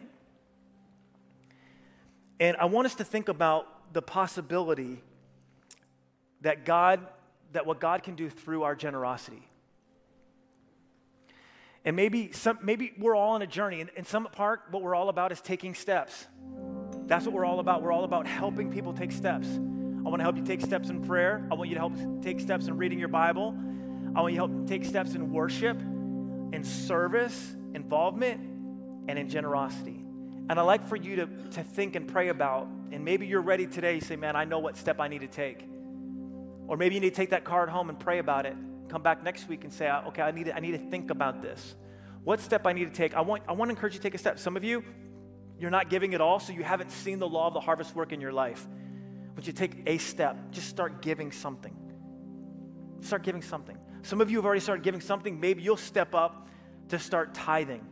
And 2.39 2.55
I 2.57 2.65
want 2.65 2.85
us 2.85 2.95
to 2.95 3.03
think 3.03 3.27
about 3.27 3.93
the 3.93 4.01
possibility 4.01 5.01
that 6.41 6.65
God, 6.65 7.05
that 7.51 7.65
what 7.65 7.79
God 7.79 8.03
can 8.03 8.15
do 8.15 8.29
through 8.29 8.63
our 8.63 8.75
generosity. 8.75 9.43
And 11.85 11.95
maybe, 11.95 12.31
some, 12.31 12.59
maybe 12.61 12.93
we're 12.97 13.15
all 13.15 13.31
on 13.31 13.41
a 13.41 13.47
journey. 13.47 13.81
In, 13.81 13.89
in 13.95 14.05
Summit 14.05 14.31
Park, 14.31 14.61
what 14.71 14.83
we're 14.83 14.95
all 14.95 15.09
about 15.09 15.31
is 15.31 15.41
taking 15.41 15.73
steps. 15.73 16.27
That's 17.07 17.25
what 17.25 17.33
we're 17.33 17.45
all 17.45 17.59
about. 17.59 17.81
We're 17.81 17.91
all 17.91 18.03
about 18.03 18.27
helping 18.27 18.71
people 18.71 18.93
take 18.93 19.11
steps. 19.11 19.47
I 19.47 20.03
want 20.03 20.19
to 20.19 20.23
help 20.23 20.37
you 20.37 20.43
take 20.43 20.61
steps 20.61 20.89
in 20.89 21.05
prayer. 21.05 21.45
I 21.51 21.55
want 21.55 21.69
you 21.69 21.75
to 21.75 21.79
help 21.79 22.21
take 22.21 22.39
steps 22.39 22.67
in 22.67 22.77
reading 22.77 22.99
your 22.99 23.07
Bible. 23.07 23.57
I 24.15 24.21
want 24.21 24.33
you 24.33 24.39
to 24.39 24.47
help 24.47 24.67
take 24.67 24.85
steps 24.85 25.13
in 25.13 25.31
worship, 25.31 25.79
in 25.79 26.63
service, 26.63 27.55
involvement, 27.73 28.39
and 29.07 29.17
in 29.17 29.29
generosity. 29.29 29.98
And 30.49 30.59
I 30.59 30.63
like 30.63 30.83
for 30.87 30.95
you 30.95 31.15
to, 31.17 31.27
to 31.51 31.63
think 31.63 31.95
and 31.95 32.07
pray 32.07 32.29
about, 32.29 32.67
and 32.91 33.05
maybe 33.05 33.27
you're 33.27 33.41
ready 33.41 33.67
today, 33.67 33.99
say, 33.99 34.15
man, 34.15 34.35
I 34.35 34.45
know 34.45 34.59
what 34.59 34.75
step 34.75 34.99
I 34.99 35.07
need 35.07 35.21
to 35.21 35.27
take. 35.27 35.63
Or 36.67 36.75
maybe 36.75 36.95
you 36.95 37.01
need 37.01 37.11
to 37.11 37.15
take 37.15 37.29
that 37.29 37.43
card 37.43 37.69
home 37.69 37.89
and 37.89 37.99
pray 37.99 38.17
about 38.17 38.45
it 38.45 38.55
come 38.89 39.01
back 39.01 39.23
next 39.23 39.47
week 39.47 39.63
and 39.63 39.71
say, 39.71 39.89
okay, 39.89 40.21
I 40.21 40.31
need 40.31 40.45
to, 40.45 40.55
I 40.55 40.59
need 40.59 40.71
to 40.71 40.89
think 40.89 41.11
about 41.11 41.41
this. 41.41 41.75
What 42.23 42.41
step 42.41 42.65
I 42.65 42.73
need 42.73 42.85
to 42.85 42.93
take? 42.93 43.15
I 43.15 43.21
want, 43.21 43.43
I 43.47 43.53
want 43.53 43.69
to 43.69 43.75
encourage 43.75 43.93
you 43.93 43.99
to 43.99 44.03
take 44.03 44.15
a 44.15 44.17
step. 44.17 44.39
Some 44.39 44.57
of 44.57 44.63
you, 44.63 44.83
you're 45.57 45.69
not 45.69 45.89
giving 45.89 46.13
it 46.13 46.21
all, 46.21 46.39
so 46.39 46.51
you 46.51 46.63
haven't 46.63 46.91
seen 46.91 47.19
the 47.19 47.27
law 47.27 47.47
of 47.47 47.53
the 47.53 47.59
harvest 47.59 47.95
work 47.95 48.11
in 48.11 48.19
your 48.19 48.33
life. 48.33 48.67
But 49.35 49.47
you 49.47 49.53
take 49.53 49.83
a 49.85 49.97
step, 49.97 50.51
just 50.51 50.67
start 50.67 51.01
giving 51.01 51.31
something. 51.31 51.75
Start 53.01 53.23
giving 53.23 53.41
something. 53.41 53.77
Some 54.01 54.19
of 54.19 54.29
you 54.29 54.37
have 54.37 54.45
already 54.45 54.61
started 54.61 54.83
giving 54.83 55.01
something. 55.01 55.39
Maybe 55.39 55.61
you'll 55.61 55.77
step 55.77 56.13
up 56.13 56.47
to 56.89 56.99
start 56.99 57.33
tithing. 57.33 57.85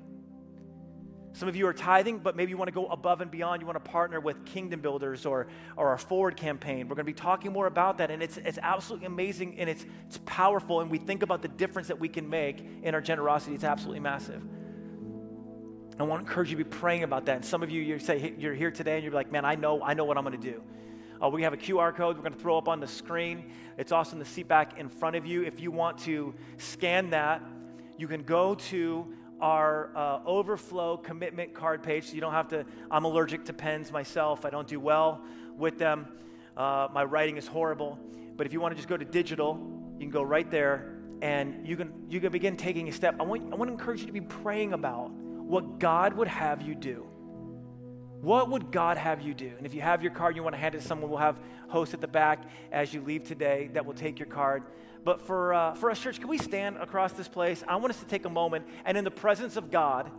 Some 1.38 1.48
of 1.48 1.56
you 1.56 1.68
are 1.68 1.74
tithing, 1.74 2.18
but 2.18 2.36
maybe 2.36 2.50
you 2.50 2.58
want 2.58 2.70
to 2.70 2.74
go 2.74 2.88
above 2.88 3.22
and 3.22 3.30
beyond. 3.30 3.62
You 3.62 3.68
want 3.68 3.76
to 3.76 3.92
partner 3.92 4.20
with 4.20 4.44
Kingdom 4.44 4.82
Builders 4.82 5.24
or, 5.24 5.46
or 5.76 5.90
our 5.90 5.98
Forward 6.00 6.36
campaign. 6.36 6.88
We're 6.88 6.96
going 6.96 7.06
to 7.06 7.12
be 7.12 7.14
talking 7.14 7.54
more 7.54 7.68
about 7.68 8.00
that, 8.00 8.10
and 8.10 8.24
it's, 8.24 8.38
it's 8.38 8.58
absolutely 8.60 9.06
amazing 9.06 9.60
and 9.60 9.70
it's, 9.70 9.86
it's 10.08 10.20
powerful. 10.26 10.82
And 10.82 10.90
we 10.90 10.98
think 10.98 11.22
about 11.22 11.44
the 11.44 11.48
difference 11.48 11.90
that 11.90 12.00
we 12.00 12.10
can 12.10 12.28
make 12.28 12.66
in 12.82 12.96
our 12.96 13.02
generosity, 13.02 13.54
it's 13.54 13.64
absolutely 13.64 14.00
massive. 14.00 14.42
I 16.00 16.04
want 16.04 16.24
to 16.24 16.28
encourage 16.28 16.50
you 16.50 16.58
to 16.58 16.64
be 16.64 16.70
praying 16.72 17.04
about 17.04 17.28
that. 17.28 17.36
And 17.36 17.46
some 17.46 17.62
of 17.62 17.70
you, 17.70 17.84
you 17.84 18.00
say 18.00 18.34
you're 18.40 18.56
here 18.56 18.72
today, 18.72 18.96
and 18.96 19.04
you're 19.04 19.14
like, 19.14 19.32
"Man, 19.32 19.46
I 19.46 19.54
know, 19.54 19.84
I 19.84 19.94
know 19.94 20.06
what 20.06 20.18
I'm 20.18 20.24
going 20.24 20.42
to 20.42 20.52
do." 20.52 20.64
Uh, 21.24 21.30
we 21.30 21.44
have 21.44 21.54
a 21.54 21.58
QR 21.58 21.96
code 21.96 22.16
we're 22.16 22.24
going 22.24 22.34
to 22.34 22.40
throw 22.40 22.58
up 22.58 22.68
on 22.68 22.80
the 22.80 22.88
screen. 22.88 23.52
It's 23.78 23.92
also 23.92 24.14
in 24.14 24.20
the 24.20 24.26
seat 24.26 24.48
back 24.48 24.80
in 24.80 24.90
front 24.90 25.16
of 25.16 25.28
you. 25.28 25.44
If 25.44 25.60
you 25.60 25.70
want 25.70 26.00
to 26.00 26.34
scan 26.58 27.12
that, 27.12 27.44
you 27.96 28.08
can 28.08 28.24
go 28.24 28.56
to 28.56 29.14
our 29.40 29.92
uh, 29.96 30.20
overflow 30.26 30.98
commitment 30.98 31.54
card 31.54 31.84
page 31.84 32.08
so 32.08 32.16
you 32.16 32.22
don't 32.22 32.34
have 32.34 32.48
to. 32.50 32.66
I'm 32.90 33.06
allergic 33.06 33.46
to 33.46 33.54
pens 33.54 33.92
myself, 33.92 34.46
I 34.46 34.50
don't 34.50 34.68
do 34.68 34.80
well 34.80 35.22
with 35.58 35.78
them. 35.78 36.08
Uh, 36.56 36.88
my 36.94 37.04
writing 37.04 37.38
is 37.38 37.48
horrible. 37.48 38.00
But 38.36 38.48
if 38.48 38.54
you 38.54 38.62
want 38.62 38.74
to 38.74 38.76
just 38.76 38.88
go 38.88 38.98
to 38.98 39.06
digital, 39.06 39.60
you 39.94 40.02
can 40.02 40.10
go 40.10 40.22
right 40.22 40.50
there 40.50 40.94
and 41.22 41.68
you 41.68 41.76
can, 41.76 41.92
you 42.10 42.20
can 42.20 42.32
begin 42.32 42.58
taking 42.58 42.88
a 42.90 42.92
step. 42.92 43.16
I 43.20 43.24
want, 43.24 43.52
I 43.52 43.56
want 43.56 43.70
to 43.70 43.74
encourage 43.74 44.02
you 44.02 44.08
to 44.08 44.14
be 44.14 44.22
praying 44.22 44.74
about 44.74 45.10
what 45.10 45.80
God 45.80 46.14
would 46.14 46.28
have 46.28 46.62
you 46.62 46.76
do. 46.76 47.08
What 48.22 48.50
would 48.50 48.72
God 48.72 48.98
have 48.98 49.22
you 49.22 49.34
do? 49.34 49.52
And 49.58 49.66
if 49.66 49.74
you 49.74 49.82
have 49.82 50.02
your 50.02 50.12
card, 50.12 50.36
you 50.36 50.44
want 50.44 50.56
to 50.56 50.60
hand 50.60 50.76
it 50.76 50.82
to 50.82 50.88
someone, 50.88 51.10
we'll 51.10 51.20
have 51.20 51.40
hosts 51.68 51.94
at 51.94 52.02
the 52.02 52.08
back 52.08 52.44
as 52.72 52.94
you 52.94 53.02
leave 53.02 53.24
today 53.24 53.70
that 53.74 53.86
will 53.86 53.94
take 53.94 54.20
your 54.20 54.28
card. 54.28 54.64
But 55.04 55.22
for, 55.22 55.54
uh, 55.54 55.74
for 55.76 55.90
us, 55.90 56.00
church, 56.00 56.20
can 56.20 56.28
we 56.28 56.38
stand 56.38 56.78
across 56.78 57.14
this 57.14 57.28
place? 57.28 57.64
I 57.68 57.76
want 57.78 57.92
us 57.92 58.00
to 58.00 58.06
take 58.06 58.26
a 58.26 58.30
moment 58.30 58.66
and, 58.86 58.98
in 58.98 59.04
the 59.04 59.12
presence 59.12 59.56
of 59.56 59.72
God, 59.72 60.12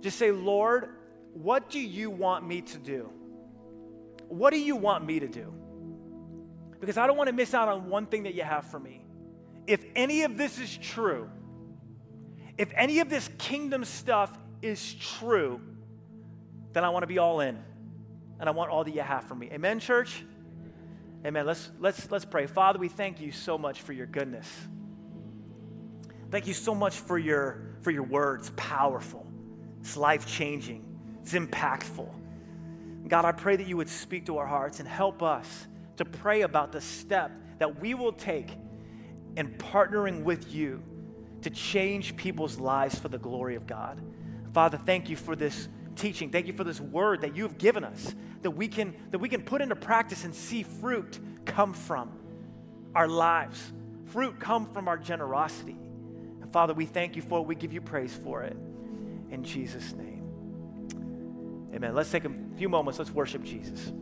just 0.00 0.18
say, 0.18 0.30
Lord, 0.30 0.90
what 1.32 1.70
do 1.70 1.80
you 1.80 2.10
want 2.10 2.46
me 2.46 2.60
to 2.62 2.78
do? 2.78 3.10
What 4.28 4.52
do 4.52 4.58
you 4.58 4.76
want 4.76 5.04
me 5.04 5.20
to 5.20 5.28
do? 5.28 5.52
Because 6.80 6.96
I 6.96 7.06
don't 7.06 7.16
want 7.16 7.28
to 7.28 7.34
miss 7.34 7.54
out 7.54 7.68
on 7.68 7.90
one 7.90 8.06
thing 8.06 8.22
that 8.24 8.34
you 8.34 8.42
have 8.42 8.64
for 8.66 8.78
me. 8.78 9.04
If 9.66 9.84
any 9.94 10.22
of 10.22 10.36
this 10.36 10.58
is 10.58 10.76
true, 10.76 11.28
if 12.56 12.72
any 12.74 13.00
of 13.00 13.10
this 13.10 13.28
kingdom 13.38 13.84
stuff 13.84 14.36
is 14.62 14.94
true, 14.94 15.60
then 16.72 16.84
I 16.84 16.88
want 16.90 17.02
to 17.02 17.06
be 17.06 17.18
all 17.18 17.40
in. 17.40 17.58
And 18.38 18.48
I 18.48 18.52
want 18.52 18.70
all 18.70 18.84
that 18.84 18.94
you 18.94 19.02
have 19.02 19.24
for 19.24 19.34
me. 19.34 19.50
Amen, 19.52 19.80
church? 19.80 20.24
Amen. 21.24 21.44
Let's, 21.44 21.70
let's, 21.78 22.10
let's 22.10 22.24
pray. 22.24 22.46
Father, 22.46 22.78
we 22.78 22.88
thank 22.88 23.20
you 23.20 23.30
so 23.30 23.58
much 23.58 23.82
for 23.82 23.92
your 23.92 24.06
goodness. 24.06 24.48
Thank 26.30 26.46
you 26.46 26.54
so 26.54 26.74
much 26.74 26.96
for 26.96 27.18
your, 27.18 27.62
for 27.82 27.90
your 27.90 28.04
words. 28.04 28.52
Powerful. 28.56 29.26
It's 29.80 29.96
life 29.96 30.26
changing. 30.26 30.84
It's 31.22 31.34
impactful. 31.34 32.08
God, 33.08 33.24
I 33.24 33.32
pray 33.32 33.56
that 33.56 33.66
you 33.66 33.76
would 33.76 33.88
speak 33.88 34.26
to 34.26 34.38
our 34.38 34.46
hearts 34.46 34.78
and 34.78 34.88
help 34.88 35.22
us 35.22 35.66
to 35.96 36.04
pray 36.04 36.42
about 36.42 36.72
the 36.72 36.80
step 36.80 37.32
that 37.58 37.80
we 37.80 37.94
will 37.94 38.12
take 38.12 38.50
in 39.36 39.48
partnering 39.54 40.22
with 40.22 40.52
you 40.52 40.82
to 41.42 41.50
change 41.50 42.16
people's 42.16 42.58
lives 42.58 42.98
for 42.98 43.08
the 43.08 43.18
glory 43.18 43.56
of 43.56 43.66
God. 43.66 44.00
Father, 44.52 44.78
thank 44.78 45.08
you 45.08 45.16
for 45.16 45.36
this 45.36 45.68
teaching. 45.96 46.30
Thank 46.30 46.46
you 46.46 46.52
for 46.52 46.64
this 46.64 46.80
word 46.80 47.22
that 47.22 47.36
you've 47.36 47.58
given 47.58 47.84
us 47.84 48.14
that 48.42 48.50
we 48.50 48.68
can, 48.68 48.94
that 49.10 49.18
we 49.18 49.28
can 49.28 49.42
put 49.42 49.60
into 49.60 49.76
practice 49.76 50.24
and 50.24 50.34
see 50.34 50.62
fruit 50.62 51.18
come 51.44 51.72
from 51.72 52.10
our 52.94 53.08
lives, 53.08 53.72
fruit 54.06 54.38
come 54.40 54.66
from 54.72 54.88
our 54.88 54.96
generosity. 54.96 55.76
And 56.40 56.52
Father, 56.52 56.74
we 56.74 56.86
thank 56.86 57.16
you 57.16 57.22
for 57.22 57.40
it. 57.40 57.46
We 57.46 57.54
give 57.54 57.72
you 57.72 57.80
praise 57.80 58.14
for 58.14 58.42
it. 58.42 58.56
In 59.30 59.44
Jesus' 59.44 59.92
name. 59.92 61.70
Amen. 61.74 61.94
Let's 61.94 62.10
take 62.10 62.24
a 62.24 62.32
few 62.56 62.68
moments. 62.68 62.98
Let's 62.98 63.12
worship 63.12 63.44
Jesus. 63.44 63.92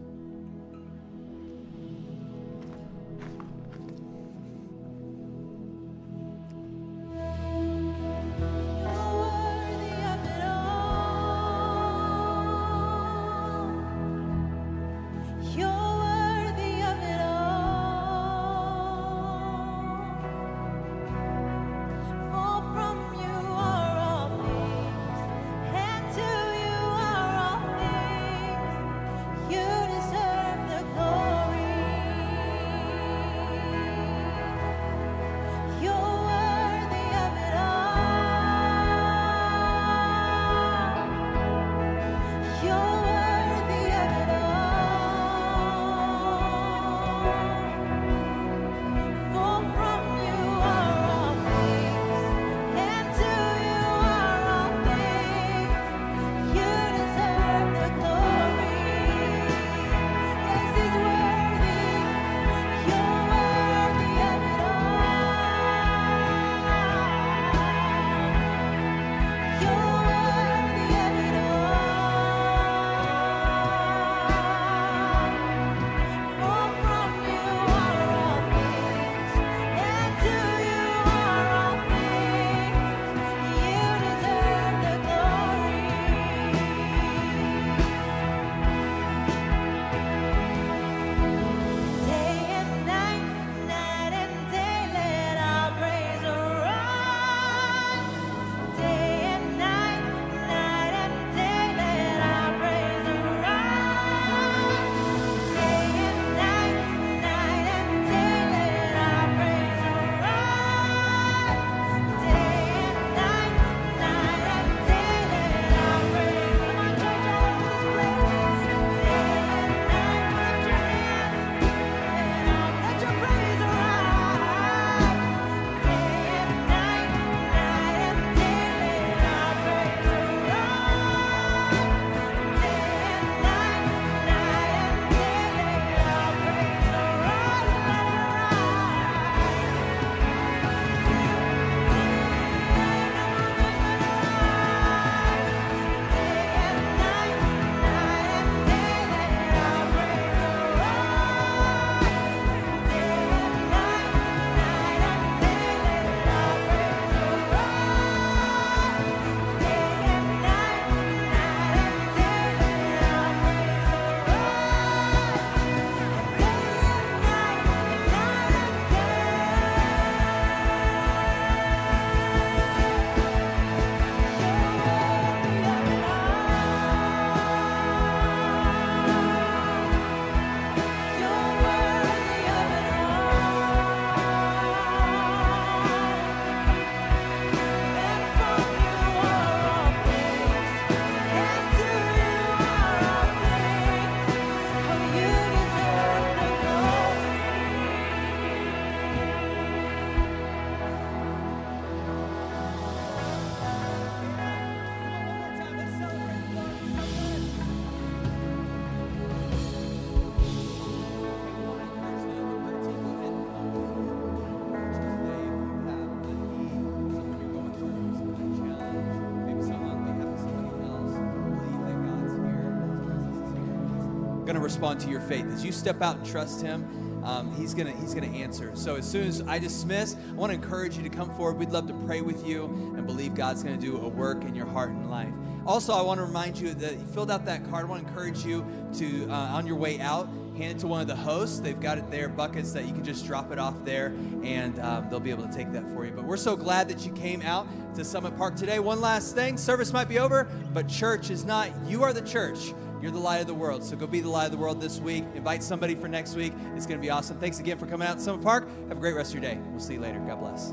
To 224.58 224.64
respond 224.64 225.00
to 225.00 225.08
your 225.08 225.20
faith. 225.20 225.46
As 225.52 225.64
you 225.64 225.72
step 225.72 226.02
out 226.02 226.16
and 226.16 226.26
trust 226.26 226.60
Him, 226.60 227.24
um, 227.24 227.54
he's 227.56 227.74
gonna 227.74 227.92
he's 227.92 228.14
gonna 228.14 228.28
answer. 228.28 228.70
So 228.74 228.96
as 228.96 229.08
soon 229.08 229.26
as 229.26 229.42
I 229.42 229.58
dismiss, 229.58 230.16
I 230.30 230.32
want 230.32 230.50
to 230.50 230.54
encourage 230.54 230.96
you 230.96 231.02
to 231.02 231.08
come 231.08 231.34
forward. 231.36 231.58
We'd 231.58 231.70
love 231.70 231.86
to 231.88 231.94
pray 232.06 232.20
with 232.20 232.46
you 232.46 232.64
and 232.96 233.06
believe 233.06 233.34
God's 233.34 233.62
gonna 233.62 233.76
do 233.76 233.98
a 233.98 234.08
work 234.08 234.44
in 234.44 234.54
your 234.54 234.66
heart 234.66 234.90
and 234.90 235.10
life. 235.10 235.32
Also, 235.66 235.92
I 235.92 236.00
want 236.00 236.18
to 236.18 236.24
remind 236.24 236.58
you 236.58 236.72
that 236.74 236.92
you 236.92 237.04
filled 237.12 237.30
out 237.30 237.44
that 237.44 237.68
card. 237.70 237.84
I 237.84 237.88
want 237.88 238.02
to 238.02 238.08
encourage 238.08 238.44
you 238.44 238.64
to 238.94 239.28
uh, 239.30 239.34
on 239.34 239.66
your 239.66 239.76
way 239.76 240.00
out 240.00 240.28
hand 240.58 240.72
it 240.72 240.78
to 240.80 240.86
one 240.88 241.00
of 241.00 241.06
the 241.06 241.16
hosts. 241.16 241.60
They've 241.60 241.78
got 241.78 241.98
it 241.98 242.10
there, 242.10 242.28
buckets 242.28 242.72
that 242.72 242.84
you 242.84 242.92
can 242.92 243.04
just 243.04 243.24
drop 243.24 243.52
it 243.52 243.58
off 243.58 243.84
there, 243.84 244.08
and 244.42 244.78
um, 244.80 245.08
they'll 245.08 245.20
be 245.20 245.30
able 245.30 245.46
to 245.46 245.52
take 245.52 245.72
that 245.72 245.88
for 245.92 246.04
you. 246.04 246.10
But 246.10 246.24
we're 246.24 246.36
so 246.36 246.56
glad 246.56 246.88
that 246.88 247.06
you 247.06 247.12
came 247.12 247.42
out 247.42 247.66
to 247.94 248.04
Summit 248.04 248.36
Park 248.36 248.56
today. 248.56 248.80
One 248.80 249.00
last 249.00 249.34
thing 249.34 249.56
service 249.56 249.92
might 249.92 250.08
be 250.08 250.18
over, 250.18 250.48
but 250.74 250.88
church 250.88 251.30
is 251.30 251.44
not. 251.44 251.70
You 251.86 252.02
are 252.02 252.12
the 252.12 252.22
church. 252.22 252.72
You're 253.00 253.10
the 253.10 253.18
light 253.18 253.40
of 253.40 253.46
the 253.46 253.54
world. 253.54 253.84
So 253.84 253.96
go 253.96 254.06
be 254.06 254.20
the 254.20 254.28
light 254.28 254.46
of 254.46 254.52
the 254.52 254.58
world 254.58 254.80
this 254.80 255.00
week. 255.00 255.24
Invite 255.34 255.62
somebody 255.62 255.94
for 255.94 256.08
next 256.08 256.34
week. 256.34 256.52
It's 256.74 256.86
going 256.86 256.98
to 257.00 257.04
be 257.04 257.10
awesome. 257.10 257.38
Thanks 257.38 257.60
again 257.60 257.78
for 257.78 257.86
coming 257.86 258.08
out 258.08 258.18
to 258.18 258.22
Summit 258.22 258.42
Park. 258.42 258.68
Have 258.88 258.98
a 258.98 259.00
great 259.00 259.14
rest 259.14 259.34
of 259.34 259.42
your 259.42 259.50
day. 259.50 259.60
We'll 259.70 259.80
see 259.80 259.94
you 259.94 260.00
later. 260.00 260.18
God 260.20 260.40
bless. 260.40 260.72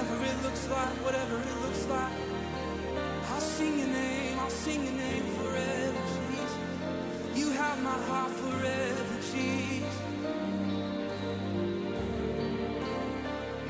Whatever 0.00 0.24
it 0.24 0.42
looks 0.42 0.66
like, 0.68 0.96
whatever 1.04 1.36
it 1.36 1.60
looks 1.60 1.84
like. 1.88 2.12
I'll 3.28 3.40
sing 3.40 3.78
your 3.80 3.88
name, 3.88 4.38
I'll 4.38 4.48
sing 4.48 4.82
your 4.84 4.94
name 4.94 5.24
forever, 5.36 6.00
Jesus. 6.16 6.54
You 7.34 7.50
have 7.50 7.82
my 7.82 7.98
heart 8.08 8.30
forever, 8.30 9.14
Jesus. 9.30 9.96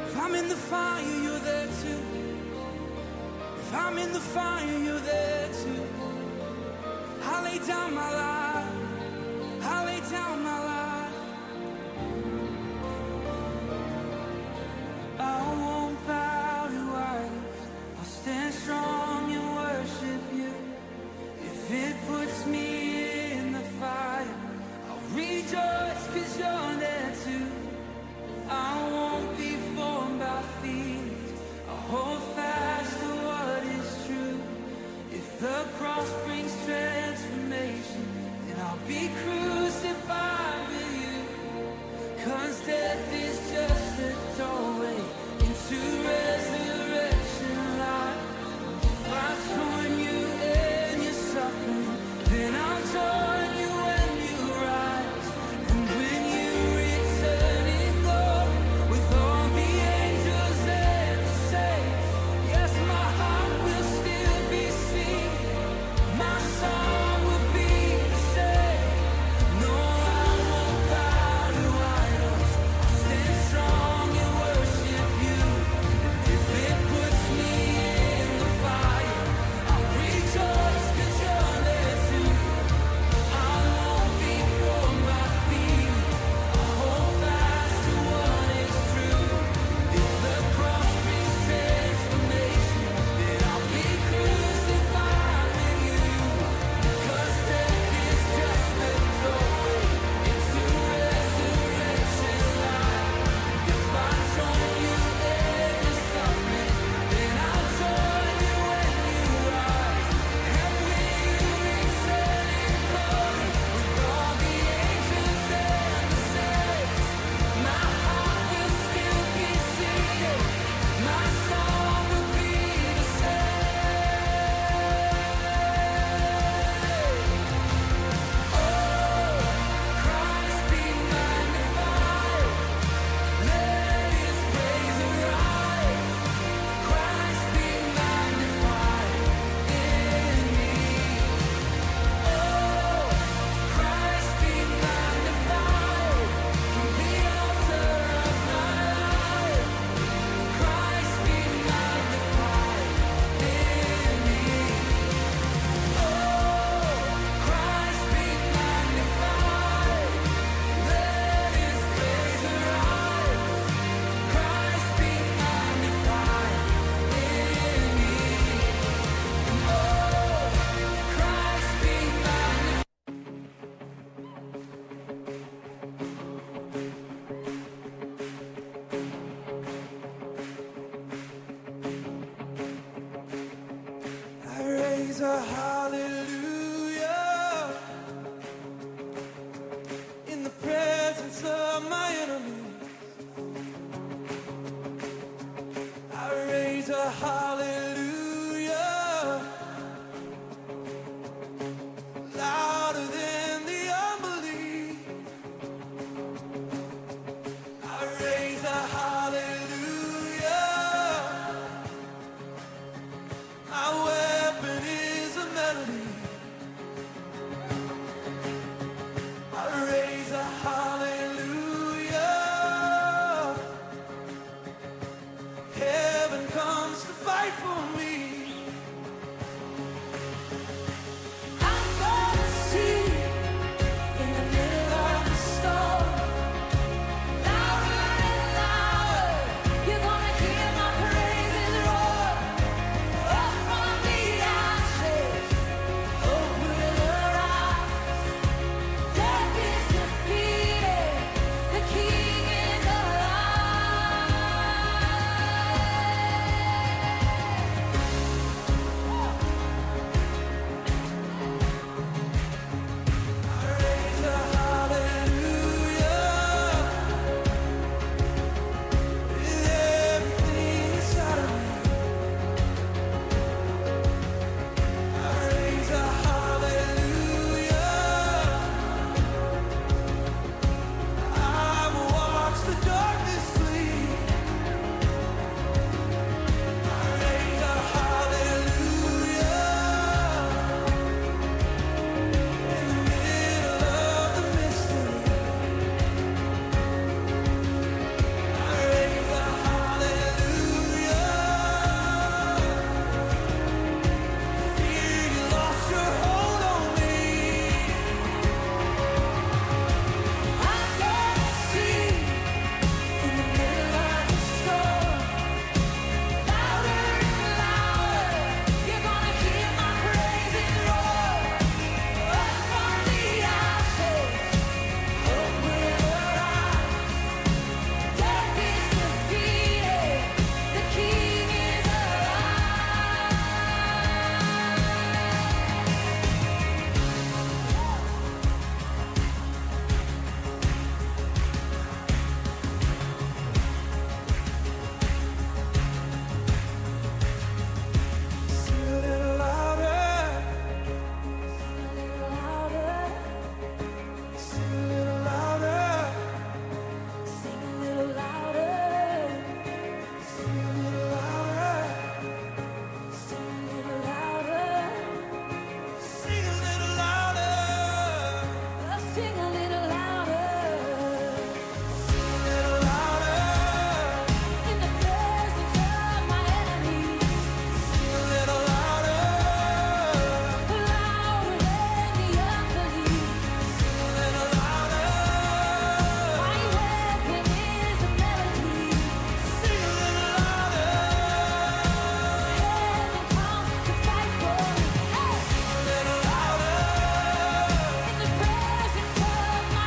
If 0.06 0.16
I'm 0.16 0.34
in 0.36 0.48
the 0.48 0.54
fire, 0.54 1.02
you're 1.02 1.40
there 1.40 1.66
too. 1.82 2.02
If 3.58 3.74
I'm 3.74 3.98
in 3.98 4.12
the 4.12 4.20
fire, 4.20 4.78
you're 4.78 5.00
there 5.00 5.48
too. 5.64 5.84
I 7.24 7.42
lay 7.42 7.58
down 7.66 7.92
my 7.92 8.10
life. 8.24 9.64
I 9.64 9.84
lay 9.84 10.00
down 10.08 10.44
my 10.44 10.58
life. 10.60 10.69